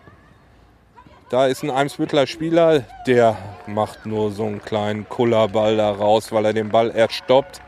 Da 1.30 1.48
ist 1.48 1.64
ein 1.64 1.72
Eimsbüttler 1.72 2.28
Spieler, 2.28 2.84
der 3.08 3.36
macht 3.66 4.06
nur 4.06 4.32
so 4.32 4.46
einen 4.46 4.62
kleinen 4.62 5.10
Kullerball 5.10 5.76
da 5.76 5.90
raus, 5.90 6.32
weil 6.32 6.46
er 6.46 6.54
den 6.54 6.70
Ball 6.70 6.92
erst 6.96 7.16
stoppt. 7.16 7.62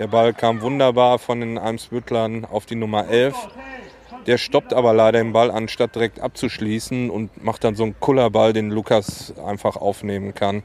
Der 0.00 0.08
Ball 0.08 0.34
kam 0.34 0.62
wunderbar 0.62 1.20
von 1.20 1.38
den 1.38 1.58
Eimsbüttlern 1.58 2.44
auf 2.44 2.66
die 2.66 2.74
Nummer 2.74 3.06
11. 3.08 3.36
Der 4.26 4.36
stoppt 4.36 4.74
aber 4.74 4.92
leider 4.94 5.20
den 5.20 5.32
Ball, 5.32 5.52
anstatt 5.52 5.94
direkt 5.94 6.18
abzuschließen 6.18 7.08
und 7.08 7.42
macht 7.42 7.62
dann 7.62 7.76
so 7.76 7.84
einen 7.84 8.00
Kullerball, 8.00 8.52
den 8.52 8.70
Lukas 8.70 9.32
einfach 9.46 9.76
aufnehmen 9.76 10.34
kann. 10.34 10.64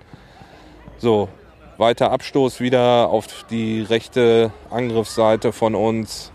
So, 0.98 1.30
weiter 1.78 2.12
Abstoß 2.12 2.62
wieder 2.62 3.10
auf 3.10 3.46
die 3.52 3.84
rechte 3.84 4.52
Angriffsseite 4.72 5.52
von 5.52 5.76
uns. 5.76 6.32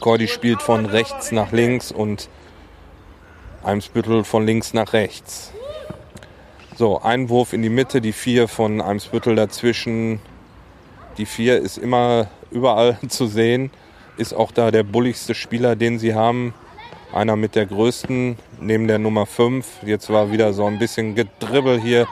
Cordy 0.00 0.28
spielt 0.28 0.62
von 0.62 0.86
rechts 0.86 1.32
nach 1.32 1.50
links 1.50 1.90
und 1.90 2.28
Eimsbüttel 3.64 4.24
von 4.24 4.46
links 4.46 4.74
nach 4.74 4.92
rechts. 4.92 5.52
So, 6.76 7.00
Einwurf 7.00 7.52
in 7.52 7.62
die 7.62 7.70
Mitte, 7.70 8.00
die 8.00 8.12
vier 8.12 8.46
von 8.46 8.80
Eimsbüttel 8.80 9.36
dazwischen. 9.36 10.20
Die 11.16 11.26
vier 11.26 11.58
ist 11.58 11.78
immer 11.78 12.28
überall 12.50 12.98
zu 13.08 13.26
sehen, 13.26 13.70
ist 14.16 14.34
auch 14.34 14.52
da 14.52 14.70
der 14.70 14.82
bulligste 14.82 15.34
Spieler, 15.34 15.76
den 15.76 15.98
sie 15.98 16.14
haben. 16.14 16.52
Einer 17.12 17.36
mit 17.36 17.54
der 17.54 17.66
größten, 17.66 18.36
neben 18.60 18.88
der 18.88 18.98
Nummer 18.98 19.24
5. 19.24 19.84
Jetzt 19.86 20.10
war 20.10 20.32
wieder 20.32 20.52
so 20.52 20.66
ein 20.66 20.78
bisschen 20.78 21.14
Gedribbel 21.14 21.80
hier 21.80 22.08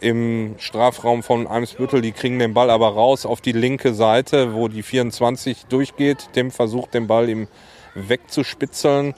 im 0.00 0.56
Strafraum 0.58 1.22
von 1.22 1.46
Eimsbüttel. 1.46 2.02
Die 2.02 2.12
kriegen 2.12 2.40
den 2.40 2.52
Ball 2.52 2.68
aber 2.68 2.88
raus 2.88 3.24
auf 3.24 3.40
die 3.40 3.52
linke 3.52 3.94
Seite, 3.94 4.52
wo 4.54 4.66
die 4.66 4.82
24 4.82 5.66
durchgeht. 5.66 6.28
Tim 6.32 6.50
versucht 6.50 6.92
den 6.94 7.06
Ball 7.06 7.28
ihm 7.28 7.46
wegzuspitzeln 7.94 9.14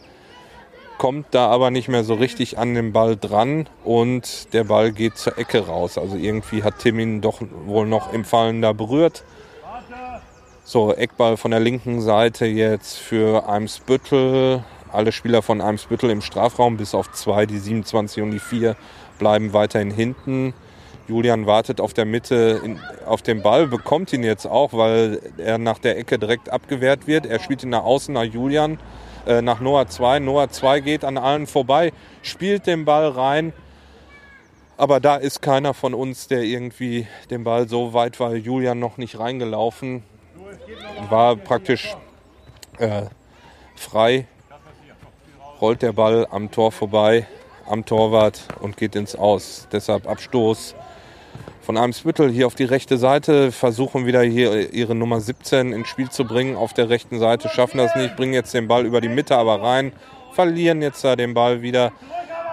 kommt 0.98 1.26
da 1.32 1.48
aber 1.48 1.70
nicht 1.70 1.88
mehr 1.88 2.04
so 2.04 2.14
richtig 2.14 2.58
an 2.58 2.74
den 2.74 2.92
Ball 2.92 3.16
dran 3.16 3.68
und 3.84 4.52
der 4.52 4.64
Ball 4.64 4.92
geht 4.92 5.16
zur 5.16 5.38
Ecke 5.38 5.66
raus. 5.66 5.98
Also 5.98 6.16
irgendwie 6.16 6.62
hat 6.62 6.78
Tim 6.78 6.98
ihn 6.98 7.20
doch 7.20 7.40
wohl 7.66 7.86
noch 7.86 8.12
im 8.12 8.24
Fallen 8.24 8.62
da 8.62 8.72
berührt. 8.72 9.24
So, 10.66 10.94
Eckball 10.94 11.36
von 11.36 11.50
der 11.50 11.60
linken 11.60 12.00
Seite 12.00 12.46
jetzt 12.46 12.96
für 12.96 13.46
Eimsbüttel. 13.48 14.64
Alle 14.90 15.12
Spieler 15.12 15.42
von 15.42 15.60
Eimsbüttel 15.60 16.08
im 16.08 16.22
Strafraum, 16.22 16.78
bis 16.78 16.94
auf 16.94 17.12
zwei, 17.12 17.44
die 17.44 17.58
27 17.58 18.22
und 18.22 18.30
die 18.30 18.38
4, 18.38 18.74
bleiben 19.18 19.52
weiterhin 19.52 19.90
hinten. 19.90 20.54
Julian 21.06 21.44
wartet 21.44 21.82
auf 21.82 21.92
der 21.92 22.06
Mitte 22.06 22.62
in, 22.64 22.80
auf 23.04 23.20
den 23.20 23.42
Ball, 23.42 23.66
bekommt 23.66 24.12
ihn 24.14 24.22
jetzt 24.22 24.46
auch, 24.46 24.72
weil 24.72 25.20
er 25.36 25.58
nach 25.58 25.78
der 25.78 25.98
Ecke 25.98 26.18
direkt 26.18 26.48
abgewehrt 26.48 27.06
wird. 27.06 27.26
Er 27.26 27.40
spielt 27.40 27.62
ihn 27.62 27.68
nach 27.68 27.84
außen 27.84 28.14
nach 28.14 28.24
Julian. 28.24 28.78
Äh, 29.26 29.40
nach 29.40 29.60
Noah 29.60 29.86
2. 29.88 30.18
Noah 30.18 30.50
2 30.50 30.80
geht 30.80 31.04
an 31.04 31.16
allen 31.16 31.46
vorbei, 31.46 31.92
spielt 32.22 32.66
den 32.66 32.84
Ball 32.84 33.08
rein. 33.08 33.52
Aber 34.76 35.00
da 35.00 35.16
ist 35.16 35.40
keiner 35.40 35.72
von 35.72 35.94
uns, 35.94 36.26
der 36.28 36.42
irgendwie 36.42 37.06
den 37.30 37.44
Ball 37.44 37.68
so 37.68 37.94
weit 37.94 38.18
war. 38.20 38.34
Julian 38.34 38.78
noch 38.78 38.96
nicht 38.96 39.18
reingelaufen. 39.18 40.02
War 41.08 41.36
praktisch 41.36 41.96
äh, 42.78 43.04
frei. 43.76 44.26
Rollt 45.60 45.82
der 45.82 45.92
Ball 45.92 46.26
am 46.30 46.50
Tor 46.50 46.72
vorbei, 46.72 47.26
am 47.66 47.86
Torwart 47.86 48.42
und 48.60 48.76
geht 48.76 48.96
ins 48.96 49.14
Aus. 49.14 49.68
Deshalb 49.70 50.06
Abstoß 50.08 50.74
von 51.64 51.78
Eimsbüttel 51.78 52.30
hier 52.30 52.46
auf 52.46 52.54
die 52.54 52.64
rechte 52.64 52.98
Seite, 52.98 53.50
versuchen 53.50 54.04
wieder 54.04 54.22
hier 54.22 54.72
ihre 54.72 54.94
Nummer 54.94 55.20
17 55.20 55.72
ins 55.72 55.88
Spiel 55.88 56.10
zu 56.10 56.24
bringen. 56.24 56.56
Auf 56.56 56.74
der 56.74 56.90
rechten 56.90 57.18
Seite 57.18 57.48
schaffen 57.48 57.78
das 57.78 57.96
nicht, 57.96 58.16
bringen 58.16 58.34
jetzt 58.34 58.52
den 58.52 58.68
Ball 58.68 58.84
über 58.84 59.00
die 59.00 59.08
Mitte 59.08 59.36
aber 59.36 59.62
rein, 59.62 59.92
verlieren 60.32 60.82
jetzt 60.82 61.02
da 61.04 61.16
den 61.16 61.32
Ball 61.32 61.62
wieder. 61.62 61.92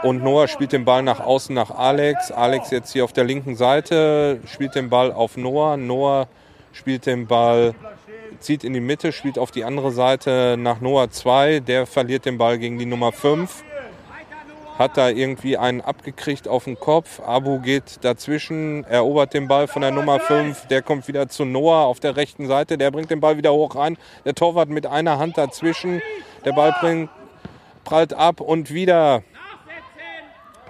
Und 0.04 0.24
Noah 0.24 0.48
spielt 0.48 0.72
den 0.72 0.86
Ball 0.86 1.04
nach 1.04 1.20
außen 1.20 1.54
nach 1.54 1.72
Alex. 1.72 2.32
Alex 2.32 2.72
jetzt 2.72 2.94
hier 2.94 3.04
auf 3.04 3.12
der 3.12 3.26
linken 3.26 3.56
Seite, 3.56 4.40
spielt 4.46 4.76
den 4.76 4.90
Ball 4.90 5.12
auf 5.12 5.36
Noah. 5.36 5.76
Noah 5.76 6.28
spielt 6.72 7.06
den 7.06 7.28
Ball, 7.28 7.76
zieht 8.40 8.64
in 8.64 8.74
die 8.74 8.80
Mitte, 8.80 9.12
spielt 9.12 9.38
auf 9.38 9.52
die 9.52 9.66
andere 9.66 9.92
Seite 9.92 10.56
nach 10.58 10.80
Noah 10.80 11.12
2. 11.12 11.60
Der 11.60 11.86
verliert 11.86 12.26
den 12.26 12.38
Ball 12.38 12.58
gegen 12.58 12.80
die 12.80 12.86
Nummer 12.86 13.12
5 13.12 13.64
hat 14.82 14.98
da 14.98 15.10
irgendwie 15.10 15.58
einen 15.58 15.82
abgekriegt 15.82 16.48
auf 16.48 16.66
den 16.66 16.80
Kopf. 16.80 17.20
Abu 17.20 17.60
geht 17.60 18.00
dazwischen, 18.02 18.84
erobert 18.86 19.34
den 19.34 19.48
Ball 19.48 19.68
von 19.68 19.82
der 19.82 19.92
Nummer 19.92 20.20
5. 20.20 20.68
Der 20.68 20.82
kommt 20.82 21.08
wieder 21.08 21.30
zu 21.30 21.46
Noah 21.46 21.86
auf 21.86 22.00
der 22.00 22.16
rechten 22.16 22.48
Seite. 22.48 22.78
Der 22.78 22.92
bringt 22.92 23.12
den 23.12 23.20
Ball 23.20 23.38
wieder 23.38 23.54
hoch 23.54 23.76
rein. 23.76 23.98
Der 24.26 24.36
Torwart 24.36 24.70
mit 24.70 24.86
einer 24.86 25.20
Hand 25.20 25.38
dazwischen. 25.38 26.02
Der 26.46 26.54
Ball 26.54 26.76
bringt, 26.80 27.10
prallt 27.84 28.14
ab 28.14 28.42
und 28.42 28.74
wieder. 28.74 29.24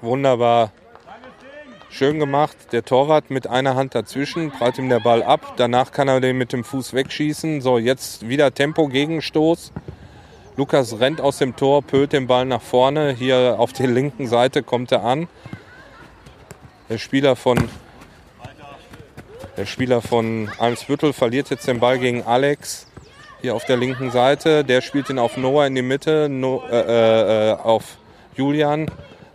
Wunderbar. 0.02 0.72
Schön 1.90 2.20
gemacht. 2.20 2.56
Der 2.72 2.84
Torwart 2.84 3.30
mit 3.30 3.48
einer 3.48 3.76
Hand 3.76 3.96
dazwischen, 3.96 4.50
prallt 4.52 4.78
ihm 4.78 4.90
der 4.90 5.02
Ball 5.02 5.24
ab. 5.24 5.54
Danach 5.58 5.92
kann 5.92 6.08
er 6.08 6.22
den 6.22 6.38
mit 6.38 6.54
dem 6.54 6.64
Fuß 6.64 6.94
wegschießen. 6.94 7.62
So, 7.62 7.78
jetzt 7.78 8.28
wieder 8.28 8.54
Tempo, 8.54 8.88
Gegenstoß. 8.88 9.74
Lukas 10.62 11.00
rennt 11.00 11.20
aus 11.20 11.40
dem 11.40 11.56
Tor, 11.56 11.82
pölt 11.82 12.14
den 12.14 12.28
Ball 12.28 12.46
nach 12.46 12.62
vorne. 12.62 13.14
Hier 13.14 13.56
auf 13.58 13.74
der 13.74 13.88
linken 13.88 14.28
Seite 14.28 14.62
kommt 14.62 14.92
er 14.92 15.04
an. 15.04 15.28
Der 16.88 17.00
Spieler 17.00 17.36
von, 17.36 17.68
der 19.58 19.66
Spieler 19.66 20.04
von 20.04 20.52
Eimsbüttel 20.60 21.14
verliert 21.14 21.50
jetzt 21.50 21.68
den 21.68 21.80
Ball 21.80 21.98
gegen 21.98 22.22
Alex. 22.22 22.86
Hier 23.42 23.56
auf 23.56 23.66
der 23.66 23.78
linken 23.78 24.12
Seite. 24.12 24.64
Der 24.64 24.82
spielt 24.82 25.10
ihn 25.10 25.18
auf 25.18 25.36
Noah 25.36 25.66
in 25.66 25.74
die 25.74 25.82
Mitte, 25.82 26.30
no, 26.30 26.62
äh, 26.70 27.50
äh, 27.50 27.54
auf 27.54 27.98
Julian. 28.36 28.86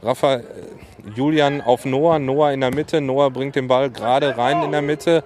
Rafa, 0.05 0.43
Julian 1.17 1.61
auf 1.61 1.85
Noah, 1.85 2.21
Noah 2.21 2.53
in 2.53 2.61
der 2.61 2.73
Mitte. 2.73 3.01
Noah 3.01 3.33
bringt 3.33 3.57
den 3.57 3.67
Ball 3.67 3.91
gerade 3.91 4.39
rein 4.39 4.63
in 4.63 4.71
der 4.71 4.83
Mitte 4.83 5.25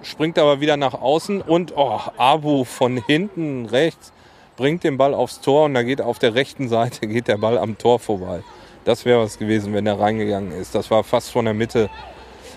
springt 0.00 0.38
aber 0.38 0.60
wieder 0.60 0.76
nach 0.76 0.94
außen 0.94 1.42
und 1.42 1.76
oh, 1.76 2.00
Abu 2.16 2.62
von 2.64 2.96
hinten 3.04 3.66
rechts 3.66 4.12
bringt 4.58 4.82
den 4.82 4.98
Ball 4.98 5.14
aufs 5.14 5.40
Tor 5.40 5.66
und 5.66 5.74
da 5.74 5.84
geht 5.84 6.02
auf 6.02 6.18
der 6.18 6.34
rechten 6.34 6.68
Seite 6.68 7.06
geht 7.06 7.28
der 7.28 7.38
Ball 7.38 7.56
am 7.56 7.78
Tor 7.78 7.98
vorbei. 8.00 8.42
Das 8.84 9.04
wäre 9.04 9.20
was 9.22 9.38
gewesen, 9.38 9.72
wenn 9.72 9.86
er 9.86 9.98
reingegangen 9.98 10.52
ist. 10.52 10.74
Das 10.74 10.90
war 10.90 11.04
fast 11.04 11.30
von 11.30 11.44
der 11.46 11.54
Mitte. 11.54 11.88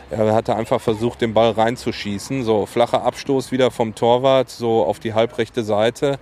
Er 0.09 0.33
hatte 0.33 0.55
einfach 0.55 0.81
versucht, 0.81 1.21
den 1.21 1.33
Ball 1.33 1.51
reinzuschießen. 1.51 2.43
So, 2.43 2.65
flacher 2.65 3.03
Abstoß 3.03 3.51
wieder 3.51 3.69
vom 3.69 3.95
Torwart, 3.95 4.49
so 4.49 4.83
auf 4.83 4.99
die 4.99 5.13
halbrechte 5.13 5.63
Seite. 5.63 6.19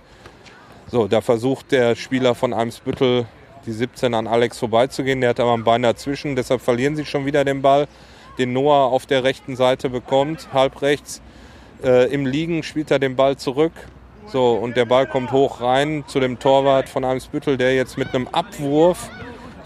So, 0.90 1.08
da 1.08 1.22
versucht 1.22 1.72
der 1.72 1.96
Spieler 1.96 2.34
von 2.34 2.52
Eimsbüttel 2.52 3.26
die 3.66 3.72
17 3.72 4.12
an 4.12 4.26
Alex 4.26 4.58
vorbeizugehen. 4.58 5.20
Der 5.20 5.30
hat 5.30 5.40
aber 5.40 5.54
ein 5.54 5.64
Bein 5.64 5.82
dazwischen, 5.82 6.36
deshalb 6.36 6.60
verlieren 6.60 6.94
sie 6.94 7.06
schon 7.06 7.24
wieder 7.24 7.44
den 7.44 7.62
Ball. 7.62 7.88
Den 8.38 8.52
Noah 8.52 8.92
auf 8.92 9.06
der 9.06 9.24
rechten 9.24 9.56
Seite 9.56 9.88
bekommt, 9.88 10.52
halb 10.52 10.82
rechts. 10.82 11.22
Äh, 11.82 12.12
Im 12.12 12.26
Liegen 12.26 12.62
spielt 12.62 12.90
er 12.90 12.98
den 12.98 13.16
Ball 13.16 13.36
zurück. 13.36 13.72
So, 14.32 14.52
und 14.52 14.76
der 14.76 14.84
Ball 14.84 15.08
kommt 15.08 15.32
hoch 15.32 15.60
rein 15.60 16.04
zu 16.06 16.20
dem 16.20 16.38
Torwart 16.38 16.88
von 16.88 17.04
Eimsbüttel, 17.04 17.56
der 17.56 17.74
jetzt 17.74 17.98
mit 17.98 18.14
einem 18.14 18.28
Abwurf 18.28 19.10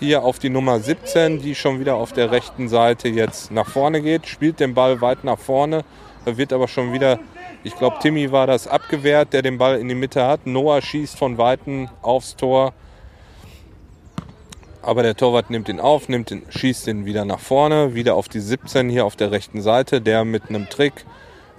hier 0.01 0.23
auf 0.23 0.39
die 0.39 0.49
Nummer 0.49 0.81
17, 0.81 1.43
die 1.43 1.55
schon 1.55 1.81
wieder 1.81 1.97
auf 1.97 2.15
der 2.15 2.31
rechten 2.31 2.71
Seite 2.71 3.09
jetzt 3.09 3.53
nach 3.53 3.69
vorne 3.69 4.01
geht, 4.01 4.27
spielt 4.27 4.61
den 4.61 4.73
Ball 4.73 5.03
weit 5.03 5.23
nach 5.23 5.39
vorne. 5.39 5.85
Wird 6.25 6.55
aber 6.55 6.67
schon 6.67 6.95
wieder, 6.95 7.21
ich 7.63 7.77
glaube, 7.77 7.99
Timmy 8.01 8.33
war 8.33 8.47
das 8.47 8.67
abgewehrt, 8.67 9.35
der 9.35 9.43
den 9.43 9.59
Ball 9.59 9.79
in 9.79 9.89
die 9.89 9.95
Mitte 9.95 10.27
hat. 10.27 10.47
Noah 10.47 10.81
schießt 10.81 11.19
von 11.19 11.37
Weitem 11.37 11.91
aufs 12.01 12.35
Tor. 12.35 12.73
Aber 14.81 15.03
der 15.03 15.15
Torwart 15.15 15.51
nimmt 15.51 15.69
ihn 15.69 15.79
auf, 15.79 16.09
nimmt 16.09 16.31
ihn, 16.31 16.43
schießt 16.49 16.87
ihn 16.89 17.05
wieder 17.05 17.27
nach 17.27 17.41
vorne, 17.41 17.95
wieder 17.95 18.15
auf 18.15 18.31
die 18.31 18.41
17 18.41 18.89
hier 18.89 19.05
auf 19.05 19.17
der 19.17 19.31
rechten 19.31 19.61
Seite. 19.61 20.01
Der 20.01 20.25
mit 20.25 20.49
einem 20.49 20.71
Trick 20.71 21.05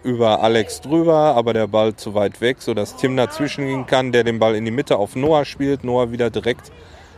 über 0.05 0.43
Alex 0.43 0.81
drüber, 0.81 1.35
aber 1.35 1.53
der 1.53 1.67
Ball 1.67 1.95
zu 1.95 2.13
weit 2.13 2.39
weg, 2.39 2.61
sodass 2.61 2.95
Tim 2.95 3.17
dazwischen 3.17 3.65
gehen 3.65 3.87
kann, 3.87 4.11
der 4.11 4.23
den 4.23 4.37
Ball 4.37 4.55
in 4.55 4.63
die 4.63 4.71
Mitte 4.71 4.97
auf 4.97 5.15
Noah 5.15 5.45
spielt. 5.45 5.83
Noah 5.83 6.11
wieder 6.11 6.29
direkt 6.29 6.71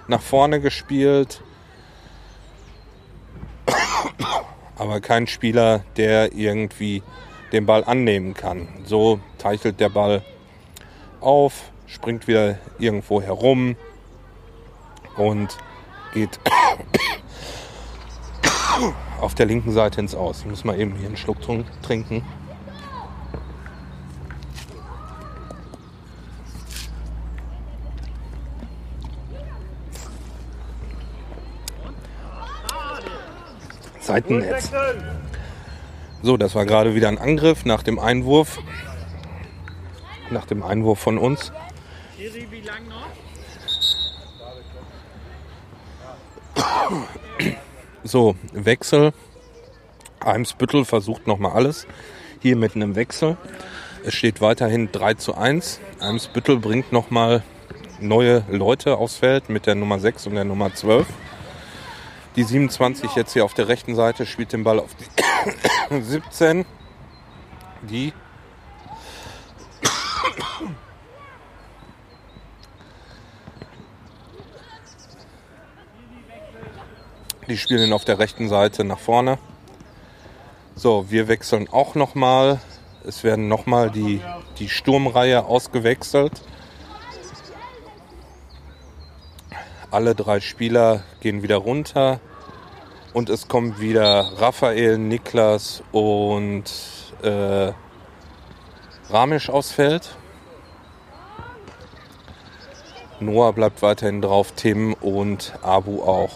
nach 0.07 0.21
vorne 0.21 0.61
gespielt. 0.61 1.43
Aber 4.77 5.01
kein 5.01 5.27
Spieler, 5.27 5.83
der 5.97 6.33
irgendwie 6.33 7.03
den 7.51 7.65
Ball 7.65 7.83
annehmen 7.83 8.33
kann. 8.33 8.69
So 8.85 9.19
teichelt 9.37 9.81
der 9.81 9.89
Ball 9.89 10.21
auf, 11.19 11.71
springt 11.87 12.27
wieder 12.27 12.57
irgendwo 12.79 13.21
herum 13.21 13.75
und 15.17 15.57
geht 16.13 16.39
auf 19.19 19.35
der 19.35 19.45
linken 19.45 19.73
Seite 19.73 19.99
ins 19.99 20.15
Aus. 20.15 20.39
Ich 20.39 20.45
muss 20.45 20.63
mal 20.63 20.79
eben 20.79 20.95
hier 20.95 21.07
einen 21.07 21.17
Schluck 21.17 21.39
trinken. 21.81 22.23
Seitennetz. 34.07 34.71
So, 36.23 36.37
das 36.37 36.55
war 36.55 36.65
gerade 36.65 36.95
wieder 36.95 37.09
ein 37.09 37.17
Angriff 37.17 37.65
nach 37.65 37.83
dem 37.83 37.99
Einwurf. 37.99 38.59
Nach 40.31 40.45
dem 40.45 40.63
Einwurf 40.63 40.99
von 40.99 41.17
uns. 41.17 41.51
So, 48.03 48.35
Wechsel. 48.53 49.13
Eimsbüttel 50.21 50.85
versucht 50.85 51.27
nochmal 51.27 51.51
alles. 51.51 51.85
Hier 52.41 52.55
mit 52.55 52.75
einem 52.75 52.95
Wechsel. 52.95 53.37
Es 54.05 54.13
steht 54.13 54.39
weiterhin 54.41 54.91
3 54.91 55.15
zu 55.15 55.35
1. 55.35 55.79
Eimsbüttel 55.99 56.57
bringt 56.57 56.93
nochmal 56.93 57.43
neue 57.99 58.43
Leute 58.49 58.97
aufs 58.97 59.17
Feld 59.17 59.49
mit 59.49 59.65
der 59.65 59.75
Nummer 59.75 59.99
6 59.99 60.27
und 60.27 60.35
der 60.35 60.45
Nummer 60.45 60.73
12. 60.73 61.05
Die 62.37 62.43
27 62.43 63.15
jetzt 63.15 63.33
hier 63.33 63.43
auf 63.43 63.55
der 63.55 63.67
rechten 63.67 63.95
Seite 63.95 64.27
spielt 64.27 64.53
den 64.53 64.63
Ball 64.63 64.79
auf 64.79 64.91
die 65.89 66.01
17. 66.01 66.65
Die 67.81 68.13
Die 77.47 77.57
spielen 77.57 77.93
auf 77.93 78.03
der 78.03 78.19
rechten 78.19 78.49
Seite 78.49 78.83
nach 78.83 78.99
vorne. 78.99 79.39
So, 80.75 81.09
wir 81.09 81.27
wechseln 81.27 81.67
auch 81.71 81.95
nochmal. 81.95 82.59
Es 83.05 83.23
werden 83.23 83.47
nochmal 83.47 83.89
die, 83.89 84.21
die 84.59 84.67
Sturmreihe 84.67 85.45
ausgewechselt. 85.45 86.43
Alle 89.89 90.15
drei 90.15 90.41
Spieler 90.41 91.03
gehen 91.21 91.43
wieder 91.43 91.57
runter. 91.57 92.19
Und 93.13 93.29
es 93.29 93.47
kommt 93.47 93.79
wieder 93.79 94.31
Raphael, 94.37 94.97
Niklas 94.97 95.81
und 95.91 96.65
äh, 97.23 97.71
Ramisch 99.09 99.49
aufs 99.49 99.71
Feld. 99.71 100.15
Noah 103.19 103.53
bleibt 103.53 103.81
weiterhin 103.81 104.21
drauf, 104.21 104.51
Tim 104.55 104.93
und 104.93 105.53
Abu 105.63 106.03
auch. 106.03 106.35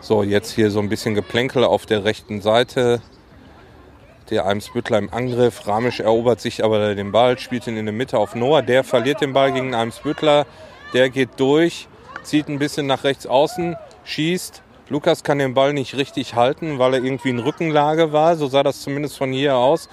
So, 0.00 0.22
jetzt 0.22 0.50
hier 0.50 0.70
so 0.70 0.80
ein 0.80 0.88
bisschen 0.88 1.14
Geplänkel 1.14 1.62
auf 1.62 1.86
der 1.86 2.04
rechten 2.04 2.40
Seite. 2.40 3.02
Der 4.30 4.46
Eimsbüttler 4.46 4.98
im 4.98 5.12
Angriff. 5.12 5.66
Ramisch 5.66 6.00
erobert 6.00 6.40
sich 6.40 6.64
aber 6.64 6.94
den 6.94 7.12
Ball, 7.12 7.38
spielt 7.38 7.66
ihn 7.66 7.76
in 7.76 7.84
der 7.84 7.92
Mitte 7.92 8.18
auf 8.18 8.34
Noah. 8.34 8.62
Der 8.62 8.82
verliert 8.82 9.20
den 9.20 9.34
Ball 9.34 9.52
gegen 9.52 9.74
Eimsbüttler. 9.74 10.46
Der 10.94 11.10
geht 11.10 11.30
durch, 11.36 11.86
zieht 12.22 12.48
ein 12.48 12.58
bisschen 12.58 12.86
nach 12.86 13.04
rechts 13.04 13.26
außen, 13.26 13.76
schießt 14.04 14.62
Lukas 14.90 15.22
kann 15.22 15.38
den 15.38 15.54
Ball 15.54 15.72
nicht 15.72 15.94
richtig 15.94 16.34
halten, 16.34 16.80
weil 16.80 16.94
er 16.94 17.04
irgendwie 17.04 17.30
in 17.30 17.38
Rückenlage 17.38 18.12
war. 18.12 18.34
So 18.34 18.48
sah 18.48 18.64
das 18.64 18.80
zumindest 18.80 19.16
von 19.16 19.32
hier 19.32 19.54
aus. 19.54 19.88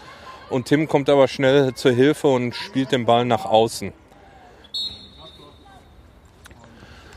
Und 0.49 0.65
Tim 0.65 0.87
kommt 0.87 1.07
aber 1.07 1.27
schnell 1.27 1.75
zur 1.75 1.91
Hilfe 1.91 2.27
und 2.27 2.55
spielt 2.55 2.91
den 2.91 3.05
Ball 3.05 3.23
nach 3.23 3.45
außen. 3.45 3.93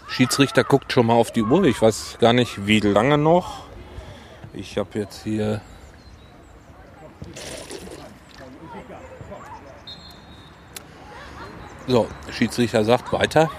Schiedsrichter 0.09 0.63
guckt 0.63 0.93
schon 0.93 1.07
mal 1.07 1.15
auf 1.15 1.31
die 1.31 1.43
Uhr. 1.43 1.65
Ich 1.65 1.81
weiß 1.81 2.19
gar 2.21 2.35
nicht, 2.35 2.67
wie 2.67 2.81
lange 2.81 3.17
noch. 3.17 3.65
Ich 4.53 4.77
habe 4.77 4.99
jetzt 4.99 5.23
hier 5.25 5.63
So, 11.87 12.07
Schiedsrichter 12.31 12.85
sagt 12.85 13.13
weiter. 13.13 13.51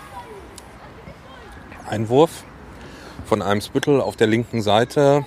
Einwurf 1.91 2.45
von 3.25 3.41
Eimsbüttel 3.41 3.99
auf 3.99 4.15
der 4.15 4.27
linken 4.27 4.61
Seite. 4.61 5.25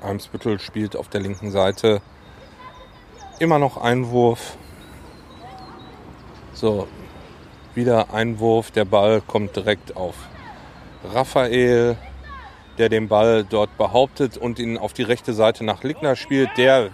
Eimsbüttel 0.00 0.58
spielt 0.58 0.96
auf 0.96 1.08
der 1.08 1.20
linken 1.20 1.50
Seite 1.50 2.00
immer 3.38 3.58
noch 3.58 3.76
Einwurf. 3.76 4.56
So, 6.54 6.88
wieder 7.74 8.14
Einwurf. 8.14 8.70
Der 8.70 8.86
Ball 8.86 9.20
kommt 9.20 9.56
direkt 9.56 9.98
auf 9.98 10.14
Raphael, 11.12 11.98
der 12.78 12.88
den 12.88 13.08
Ball 13.08 13.44
dort 13.44 13.76
behauptet 13.76 14.38
und 14.38 14.58
ihn 14.58 14.78
auf 14.78 14.94
die 14.94 15.02
rechte 15.02 15.34
Seite 15.34 15.64
nach 15.64 15.82
Lickner 15.82 16.16
spielt, 16.16 16.56
der 16.56 16.88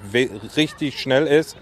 richtig 0.56 0.98
schnell 0.98 1.28
ist 1.28 1.56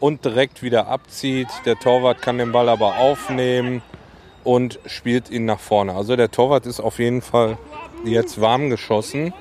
und 0.00 0.24
direkt 0.24 0.62
wieder 0.62 0.88
abzieht. 0.88 1.48
Der 1.64 1.78
Torwart 1.78 2.22
kann 2.22 2.38
den 2.38 2.52
Ball 2.52 2.68
aber 2.68 2.98
aufnehmen 2.98 3.82
und 4.44 4.78
spielt 4.86 5.30
ihn 5.30 5.44
nach 5.44 5.60
vorne. 5.60 5.94
Also 5.94 6.16
der 6.16 6.30
Torwart 6.30 6.66
ist 6.66 6.80
auf 6.80 6.98
jeden 6.98 7.22
Fall 7.22 7.58
jetzt 8.04 8.40
warm 8.40 8.70
geschossen. 8.70 9.32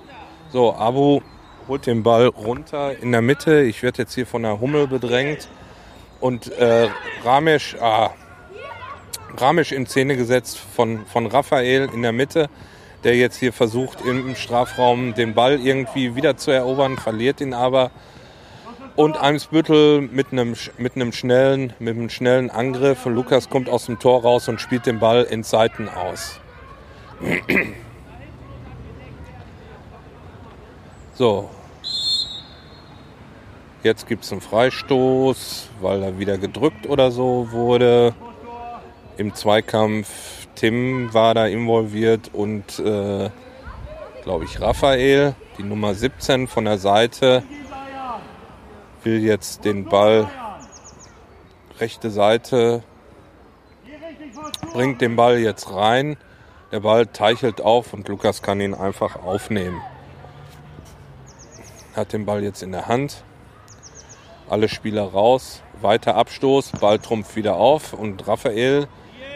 So, 0.52 0.74
Abu 0.74 1.22
holt 1.68 1.86
den 1.86 2.04
Ball 2.04 2.28
runter 2.28 2.98
in 2.98 3.12
der 3.12 3.22
Mitte. 3.22 3.64
Ich 3.64 3.84
werde 3.84 4.04
jetzt 4.04 4.16
hier 4.16 4.26
von 4.26 4.44
der 4.44 4.60
Hummel 4.60 4.88
bedrängt. 4.88 5.48
Und 6.20 6.52
äh, 6.54 6.88
Ramesh, 7.24 7.76
ah, 7.80 8.12
Ramesh 9.38 9.72
in 9.72 9.86
Szene 9.86 10.16
gesetzt 10.16 10.58
von, 10.58 11.06
von 11.06 11.26
Raphael 11.28 11.90
in 11.94 12.02
der 12.02 12.14
Mitte, 12.14 12.50
der 13.04 13.16
jetzt 13.16 13.38
hier 13.38 13.54
versucht 13.54 14.02
im 14.02 14.36
Strafraum 14.36 15.14
den 15.14 15.34
Ball 15.34 15.60
irgendwie 15.60 16.16
wieder 16.16 16.38
zu 16.38 16.52
erobern, 16.52 16.98
verliert 16.98 17.42
ihn 17.42 17.54
aber 17.54 17.92
und 18.96 19.18
Eimsbüttel 19.18 20.02
mit 20.02 20.32
einem, 20.32 20.56
mit 20.78 20.96
einem 20.96 21.12
schnellen, 21.12 21.74
mit 21.80 21.96
einem 21.96 22.10
schnellen 22.10 22.50
Angriff. 22.50 23.06
Lukas 23.06 23.50
kommt 23.50 23.70
aus 23.70 23.86
dem 23.88 24.00
Tor 24.00 24.22
raus 24.22 24.48
und 24.48 24.62
spielt 24.62 24.86
den 24.86 25.00
Ball 25.00 25.24
in 25.24 25.44
Seiten 25.44 25.90
aus. 25.90 26.40
So. 31.18 31.50
Jetzt 33.84 34.06
gibt 34.06 34.26
es 34.26 34.34
einen 34.34 34.42
Freistoß, 34.42 35.70
weil 35.80 36.04
er 36.04 36.20
wieder 36.20 36.38
gedrückt 36.38 36.88
oder 36.88 37.10
so 37.10 37.48
wurde. 37.52 38.14
Im 39.16 39.34
Zweikampf 39.34 40.10
Tim 40.56 41.14
war 41.14 41.34
da 41.34 41.48
involviert 41.48 42.32
und, 42.34 42.80
äh, 42.80 43.30
glaube 44.24 44.44
ich, 44.44 44.60
Raphael, 44.60 45.36
die 45.58 45.64
Nummer 45.64 45.94
17 45.94 46.48
von 46.48 46.66
der 46.66 46.80
Seite 46.80 47.44
will 49.06 49.24
jetzt 49.24 49.64
den 49.66 49.86
Ball 49.86 50.28
rechte 51.80 52.10
Seite 52.10 52.84
bringt 54.74 55.00
den 55.00 55.16
Ball 55.16 55.40
jetzt 55.40 55.74
rein. 55.74 56.18
Der 56.72 56.82
Ball 56.82 57.06
teichelt 57.08 57.62
auf 57.62 57.94
und 57.94 58.08
Lukas 58.10 58.42
kann 58.42 58.60
ihn 58.60 58.74
einfach 58.74 59.16
aufnehmen. 59.16 59.82
Hat 61.96 62.12
den 62.12 62.26
Ball 62.26 62.44
jetzt 62.44 62.62
in 62.62 62.74
der 62.74 62.88
Hand. 62.88 63.24
Alle 64.50 64.68
Spieler 64.68 65.04
raus. 65.04 65.62
Weiter 65.82 66.16
Abstoß. 66.16 66.74
Ball 66.82 67.00
trumpft 67.00 67.38
wieder 67.38 67.56
auf. 67.56 67.94
Und 67.94 68.28
Raphael 68.28 68.88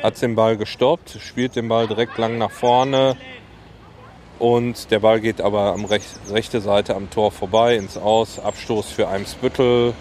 hat 0.04 0.22
den 0.22 0.36
Ball 0.36 0.58
gestoppt. 0.58 1.18
Spielt 1.22 1.56
den 1.56 1.70
Ball 1.70 1.88
direkt 1.88 2.18
lang 2.18 2.38
nach 2.38 2.52
vorne. 2.52 3.16
Und 4.40 4.90
der 4.90 5.00
Ball 5.00 5.20
geht 5.20 5.42
aber 5.42 5.74
am 5.74 5.84
rech 5.84 6.04
rechte 6.32 6.62
Seite 6.62 6.96
am 6.96 7.10
Tor 7.10 7.32
vorbei 7.32 7.76
ins 7.76 7.98
Aus. 7.98 8.40
Abstoß 8.40 8.90
für 8.90 9.10
Eimsbüttel. 9.10 9.94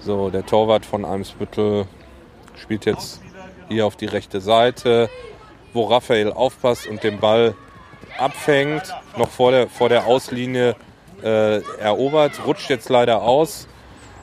So, 0.00 0.30
der 0.30 0.46
Torwart 0.46 0.86
von 0.86 1.04
Eimsbüttel 1.04 1.86
spielt 2.56 2.86
jetzt 2.86 3.20
hier 3.68 3.86
auf 3.86 3.96
die 3.96 4.06
rechte 4.06 4.40
Seite, 4.40 5.10
wo 5.74 5.84
Raphael 5.84 6.32
aufpasst 6.32 6.86
und 6.86 7.04
den 7.04 7.20
Ball 7.20 7.54
abfängt, 8.18 8.82
noch 9.16 9.28
vor 9.28 9.50
der, 9.50 9.68
vor 9.68 9.88
der 9.88 10.06
Auslinie 10.06 10.74
äh, 11.22 11.60
erobert, 11.78 12.46
rutscht 12.46 12.68
jetzt 12.70 12.88
leider 12.88 13.22
aus, 13.22 13.68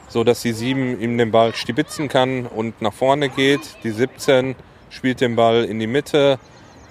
so 0.08 0.24
dass 0.24 0.42
die 0.42 0.52
7 0.52 1.00
ihm 1.00 1.18
den 1.18 1.30
Ball 1.30 1.54
stibitzen 1.54 2.08
kann 2.08 2.46
und 2.46 2.82
nach 2.82 2.92
vorne 2.92 3.28
geht. 3.28 3.60
Die 3.84 3.90
17 3.90 4.56
spielt 4.90 5.20
den 5.20 5.36
Ball 5.36 5.64
in 5.64 5.78
die 5.78 5.86
Mitte, 5.86 6.38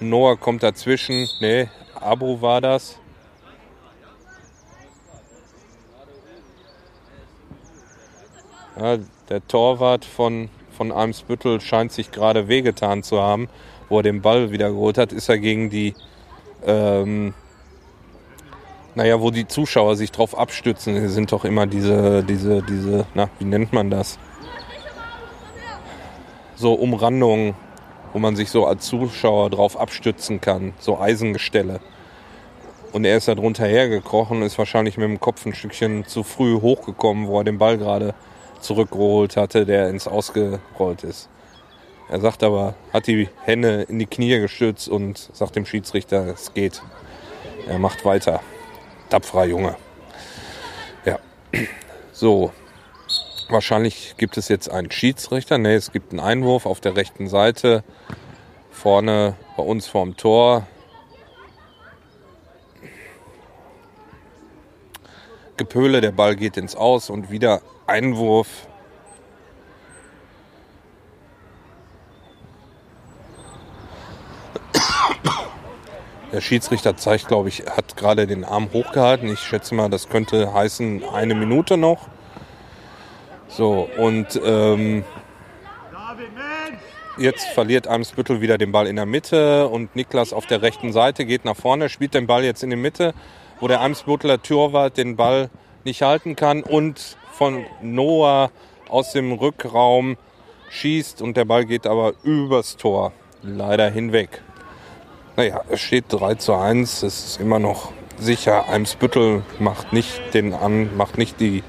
Noah 0.00 0.36
kommt 0.36 0.62
dazwischen. 0.62 1.28
Nee, 1.40 1.68
Abu 1.94 2.40
war 2.40 2.60
das. 2.60 2.98
Ja, 8.78 8.98
der 9.28 9.46
Torwart 9.46 10.06
von, 10.06 10.48
von 10.70 10.90
Eimsbüttel 10.90 11.60
scheint 11.60 11.92
sich 11.92 12.10
gerade 12.10 12.48
wehgetan 12.48 13.02
zu 13.02 13.20
haben, 13.20 13.48
wo 13.90 13.98
er 13.98 14.02
den 14.02 14.22
Ball 14.22 14.50
wieder 14.52 14.70
geholt 14.70 14.96
hat. 14.96 15.12
Ist 15.12 15.28
er 15.28 15.38
gegen 15.38 15.68
die, 15.68 15.94
ähm, 16.64 17.34
naja, 18.94 19.20
wo 19.20 19.30
die 19.30 19.46
Zuschauer 19.46 19.96
sich 19.96 20.12
drauf 20.12 20.36
abstützen. 20.36 20.94
Das 20.94 21.12
sind 21.12 21.30
doch 21.30 21.44
immer 21.44 21.66
diese, 21.66 22.24
diese, 22.24 22.62
diese, 22.62 23.06
na, 23.12 23.28
wie 23.38 23.44
nennt 23.44 23.74
man 23.74 23.90
das? 23.90 24.18
So 26.56 26.72
Umrandungen 26.72 27.54
wo 28.12 28.18
man 28.18 28.36
sich 28.36 28.50
so 28.50 28.66
als 28.66 28.86
Zuschauer 28.86 29.50
drauf 29.50 29.78
abstützen 29.78 30.40
kann, 30.40 30.74
so 30.78 30.98
Eisengestelle. 30.98 31.80
Und 32.92 33.04
er 33.04 33.16
ist 33.16 33.28
da 33.28 33.34
drunter 33.34 33.66
hergekrochen 33.66 34.42
ist 34.42 34.58
wahrscheinlich 34.58 34.96
mit 34.96 35.08
dem 35.08 35.20
Kopf 35.20 35.46
ein 35.46 35.54
Stückchen 35.54 36.04
zu 36.06 36.24
früh 36.24 36.60
hochgekommen, 36.60 37.28
wo 37.28 37.38
er 37.38 37.44
den 37.44 37.58
Ball 37.58 37.78
gerade 37.78 38.14
zurückgeholt 38.60 39.36
hatte, 39.36 39.64
der 39.64 39.88
ins 39.88 40.08
Ausgerollt 40.08 41.04
ist. 41.04 41.28
Er 42.08 42.20
sagt 42.20 42.42
aber, 42.42 42.74
hat 42.92 43.06
die 43.06 43.28
Hände 43.44 43.82
in 43.82 44.00
die 44.00 44.06
Knie 44.06 44.40
gestützt 44.40 44.88
und 44.88 45.30
sagt 45.32 45.54
dem 45.54 45.64
Schiedsrichter, 45.64 46.26
es 46.26 46.52
geht. 46.52 46.82
Er 47.68 47.78
macht 47.78 48.04
weiter. 48.04 48.40
Tapferer 49.08 49.44
Junge. 49.44 49.76
Ja. 51.04 51.20
So, 52.12 52.52
Wahrscheinlich 53.50 54.14
gibt 54.16 54.36
es 54.36 54.46
jetzt 54.46 54.70
einen 54.70 54.92
Schiedsrichter. 54.92 55.58
Ne, 55.58 55.74
es 55.74 55.90
gibt 55.90 56.12
einen 56.12 56.20
Einwurf 56.20 56.66
auf 56.66 56.80
der 56.80 56.94
rechten 56.94 57.26
Seite. 57.26 57.82
Vorne 58.70 59.34
bei 59.56 59.64
uns 59.64 59.88
vorm 59.88 60.16
Tor. 60.16 60.68
Gepöle, 65.56 66.00
der 66.00 66.12
Ball 66.12 66.36
geht 66.36 66.56
ins 66.56 66.76
Aus 66.76 67.10
und 67.10 67.32
wieder 67.32 67.60
Einwurf. 67.88 68.68
Der 76.32 76.40
Schiedsrichter 76.40 76.96
zeigt, 76.96 77.26
glaube 77.26 77.48
ich, 77.48 77.64
hat 77.66 77.96
gerade 77.96 78.28
den 78.28 78.44
Arm 78.44 78.68
hochgehalten. 78.72 79.28
Ich 79.28 79.40
schätze 79.40 79.74
mal, 79.74 79.90
das 79.90 80.08
könnte 80.08 80.54
heißen 80.54 81.02
eine 81.02 81.34
Minute 81.34 81.76
noch. 81.76 82.06
So, 83.50 83.88
und 83.98 84.40
ähm, 84.44 85.04
jetzt 87.18 87.48
verliert 87.48 87.88
Eimsbüttel 87.88 88.40
wieder 88.40 88.58
den 88.58 88.70
Ball 88.70 88.86
in 88.86 88.96
der 88.96 89.06
Mitte 89.06 89.66
und 89.66 89.94
Niklas 89.96 90.32
auf 90.32 90.46
der 90.46 90.62
rechten 90.62 90.92
Seite 90.92 91.26
geht 91.26 91.44
nach 91.44 91.56
vorne, 91.56 91.88
spielt 91.88 92.14
den 92.14 92.26
Ball 92.26 92.44
jetzt 92.44 92.62
in 92.62 92.70
die 92.70 92.76
Mitte, 92.76 93.12
wo 93.58 93.66
der 93.66 93.80
Eimsbütteler 93.80 94.40
Torwart 94.40 94.96
den 94.96 95.16
Ball 95.16 95.50
nicht 95.84 96.02
halten 96.02 96.36
kann 96.36 96.62
und 96.62 97.16
von 97.32 97.64
Noah 97.82 98.50
aus 98.88 99.12
dem 99.12 99.32
Rückraum 99.32 100.16
schießt 100.70 101.20
und 101.20 101.36
der 101.36 101.44
Ball 101.44 101.64
geht 101.64 101.86
aber 101.86 102.14
übers 102.22 102.76
Tor 102.76 103.12
leider 103.42 103.90
hinweg. 103.90 104.42
Naja, 105.36 105.62
es 105.68 105.80
steht 105.80 106.04
3 106.08 106.36
zu 106.36 106.54
1, 106.54 107.02
es 107.02 107.24
ist 107.24 107.40
immer 107.40 107.58
noch 107.58 107.92
sicher. 108.18 108.68
Eimsbüttel 108.68 109.42
macht 109.58 109.92
nicht 109.92 110.34
den 110.34 110.54
an, 110.54 110.96
macht 110.96 111.18
nicht 111.18 111.40
die 111.40 111.64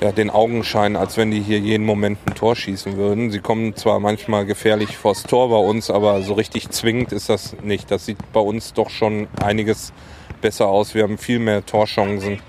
ja, 0.00 0.12
den 0.12 0.30
Augenschein, 0.30 0.96
als 0.96 1.16
wenn 1.16 1.30
die 1.30 1.40
hier 1.40 1.58
jeden 1.58 1.84
Moment 1.84 2.18
ein 2.26 2.34
Tor 2.34 2.56
schießen 2.56 2.96
würden. 2.96 3.30
Sie 3.30 3.40
kommen 3.40 3.76
zwar 3.76 4.00
manchmal 4.00 4.46
gefährlich 4.46 4.96
vors 4.96 5.24
Tor 5.24 5.50
bei 5.50 5.56
uns, 5.56 5.90
aber 5.90 6.22
so 6.22 6.32
richtig 6.34 6.70
zwingend 6.70 7.12
ist 7.12 7.28
das 7.28 7.54
nicht. 7.62 7.90
Das 7.90 8.06
sieht 8.06 8.18
bei 8.32 8.40
uns 8.40 8.72
doch 8.72 8.88
schon 8.88 9.28
einiges 9.42 9.92
besser 10.40 10.68
aus. 10.68 10.94
Wir 10.94 11.02
haben 11.02 11.18
viel 11.18 11.38
mehr 11.38 11.66
Torchancen. 11.66 12.40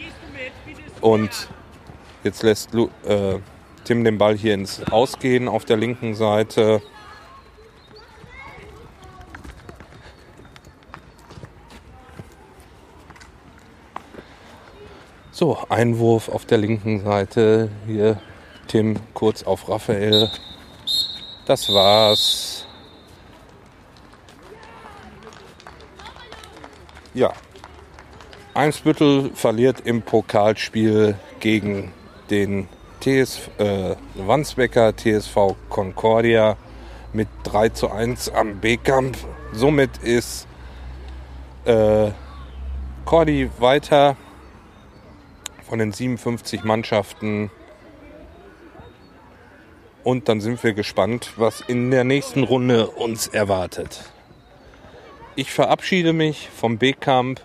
Und 1.02 1.50
jetzt 2.24 2.44
lässt 2.44 2.74
Lu 2.74 2.90
äh, 3.06 3.40
Tim 3.84 4.04
den 4.04 4.18
Ball 4.18 4.38
hier 4.38 4.54
ins 4.54 4.84
Ausgehen 4.90 5.48
auf 5.48 5.66
der 5.66 5.76
linken 5.76 6.16
Seite. 6.16 6.82
So, 15.42 15.58
Einwurf 15.70 16.30
auf 16.30 16.46
der 16.46 16.60
linken 16.60 17.04
Seite. 17.04 17.72
Hier 17.88 18.22
Tim 18.68 18.98
kurz 19.16 19.42
auf 19.42 19.68
Raphael. 19.68 20.30
Das 21.48 21.68
war's. 21.68 22.68
Ja. 27.16 27.34
Eimsbüttel 28.54 29.32
verliert 29.34 29.80
im 29.84 30.04
Pokalspiel 30.04 31.16
gegen 31.40 31.92
den 32.30 32.68
TS, 33.00 33.50
äh, 33.58 33.96
Wandsbecker 34.14 34.96
TSV 34.96 35.56
Concordia 35.70 36.56
mit 37.14 37.30
3 37.46 37.70
zu 37.70 37.90
1 37.90 38.30
am 38.30 38.60
B-Kampf. 38.60 39.26
Somit 39.54 39.98
ist 40.04 40.46
äh, 41.66 42.12
Cordy 43.06 43.50
weiter 43.58 44.18
von 45.72 45.80
den 45.80 45.94
57 45.94 46.66
Mannschaften. 46.66 47.50
Und 50.04 50.28
dann 50.28 50.42
sind 50.42 50.62
wir 50.66 50.74
gespannt, 50.74 51.32
was 51.38 51.62
in 51.62 51.92
der 51.92 52.04
nächsten 52.04 52.44
Runde 52.44 52.88
uns 52.88 53.28
erwartet. 53.28 54.04
Ich 55.38 55.54
verabschiede 55.54 56.12
mich 56.12 56.50
vom 56.50 56.78
B-Camp. 56.78 57.40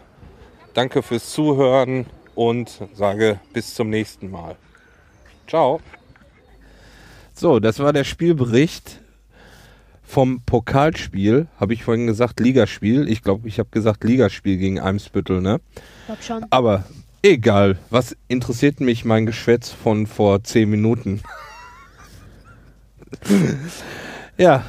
Danke 0.75 1.05
fürs 1.05 1.31
Zuhören 1.31 2.07
und 2.35 2.81
sage 2.95 3.39
bis 3.53 3.77
zum 3.77 3.91
nächsten 3.91 4.29
Mal. 4.29 4.57
Ciao. 5.47 5.81
So, 7.33 7.61
das 7.61 7.79
war 7.79 7.93
der 7.93 8.03
Spielbericht 8.03 9.03
vom 10.03 10.41
Pokalspiel. 10.41 11.47
Habe 11.61 11.75
ich 11.75 11.85
vorhin 11.85 12.09
gesagt, 12.09 12.41
Ligaspiel. 12.41 13.09
Ich 13.09 13.23
glaube, 13.23 13.47
ich 13.47 13.61
habe 13.61 13.69
gesagt 13.71 14.03
Ligaspiel 14.03 14.57
gegen 14.57 14.81
Eimsbüttel, 14.81 15.41
ne? 15.41 15.61
Glaub 16.07 16.23
schon. 16.25 16.47
Aber 16.51 16.87
Egal, 17.23 17.79
was 17.91 18.17
interessiert 18.29 18.81
mich 18.81 19.05
mein 19.05 19.27
Geschwätz 19.27 19.71
von 19.71 20.07
vor 20.07 20.45
zehn 20.45 20.71
Minuten? 20.71 21.23
ja, 24.39 24.65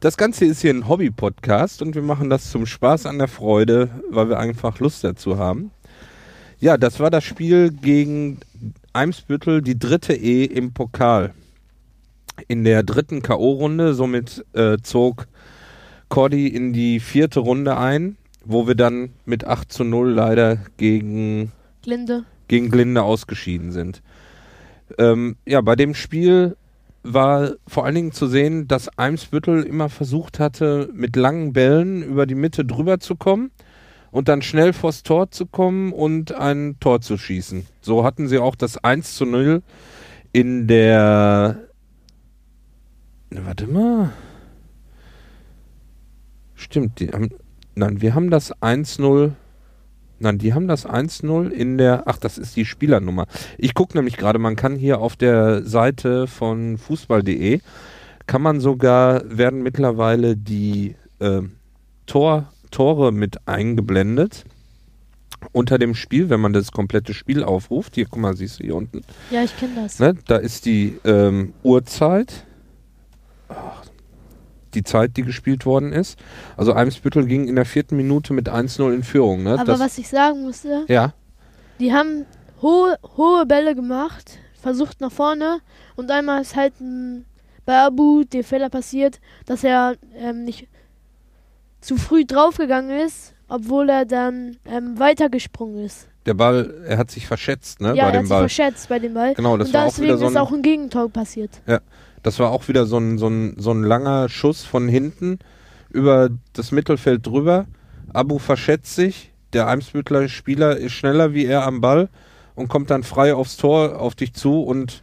das 0.00 0.16
Ganze 0.16 0.46
ist 0.46 0.62
hier 0.62 0.72
ein 0.72 0.88
Hobby-Podcast 0.88 1.82
und 1.82 1.94
wir 1.94 2.02
machen 2.02 2.30
das 2.30 2.50
zum 2.50 2.66
Spaß 2.66 3.06
an 3.06 3.18
der 3.18 3.28
Freude, 3.28 3.90
weil 4.10 4.28
wir 4.28 4.38
einfach 4.38 4.78
Lust 4.80 5.04
dazu 5.04 5.38
haben. 5.38 5.70
Ja, 6.58 6.78
das 6.78 7.00
war 7.00 7.10
das 7.10 7.24
Spiel 7.24 7.70
gegen 7.70 8.40
Eimsbüttel, 8.92 9.62
die 9.62 9.78
dritte 9.78 10.14
E 10.14 10.44
im 10.44 10.72
Pokal. 10.72 11.32
In 12.48 12.64
der 12.64 12.82
dritten 12.82 13.22
K.O.-Runde, 13.22 13.92
somit 13.92 14.44
äh, 14.54 14.78
zog 14.82 15.28
Cordy 16.08 16.48
in 16.48 16.72
die 16.72 16.98
vierte 16.98 17.40
Runde 17.40 17.76
ein, 17.76 18.16
wo 18.44 18.66
wir 18.66 18.74
dann 18.74 19.10
mit 19.26 19.44
8 19.44 19.70
zu 19.70 19.84
0 19.84 20.10
leider 20.10 20.58
gegen 20.76 21.52
Glinde. 21.82 22.24
Gegen 22.48 22.70
Glinde 22.70 23.02
ausgeschieden 23.02 23.72
sind. 23.72 24.02
Ähm, 24.98 25.36
ja, 25.46 25.60
bei 25.60 25.76
dem 25.76 25.94
Spiel 25.94 26.56
war 27.02 27.52
vor 27.66 27.84
allen 27.84 27.94
Dingen 27.94 28.12
zu 28.12 28.26
sehen, 28.26 28.68
dass 28.68 28.98
Eimsbüttel 28.98 29.62
immer 29.62 29.88
versucht 29.88 30.38
hatte, 30.38 30.90
mit 30.92 31.16
langen 31.16 31.52
Bällen 31.52 32.02
über 32.02 32.26
die 32.26 32.34
Mitte 32.34 32.64
drüber 32.64 33.00
zu 33.00 33.16
kommen 33.16 33.50
und 34.10 34.28
dann 34.28 34.42
schnell 34.42 34.72
vors 34.72 35.02
Tor 35.02 35.30
zu 35.30 35.46
kommen 35.46 35.92
und 35.92 36.32
ein 36.32 36.76
Tor 36.80 37.00
zu 37.00 37.16
schießen. 37.16 37.66
So 37.80 38.04
hatten 38.04 38.28
sie 38.28 38.38
auch 38.38 38.56
das 38.56 38.76
1 38.76 39.14
zu 39.14 39.24
0 39.24 39.62
in 40.32 40.66
der 40.66 41.70
Warte 43.30 43.68
mal. 43.68 44.12
Stimmt, 46.56 46.98
die 46.98 47.10
haben. 47.10 47.30
Nein, 47.76 48.00
wir 48.00 48.14
haben 48.14 48.30
das 48.30 48.52
1-0. 48.56 49.32
Nein, 50.20 50.38
die 50.38 50.54
haben 50.54 50.68
das 50.68 50.86
1-0 50.86 51.50
in 51.50 51.78
der. 51.78 52.04
Ach, 52.06 52.18
das 52.18 52.38
ist 52.38 52.54
die 52.54 52.66
Spielernummer. 52.66 53.26
Ich 53.58 53.74
gucke 53.74 53.96
nämlich 53.96 54.16
gerade, 54.16 54.38
man 54.38 54.54
kann 54.54 54.76
hier 54.76 55.00
auf 55.00 55.16
der 55.16 55.64
Seite 55.64 56.26
von 56.26 56.78
fußball.de 56.78 57.60
kann 58.26 58.42
man 58.42 58.60
sogar, 58.60 59.22
werden 59.24 59.62
mittlerweile 59.62 60.36
die 60.36 60.94
äh, 61.18 61.42
Tor, 62.06 62.52
Tore 62.70 63.10
mit 63.10 63.48
eingeblendet 63.48 64.44
unter 65.50 65.78
dem 65.78 65.96
Spiel, 65.96 66.30
wenn 66.30 66.38
man 66.38 66.52
das 66.52 66.70
komplette 66.70 67.12
Spiel 67.12 67.42
aufruft. 67.42 67.96
Hier, 67.96 68.06
guck 68.08 68.20
mal, 68.20 68.36
siehst 68.36 68.60
du 68.60 68.64
hier 68.64 68.76
unten. 68.76 69.00
Ja, 69.32 69.42
ich 69.42 69.56
kenne 69.58 69.72
das. 69.82 69.98
Ne, 69.98 70.14
da 70.28 70.36
ist 70.36 70.66
die 70.66 70.98
ähm, 71.04 71.54
Uhrzeit, 71.64 72.44
Ach, 73.48 73.79
die 74.74 74.82
Zeit, 74.82 75.16
die 75.16 75.22
gespielt 75.22 75.66
worden 75.66 75.92
ist. 75.92 76.18
Also 76.56 76.72
Eimsbüttel 76.72 77.26
ging 77.26 77.48
in 77.48 77.56
der 77.56 77.64
vierten 77.64 77.96
Minute 77.96 78.32
mit 78.32 78.48
1-0 78.48 78.92
in 78.92 79.02
Führung. 79.02 79.42
Ne? 79.42 79.54
Aber 79.54 79.64
das, 79.64 79.80
was 79.80 79.98
ich 79.98 80.08
sagen 80.08 80.42
musste, 80.42 80.84
ja, 80.88 81.12
die 81.78 81.92
haben 81.92 82.26
hohe, 82.62 82.98
hohe 83.16 83.46
Bälle 83.46 83.74
gemacht, 83.74 84.38
versucht 84.60 85.00
nach 85.00 85.12
vorne 85.12 85.60
und 85.96 86.10
einmal 86.10 86.42
ist 86.42 86.56
halt 86.56 86.78
ein, 86.80 87.24
bei 87.64 87.78
Abu 87.78 88.24
der 88.24 88.44
Fehler 88.44 88.68
passiert, 88.68 89.20
dass 89.46 89.64
er 89.64 89.96
ähm, 90.16 90.44
nicht 90.44 90.68
zu 91.80 91.96
früh 91.96 92.24
draufgegangen 92.26 92.98
ist, 93.00 93.34
obwohl 93.48 93.88
er 93.88 94.04
dann 94.04 94.58
ähm, 94.66 94.98
weitergesprungen 94.98 95.84
ist. 95.84 96.08
der 96.26 96.34
Ball, 96.34 96.74
er 96.86 96.98
hat 96.98 97.10
sich 97.10 97.26
verschätzt 97.26 97.80
ne, 97.80 97.94
ja, 97.94 98.04
bei 98.04 98.10
er 98.10 98.12
dem 98.12 98.16
hat 98.16 98.22
sich 98.22 98.28
Ball. 98.28 98.40
verschätzt 98.42 98.88
bei 98.88 98.98
dem 98.98 99.14
Ball. 99.14 99.34
Genau, 99.34 99.56
das 99.56 99.68
und 99.68 99.74
war 99.74 99.82
auch 99.84 99.88
deswegen 99.88 100.08
wieder 100.08 100.18
so 100.18 100.28
ist 100.28 100.36
auch 100.36 100.52
ein 100.52 100.62
Gegentor 100.62 101.08
passiert. 101.08 101.50
Das 102.22 102.38
war 102.38 102.50
auch 102.50 102.68
wieder 102.68 102.86
so 102.86 102.98
ein, 102.98 103.18
so, 103.18 103.28
ein, 103.28 103.54
so 103.58 103.72
ein 103.72 103.82
langer 103.82 104.28
Schuss 104.28 104.64
von 104.64 104.88
hinten 104.88 105.38
über 105.90 106.30
das 106.52 106.72
Mittelfeld 106.72 107.26
drüber. 107.26 107.66
Abu 108.12 108.38
verschätzt 108.38 108.94
sich, 108.94 109.32
der 109.52 109.66
Eimsbüttler 109.68 110.28
Spieler 110.28 110.76
ist 110.76 110.92
schneller 110.92 111.34
wie 111.34 111.46
er 111.46 111.66
am 111.66 111.80
Ball 111.80 112.08
und 112.54 112.68
kommt 112.68 112.90
dann 112.90 113.02
frei 113.02 113.34
aufs 113.34 113.56
Tor 113.56 113.98
auf 114.00 114.14
dich 114.14 114.32
zu 114.34 114.62
und 114.62 115.02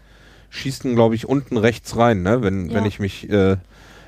schießt 0.50 0.86
ihn, 0.86 0.96
glaube 0.96 1.16
ich, 1.16 1.28
unten 1.28 1.58
rechts 1.58 1.98
rein, 1.98 2.22
ne? 2.22 2.42
wenn, 2.42 2.70
Ja. 2.70 2.76
wenn 2.76 2.86
ich 2.86 3.00
mich 3.00 3.30
äh, 3.30 3.58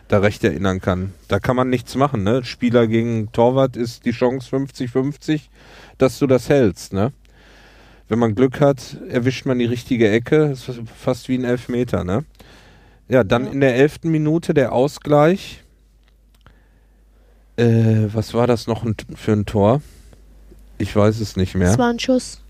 da 0.07 0.19
recht 0.19 0.43
erinnern 0.43 0.79
kann. 0.81 1.13
Da 1.27 1.39
kann 1.39 1.55
man 1.55 1.69
nichts 1.69 1.95
machen. 1.95 2.23
Ne? 2.23 2.43
Spieler 2.43 2.87
gegen 2.87 3.31
Torwart 3.31 3.75
ist 3.75 4.05
die 4.05 4.11
Chance 4.11 4.55
50-50, 4.55 5.41
dass 5.97 6.19
du 6.19 6.27
das 6.27 6.49
hältst. 6.49 6.93
Ne? 6.93 7.11
Wenn 8.07 8.19
man 8.19 8.35
Glück 8.35 8.59
hat, 8.61 8.97
erwischt 9.09 9.45
man 9.45 9.59
die 9.59 9.65
richtige 9.65 10.09
Ecke. 10.09 10.49
Das 10.49 10.67
ist 10.69 10.81
fast 10.95 11.29
wie 11.29 11.37
ein 11.37 11.43
Elfmeter. 11.43 12.03
Ne? 12.03 12.23
Ja, 13.09 13.23
dann 13.23 13.45
Ja. 13.45 13.51
in 13.51 13.59
der 13.61 13.75
elften 13.75 14.09
Minute 14.11 14.53
der 14.53 14.71
Ausgleich. 14.71 15.63
Äh, 17.57 18.07
was 18.13 18.33
war 18.33 18.47
das 18.47 18.67
noch 18.67 18.85
für 19.15 19.33
ein 19.33 19.45
Tor? 19.45 19.81
Ich 20.77 20.95
weiß 20.95 21.19
es 21.19 21.35
nicht 21.35 21.55
mehr. 21.55 21.69
Das 21.69 21.77
war 21.77 21.89
ein 21.89 21.99
Schuss, 21.99 22.41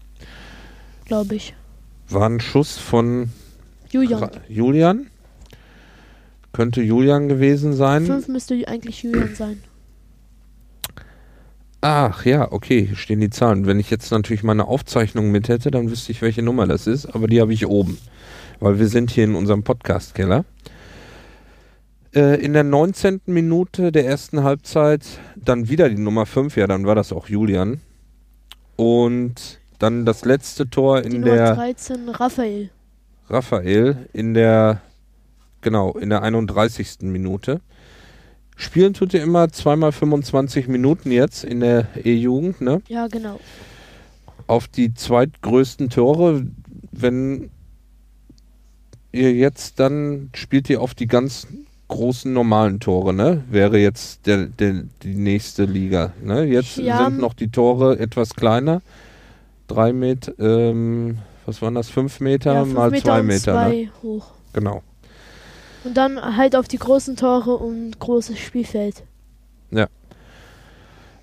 glaube 1.06 1.36
ich. 1.36 1.56
War 2.10 2.30
ein 2.30 2.40
Schuss 2.40 2.78
von 2.78 3.30
Julian. 3.90 4.20
Ra- 4.24 4.32
Julian. 4.48 5.08
Könnte 6.52 6.82
Julian 6.82 7.28
gewesen 7.30 7.74
sein. 7.74 8.06
Fünf 8.06 8.28
müsste 8.28 8.68
eigentlich 8.68 9.02
Julian 9.04 9.34
sein. 9.36 9.64
Ach 11.82 12.26
ja, 12.26 12.52
okay, 12.52 12.86
hier 12.88 12.96
stehen 12.98 13.22
die 13.22 13.30
Zahlen. 13.30 13.66
Wenn 13.66 13.80
ich 13.80 13.90
jetzt 13.90 14.12
natürlich 14.12 14.44
meine 14.44 14.66
Aufzeichnung 14.68 15.32
mit 15.32 15.48
hätte, 15.48 15.72
dann 15.72 15.90
wüsste 15.90 16.12
ich, 16.12 16.22
welche 16.22 16.42
Nummer 16.42 16.68
das 16.68 16.88
ist, 16.88 17.06
aber 17.06 17.28
die 17.28 17.40
habe 17.40 17.54
ich 17.54 17.66
oben. 17.68 17.98
Weil 18.60 18.80
wir 18.80 18.88
sind 18.88 19.12
hier 19.12 19.24
in 19.24 19.36
unserem 19.36 19.64
Podcast-Keller. 19.64 20.46
Äh, 22.14 22.44
in 22.44 22.54
der 22.54 22.64
19. 22.64 23.22
Minute 23.28 23.92
der 23.92 24.06
ersten 24.06 24.44
Halbzeit 24.44 25.06
dann 25.36 25.70
wieder 25.70 25.90
die 25.90 25.98
Nummer 25.98 26.26
5, 26.26 26.58
ja, 26.58 26.68
dann 26.68 26.86
war 26.86 26.96
das 26.96 27.14
auch 27.14 27.30
Julian. 27.30 27.82
Und 28.76 29.60
dann 29.78 30.06
das 30.06 30.26
letzte 30.26 30.70
Tor 30.70 31.02
Die 31.02 31.08
in 31.08 31.22
Nummer 31.22 31.36
der 31.36 31.56
13, 31.56 32.10
Raphael. 32.10 32.70
Raphael 33.30 34.10
in 34.12 34.34
der, 34.34 34.82
genau, 35.62 35.94
in 35.94 36.10
der 36.10 36.24
31. 36.24 36.98
Minute. 37.04 37.62
Spielen 38.56 38.94
tut 38.94 39.14
er 39.14 39.24
immer 39.24 39.50
zweimal 39.50 39.94
25 39.94 40.68
Minuten 40.68 41.12
jetzt 41.12 41.46
in 41.46 41.62
der 41.62 41.88
E-Jugend, 42.04 42.60
ne? 42.60 42.82
Ja, 42.88 43.08
genau. 43.08 43.40
Auf 44.48 44.68
die 44.68 44.94
zweitgrößten 44.94 45.90
Tore, 45.90 46.46
wenn 46.92 47.52
ihr 49.12 49.34
jetzt 49.34 49.80
dann 49.80 50.30
spielt 50.34 50.70
ihr 50.70 50.82
auf 50.82 50.94
die 50.94 51.08
ganz 51.08 51.48
großen 51.88 52.32
normalen 52.32 52.80
Tore, 52.80 53.14
ne? 53.14 53.44
Wäre 53.50 53.80
jetzt 53.80 54.28
der, 54.28 54.46
der, 54.46 54.84
die 55.02 55.16
nächste 55.16 55.66
Liga, 55.66 56.14
ne? 56.24 56.44
Jetzt 56.44 56.78
Ja. 56.78 57.06
sind 57.06 57.20
noch 57.20 57.34
die 57.34 57.50
Tore 57.50 58.00
etwas 58.00 58.36
kleiner. 58.36 58.82
Drei 59.68 59.94
Meter, 59.94 60.34
ähm, 60.40 61.18
was 61.46 61.62
waren 61.62 61.76
das? 61.76 61.90
Fünf 61.90 62.20
Meter 62.20 62.54
ja, 62.54 62.64
fünf 62.64 62.76
mal 62.76 62.92
Meter 62.92 63.04
zwei 63.04 63.24
Meter, 63.24 63.54
ne? 63.54 63.70
zwei 63.70 63.90
hoch. 64.04 64.32
Genau. 64.54 64.84
Und 65.84 65.96
dann 65.98 66.38
halt 66.38 66.56
auf 66.56 66.68
die 66.68 66.78
großen 66.78 67.16
Tore 67.16 67.56
und 67.58 68.00
großes 68.00 68.38
Spielfeld. 68.38 69.04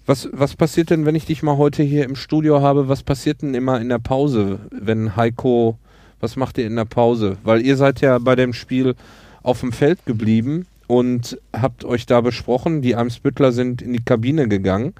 Was, 0.07 0.29
was 0.33 0.55
passiert 0.55 0.91
denn, 0.91 1.05
wenn 1.05 1.17
ich 1.17 1.27
dich 1.27 1.43
mal 1.43 1.57
heute 1.57 1.83
hier 1.83 2.05
im 2.05 2.15
Studio 2.15 2.63
habe? 2.63 2.89
Was 2.89 3.03
passiert 3.03 3.43
denn 3.43 3.55
immer 3.55 3.81
in 3.81 3.89
der 3.89 3.99
Pause, 3.99 4.61
wenn 4.71 5.17
Heiko, 5.17 5.79
was 6.27 6.35
macht 6.35 6.59
ihr 6.59 6.67
in 6.67 6.75
der 6.75 6.87
Pause? 6.87 7.37
Weil 7.45 7.65
ihr 7.65 7.77
seid 7.77 8.01
ja 8.01 8.19
bei 8.19 8.35
dem 8.35 8.53
Spiel 8.53 8.97
auf 9.45 9.61
dem 9.61 9.71
Feld 9.71 10.05
geblieben 10.07 10.67
und 10.89 11.39
habt 11.53 11.85
euch 11.85 12.05
da 12.05 12.21
besprochen. 12.21 12.83
Die 12.83 12.97
Eimsbüttler 12.97 13.53
sind 13.53 13.81
in 13.81 13.93
die 13.93 14.05
Kabine 14.05 14.49
gegangen. 14.49 14.93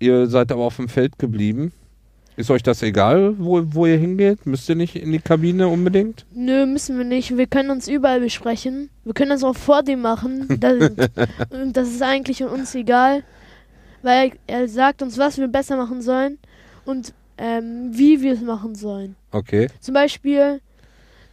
Ihr 0.00 0.26
seid 0.26 0.50
aber 0.50 0.62
auf 0.62 0.74
dem 0.74 0.88
Feld 0.88 1.20
geblieben. 1.20 1.70
Ist 2.36 2.50
euch 2.50 2.64
das 2.64 2.82
egal, 2.82 3.34
wo, 3.38 3.62
wo 3.64 3.86
ihr 3.86 3.96
hingeht? 3.96 4.44
Müsst 4.44 4.68
ihr 4.68 4.74
nicht 4.74 4.96
in 4.96 5.12
die 5.12 5.20
Kabine 5.20 5.68
unbedingt? 5.68 6.26
Nö, 6.34 6.66
müssen 6.66 6.98
wir 6.98 7.04
nicht. 7.04 7.36
Wir 7.36 7.46
können 7.46 7.70
uns 7.70 7.86
überall 7.86 8.18
besprechen. 8.18 8.90
Wir 9.04 9.14
können 9.14 9.30
das 9.30 9.44
auch 9.44 9.56
vor 9.56 9.84
dem 9.84 10.00
machen. 10.00 10.48
Das, 10.58 10.90
das 11.72 11.88
ist 11.90 12.02
eigentlich 12.02 12.42
uns 12.42 12.74
egal. 12.74 13.22
Weil 14.02 14.32
er 14.48 14.66
sagt 14.66 15.00
uns, 15.00 15.16
was 15.16 15.38
wir 15.38 15.46
besser 15.46 15.76
machen 15.76 16.02
sollen 16.02 16.38
und 16.84 17.14
ähm, 17.40 17.90
wie 17.92 18.20
wir 18.22 18.34
es 18.34 18.42
machen 18.42 18.74
sollen. 18.74 19.16
Okay. 19.32 19.68
Zum 19.80 19.94
Beispiel, 19.94 20.60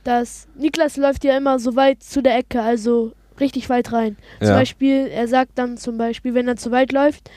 dass 0.04 0.48
Niklas 0.58 0.98
läuft 0.98 1.24
ja 1.24 1.38
immer 1.38 1.60
so 1.60 1.76
weit 1.76 2.02
zu 2.02 2.22
der 2.22 2.38
Ecke, 2.38 2.62
also 2.62 3.12
richtig 3.40 3.70
weit 3.70 3.92
rein. 3.92 4.16
Zum 4.40 4.48
Ja. 4.50 4.56
Beispiel, 4.56 5.08
er 5.08 5.28
sagt 5.28 5.52
dann 5.56 5.78
zum 5.78 5.98
Beispiel, 5.98 6.34
wenn 6.34 6.48
er 6.48 6.56
zu 6.56 6.72
weit 6.72 6.92
läuft, 6.92 7.30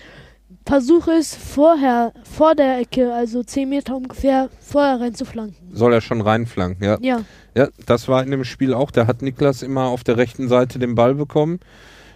versuche 0.66 1.12
es 1.12 1.34
vorher, 1.34 2.12
vor 2.24 2.54
der 2.54 2.78
Ecke, 2.78 3.12
also 3.12 3.42
10 3.42 3.68
Meter 3.68 3.96
ungefähr, 3.96 4.48
vorher 4.60 5.00
reinzuflanken. 5.00 5.56
Soll 5.72 5.92
er 5.92 6.00
schon 6.00 6.20
reinflanken, 6.20 6.84
ja. 6.84 6.96
Ja, 7.00 7.22
Ja, 7.56 7.68
das 7.86 8.06
war 8.08 8.22
in 8.22 8.30
dem 8.30 8.44
Spiel 8.44 8.72
auch. 8.74 8.90
Da 8.92 9.06
hat 9.08 9.22
Niklas 9.22 9.62
immer 9.62 9.86
auf 9.86 10.04
der 10.04 10.16
rechten 10.16 10.48
Seite 10.48 10.78
den 10.78 10.94
Ball 10.94 11.14
bekommen. 11.16 11.58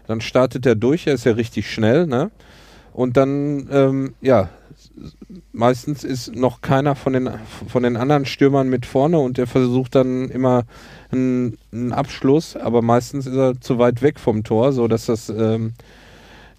Dann 0.07 0.21
startet 0.21 0.67
er 0.67 0.75
durch, 0.77 1.07
er 1.07 1.15
ist 1.15 1.25
ja 1.25 1.33
richtig 1.33 1.69
schnell, 1.71 2.07
ne? 2.07 2.31
Und 2.93 3.17
dann, 3.17 3.69
ähm, 3.73 4.15
ja, 4.21 4.51
meistens 5.53 6.05
ist 6.05 6.35
noch 6.35 6.61
keiner 6.61 6.95
von 6.95 7.13
den, 7.13 7.31
von 7.69 7.83
den 7.83 7.97
anderen 7.97 8.27
Stürmern 8.27 8.69
mit 8.69 8.87
vorne 8.87 9.19
und 9.19 9.39
er 9.39 9.47
versucht 9.47 9.95
dann 9.95 10.29
immer 10.31 10.65
einen, 11.11 11.59
einen 11.73 11.93
Abschluss, 11.93 12.57
aber 12.57 12.83
meistens 12.83 13.27
ist 13.27 13.37
er 13.37 13.61
zu 13.61 13.79
weit 13.79 14.03
weg 14.03 14.21
vom 14.21 14.45
Tor, 14.45 14.73
so 14.73 14.89
dass 14.89 15.07
das 15.07 15.29
ähm, 15.29 15.75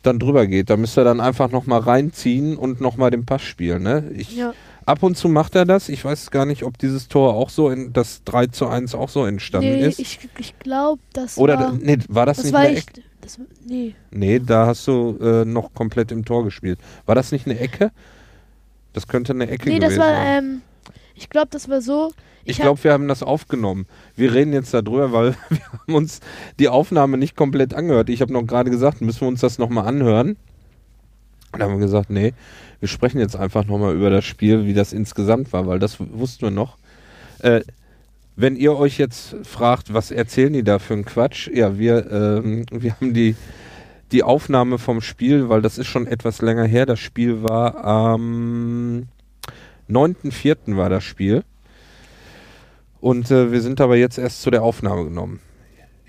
dann 0.03 0.19
drüber 0.19 0.47
geht. 0.47 0.69
Da 0.69 0.77
müsste 0.77 1.01
er 1.01 1.05
dann 1.05 1.19
einfach 1.19 1.51
nochmal 1.51 1.81
reinziehen 1.81 2.57
und 2.57 2.81
nochmal 2.81 3.11
den 3.11 3.25
Pass 3.25 3.41
spielen, 3.41 3.83
ne? 3.83 4.09
Ich, 4.15 4.35
ja. 4.35 4.53
Ab 4.85 5.01
und 5.01 5.17
zu 5.17 5.29
macht 5.29 5.55
er 5.55 5.65
das. 5.65 5.89
Ich 5.89 6.05
weiß 6.05 6.29
gar 6.29 6.45
nicht, 6.45 6.61
ob 6.61 6.77
dieses 6.77 7.07
Tor 7.07 7.33
auch 7.33 7.49
so, 7.49 7.69
in, 7.71 7.91
das 7.91 8.23
3 8.23 8.47
zu 8.47 8.67
1 8.67 8.93
auch 8.93 9.09
so 9.09 9.25
entstanden 9.25 9.69
Nee, 9.69 9.87
ist. 9.87 9.99
ich, 9.99 10.19
ich 10.37 10.59
glaube, 10.59 11.01
das 11.13 11.39
Oder, 11.39 11.59
war... 11.59 11.73
nee, 11.73 11.97
war 12.07 12.27
das, 12.27 12.37
das 12.37 12.45
nicht 12.45 12.53
war 12.53 12.61
eine. 12.61 12.77
Ecke? 12.77 13.01
Das, 13.21 13.39
nee, 13.65 13.95
Nee, 14.11 14.39
da 14.39 14.67
hast 14.67 14.85
du 14.87 15.17
äh, 15.19 15.43
noch 15.43 15.73
komplett 15.73 16.11
im 16.11 16.23
Tor 16.23 16.43
gespielt. 16.43 16.77
War 17.07 17.15
das 17.15 17.31
nicht 17.31 17.47
eine 17.47 17.57
Ecke? 17.57 17.91
Das 18.95 19.07
könnte 19.07 19.33
eine 19.33 19.49
Ecke 19.49 19.69
nee, 19.69 19.77
das 19.77 19.89
gewesen 19.89 19.99
war... 19.99 20.13
sein. 20.15 20.43
Ähm, 20.43 20.61
ich 21.15 21.29
glaube, 21.29 21.49
das 21.51 21.69
war 21.69 21.81
so... 21.81 22.11
ich 22.45 22.57
hab- 22.59 22.63
glaube, 22.63 22.83
wir 22.85 22.93
haben 22.93 23.07
das 23.07 23.23
aufgenommen. 23.23 23.85
Wir 24.15 24.33
reden 24.33 24.53
jetzt 24.53 24.73
darüber, 24.73 25.11
weil 25.11 25.35
wir 25.49 25.71
haben 25.71 25.93
uns 25.93 26.21
die 26.59 26.69
Aufnahme 26.69 27.17
nicht 27.17 27.35
komplett 27.35 27.73
angehört. 27.73 28.09
Ich 28.09 28.21
habe 28.21 28.33
noch 28.33 28.47
gerade 28.47 28.71
gesagt, 28.71 29.01
müssen 29.01 29.21
wir 29.21 29.27
uns 29.27 29.41
das 29.41 29.59
nochmal 29.59 29.85
anhören. 29.85 30.37
Und 31.51 31.59
dann 31.59 31.71
haben 31.71 31.79
wir 31.79 31.85
gesagt, 31.85 32.09
nee, 32.09 32.33
wir 32.79 32.87
sprechen 32.87 33.19
jetzt 33.19 33.35
einfach 33.35 33.65
nochmal 33.65 33.93
über 33.95 34.09
das 34.09 34.25
Spiel, 34.25 34.65
wie 34.65 34.73
das 34.73 34.93
insgesamt 34.93 35.53
war, 35.53 35.67
weil 35.67 35.79
das 35.79 35.97
wussten 35.99 36.43
wir 36.43 36.51
noch. 36.51 36.77
Äh, 37.39 37.61
wenn 38.37 38.55
ihr 38.55 38.77
euch 38.77 38.97
jetzt 38.97 39.35
fragt, 39.43 39.93
was 39.93 40.11
erzählen 40.11 40.53
die 40.53 40.63
da 40.63 40.79
für 40.79 40.93
einen 40.93 41.05
Quatsch? 41.05 41.49
Ja, 41.53 41.77
wir, 41.77 42.11
ähm, 42.11 42.65
wir 42.71 42.93
haben 42.93 43.13
die, 43.13 43.35
die 44.15 44.23
Aufnahme 44.23 44.77
vom 44.77 45.01
Spiel, 45.01 45.49
weil 45.49 45.61
das 45.61 45.77
ist 45.77 45.87
schon 45.87 46.07
etwas 46.07 46.41
länger 46.41 46.63
her. 46.63 46.85
Das 46.85 46.99
Spiel 47.01 47.43
war 47.43 47.83
am 47.83 49.09
9.4. 49.89 50.77
war 50.77 50.89
das 50.89 51.03
Spiel. 51.03 51.43
Und 53.01 53.29
äh, 53.29 53.51
wir 53.51 53.61
sind 53.61 53.81
aber 53.81 53.97
jetzt 53.97 54.17
erst 54.17 54.41
zu 54.41 54.49
der 54.51 54.63
Aufnahme 54.63 55.03
genommen. 55.03 55.41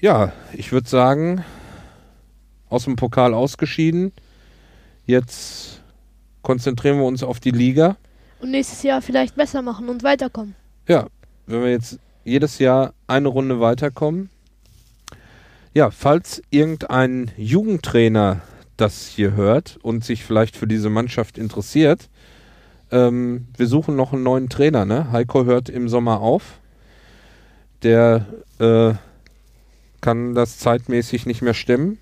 ja, 0.01 0.33
ich 0.53 0.71
würde 0.71 0.89
sagen, 0.89 1.45
aus 2.69 2.85
dem 2.85 2.95
Pokal 2.95 3.35
ausgeschieden. 3.35 4.13
Jetzt 5.05 5.83
konzentrieren 6.43 6.99
wir 6.99 7.07
uns 7.07 7.25
auf 7.25 7.41
die 7.41 7.51
Liga. 7.51 7.97
Und 8.39 8.53
nächstes 8.53 8.85
Jahr 8.85 9.03
vielleicht 9.03 9.35
besser 9.35 9.63
machen 9.63 9.89
und 9.89 10.05
weiterkommen. 10.05 10.55
Ja, 10.87 11.09
wenn 11.47 11.63
wir 11.63 11.71
jetzt 11.73 11.99
jedes 12.23 12.61
Jahr 12.61 12.95
eine 13.09 13.29
Runde 13.29 13.59
weiterkommen. 13.59 14.31
Ja, 15.77 15.91
falls 15.91 16.43
irgendein 16.49 17.33
Jugendtrainer 17.37 18.41
das 18.79 19.09
hier 19.09 19.35
hört 19.35 19.79
und 19.83 20.07
sich 20.07 20.25
vielleicht 20.25 20.57
für 20.57 20.67
diese 20.67 20.89
Mannschaft 20.89 21.37
interessiert, 21.37 22.09
ähm, 22.91 23.49
wir 23.59 23.67
suchen 23.67 23.95
noch 23.95 24.15
einen 24.15 24.23
neuen 24.23 24.49
Trainer. 24.49 24.87
Ne? 24.87 25.13
Heiko 25.13 25.45
hört 25.45 25.69
im 25.69 25.91
Sommer 25.91 26.23
auf. 26.23 26.61
Der 27.83 28.25
äh, 28.59 28.95
kann 30.01 30.35
das 30.35 30.57
zeitmäßig 30.57 31.27
nicht 31.27 31.43
mehr 31.43 31.53
stemmen. 31.53 31.99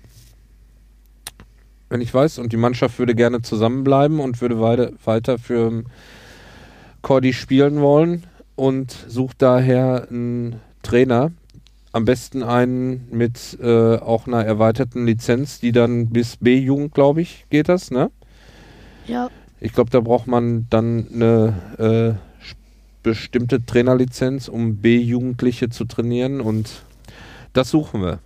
Wenn 1.89 1.99
ich 1.99 2.13
weiß, 2.13 2.39
und 2.39 2.53
die 2.53 2.57
Mannschaft 2.57 2.97
würde 2.97 3.13
gerne 3.13 3.41
zusammenbleiben 3.41 4.21
und 4.21 4.39
würde 4.39 4.61
weiter, 4.61 4.93
weiter 5.03 5.37
für 5.37 5.83
Cordy 7.01 7.33
spielen 7.33 7.81
wollen 7.81 8.23
und 8.55 8.95
sucht 9.09 9.41
daher 9.41 10.07
einen 10.09 10.61
Trainer. 10.81 11.33
Am 11.95 12.03
besten 12.03 12.43
einen 12.43 13.07
mit 13.09 13.57
äh, 13.61 13.95
auch 13.95 14.27
einer 14.27 14.43
erweiterten 14.43 15.05
Lizenz, 15.05 15.61
die 15.61 15.71
dann 15.71 16.09
bis 16.09 16.35
B-Jugend, 16.35 16.93
glaube 16.93 17.21
ich, 17.21 17.45
geht 17.49 17.69
das, 17.69 17.89
ne? 17.89 18.11
Ja. 19.07 19.29
Ich 19.61 19.71
glaube, 19.71 19.91
da 19.91 20.01
braucht 20.01 20.27
man 20.27 20.67
dann 20.69 21.07
eine 21.13 22.19
äh, 22.19 22.41
bestimmte 23.01 23.65
Trainerlizenz, 23.65 24.49
um 24.49 24.75
B-Jugendliche 24.75 25.69
zu 25.69 25.85
trainieren 25.85 26.41
und 26.41 26.83
das 27.53 27.69
suchen 27.69 28.01
wir. 28.01 28.19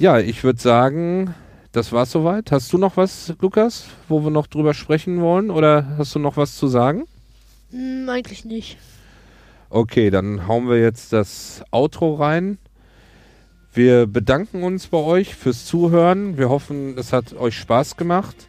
Ja, 0.00 0.18
ich 0.18 0.42
würde 0.42 0.60
sagen, 0.60 1.36
das 1.70 1.92
war's 1.92 2.10
soweit. 2.10 2.50
Hast 2.50 2.72
du 2.72 2.78
noch 2.78 2.96
was, 2.96 3.32
Lukas, 3.40 3.84
wo 4.08 4.24
wir 4.24 4.32
noch 4.32 4.48
drüber 4.48 4.74
sprechen 4.74 5.20
wollen 5.20 5.52
oder 5.52 5.96
hast 5.98 6.16
du 6.16 6.18
noch 6.18 6.36
was 6.36 6.56
zu 6.56 6.66
sagen? 6.66 7.04
Hm, 7.70 8.08
eigentlich 8.08 8.44
nicht. 8.44 8.76
Okay, 9.68 10.10
dann 10.10 10.46
hauen 10.46 10.68
wir 10.68 10.80
jetzt 10.80 11.12
das 11.12 11.64
Outro 11.72 12.14
rein. 12.14 12.58
Wir 13.72 14.06
bedanken 14.06 14.62
uns 14.62 14.86
bei 14.86 14.98
euch 14.98 15.34
fürs 15.34 15.66
Zuhören. 15.66 16.38
Wir 16.38 16.48
hoffen, 16.48 16.96
es 16.96 17.12
hat 17.12 17.34
euch 17.34 17.58
Spaß 17.58 17.96
gemacht. 17.96 18.46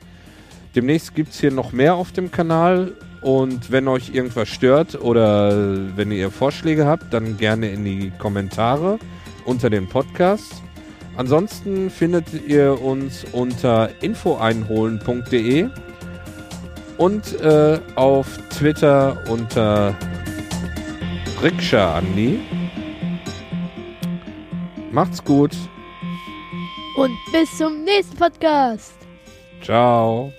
Demnächst 0.76 1.16
gibt 1.16 1.32
es 1.32 1.40
hier 1.40 1.52
noch 1.52 1.72
mehr 1.72 1.96
auf 1.96 2.12
dem 2.12 2.32
Kanal. 2.32 2.94
Und 3.22 3.72
wenn 3.72 3.88
euch 3.88 4.14
irgendwas 4.14 4.48
stört 4.48 5.02
oder 5.02 5.98
wenn 5.98 6.12
ihr 6.12 6.30
Vorschläge 6.30 6.86
habt, 6.86 7.12
dann 7.12 7.36
gerne 7.38 7.72
in 7.72 7.84
die 7.84 8.12
Kommentare 8.20 9.00
unter 9.44 9.72
dem 9.72 9.90
Podcast. 9.90 10.62
Ansonsten 11.18 11.90
findet 11.90 12.28
ihr 12.48 12.80
uns 12.80 13.26
unter 13.32 13.90
infoeinholen.de 14.02 15.68
und 16.98 17.42
äh, 17.42 17.80
auf 17.96 18.38
Twitter 18.52 19.18
unter 19.28 19.96
Rikscha 21.42 21.98
Andi. 21.98 22.40
Macht's 24.92 25.24
gut. 25.24 25.56
Und 26.98 27.12
bis 27.32 27.58
zum 27.58 27.84
nächsten 27.84 28.18
Podcast. 28.18 28.96
Ciao. 29.62 30.34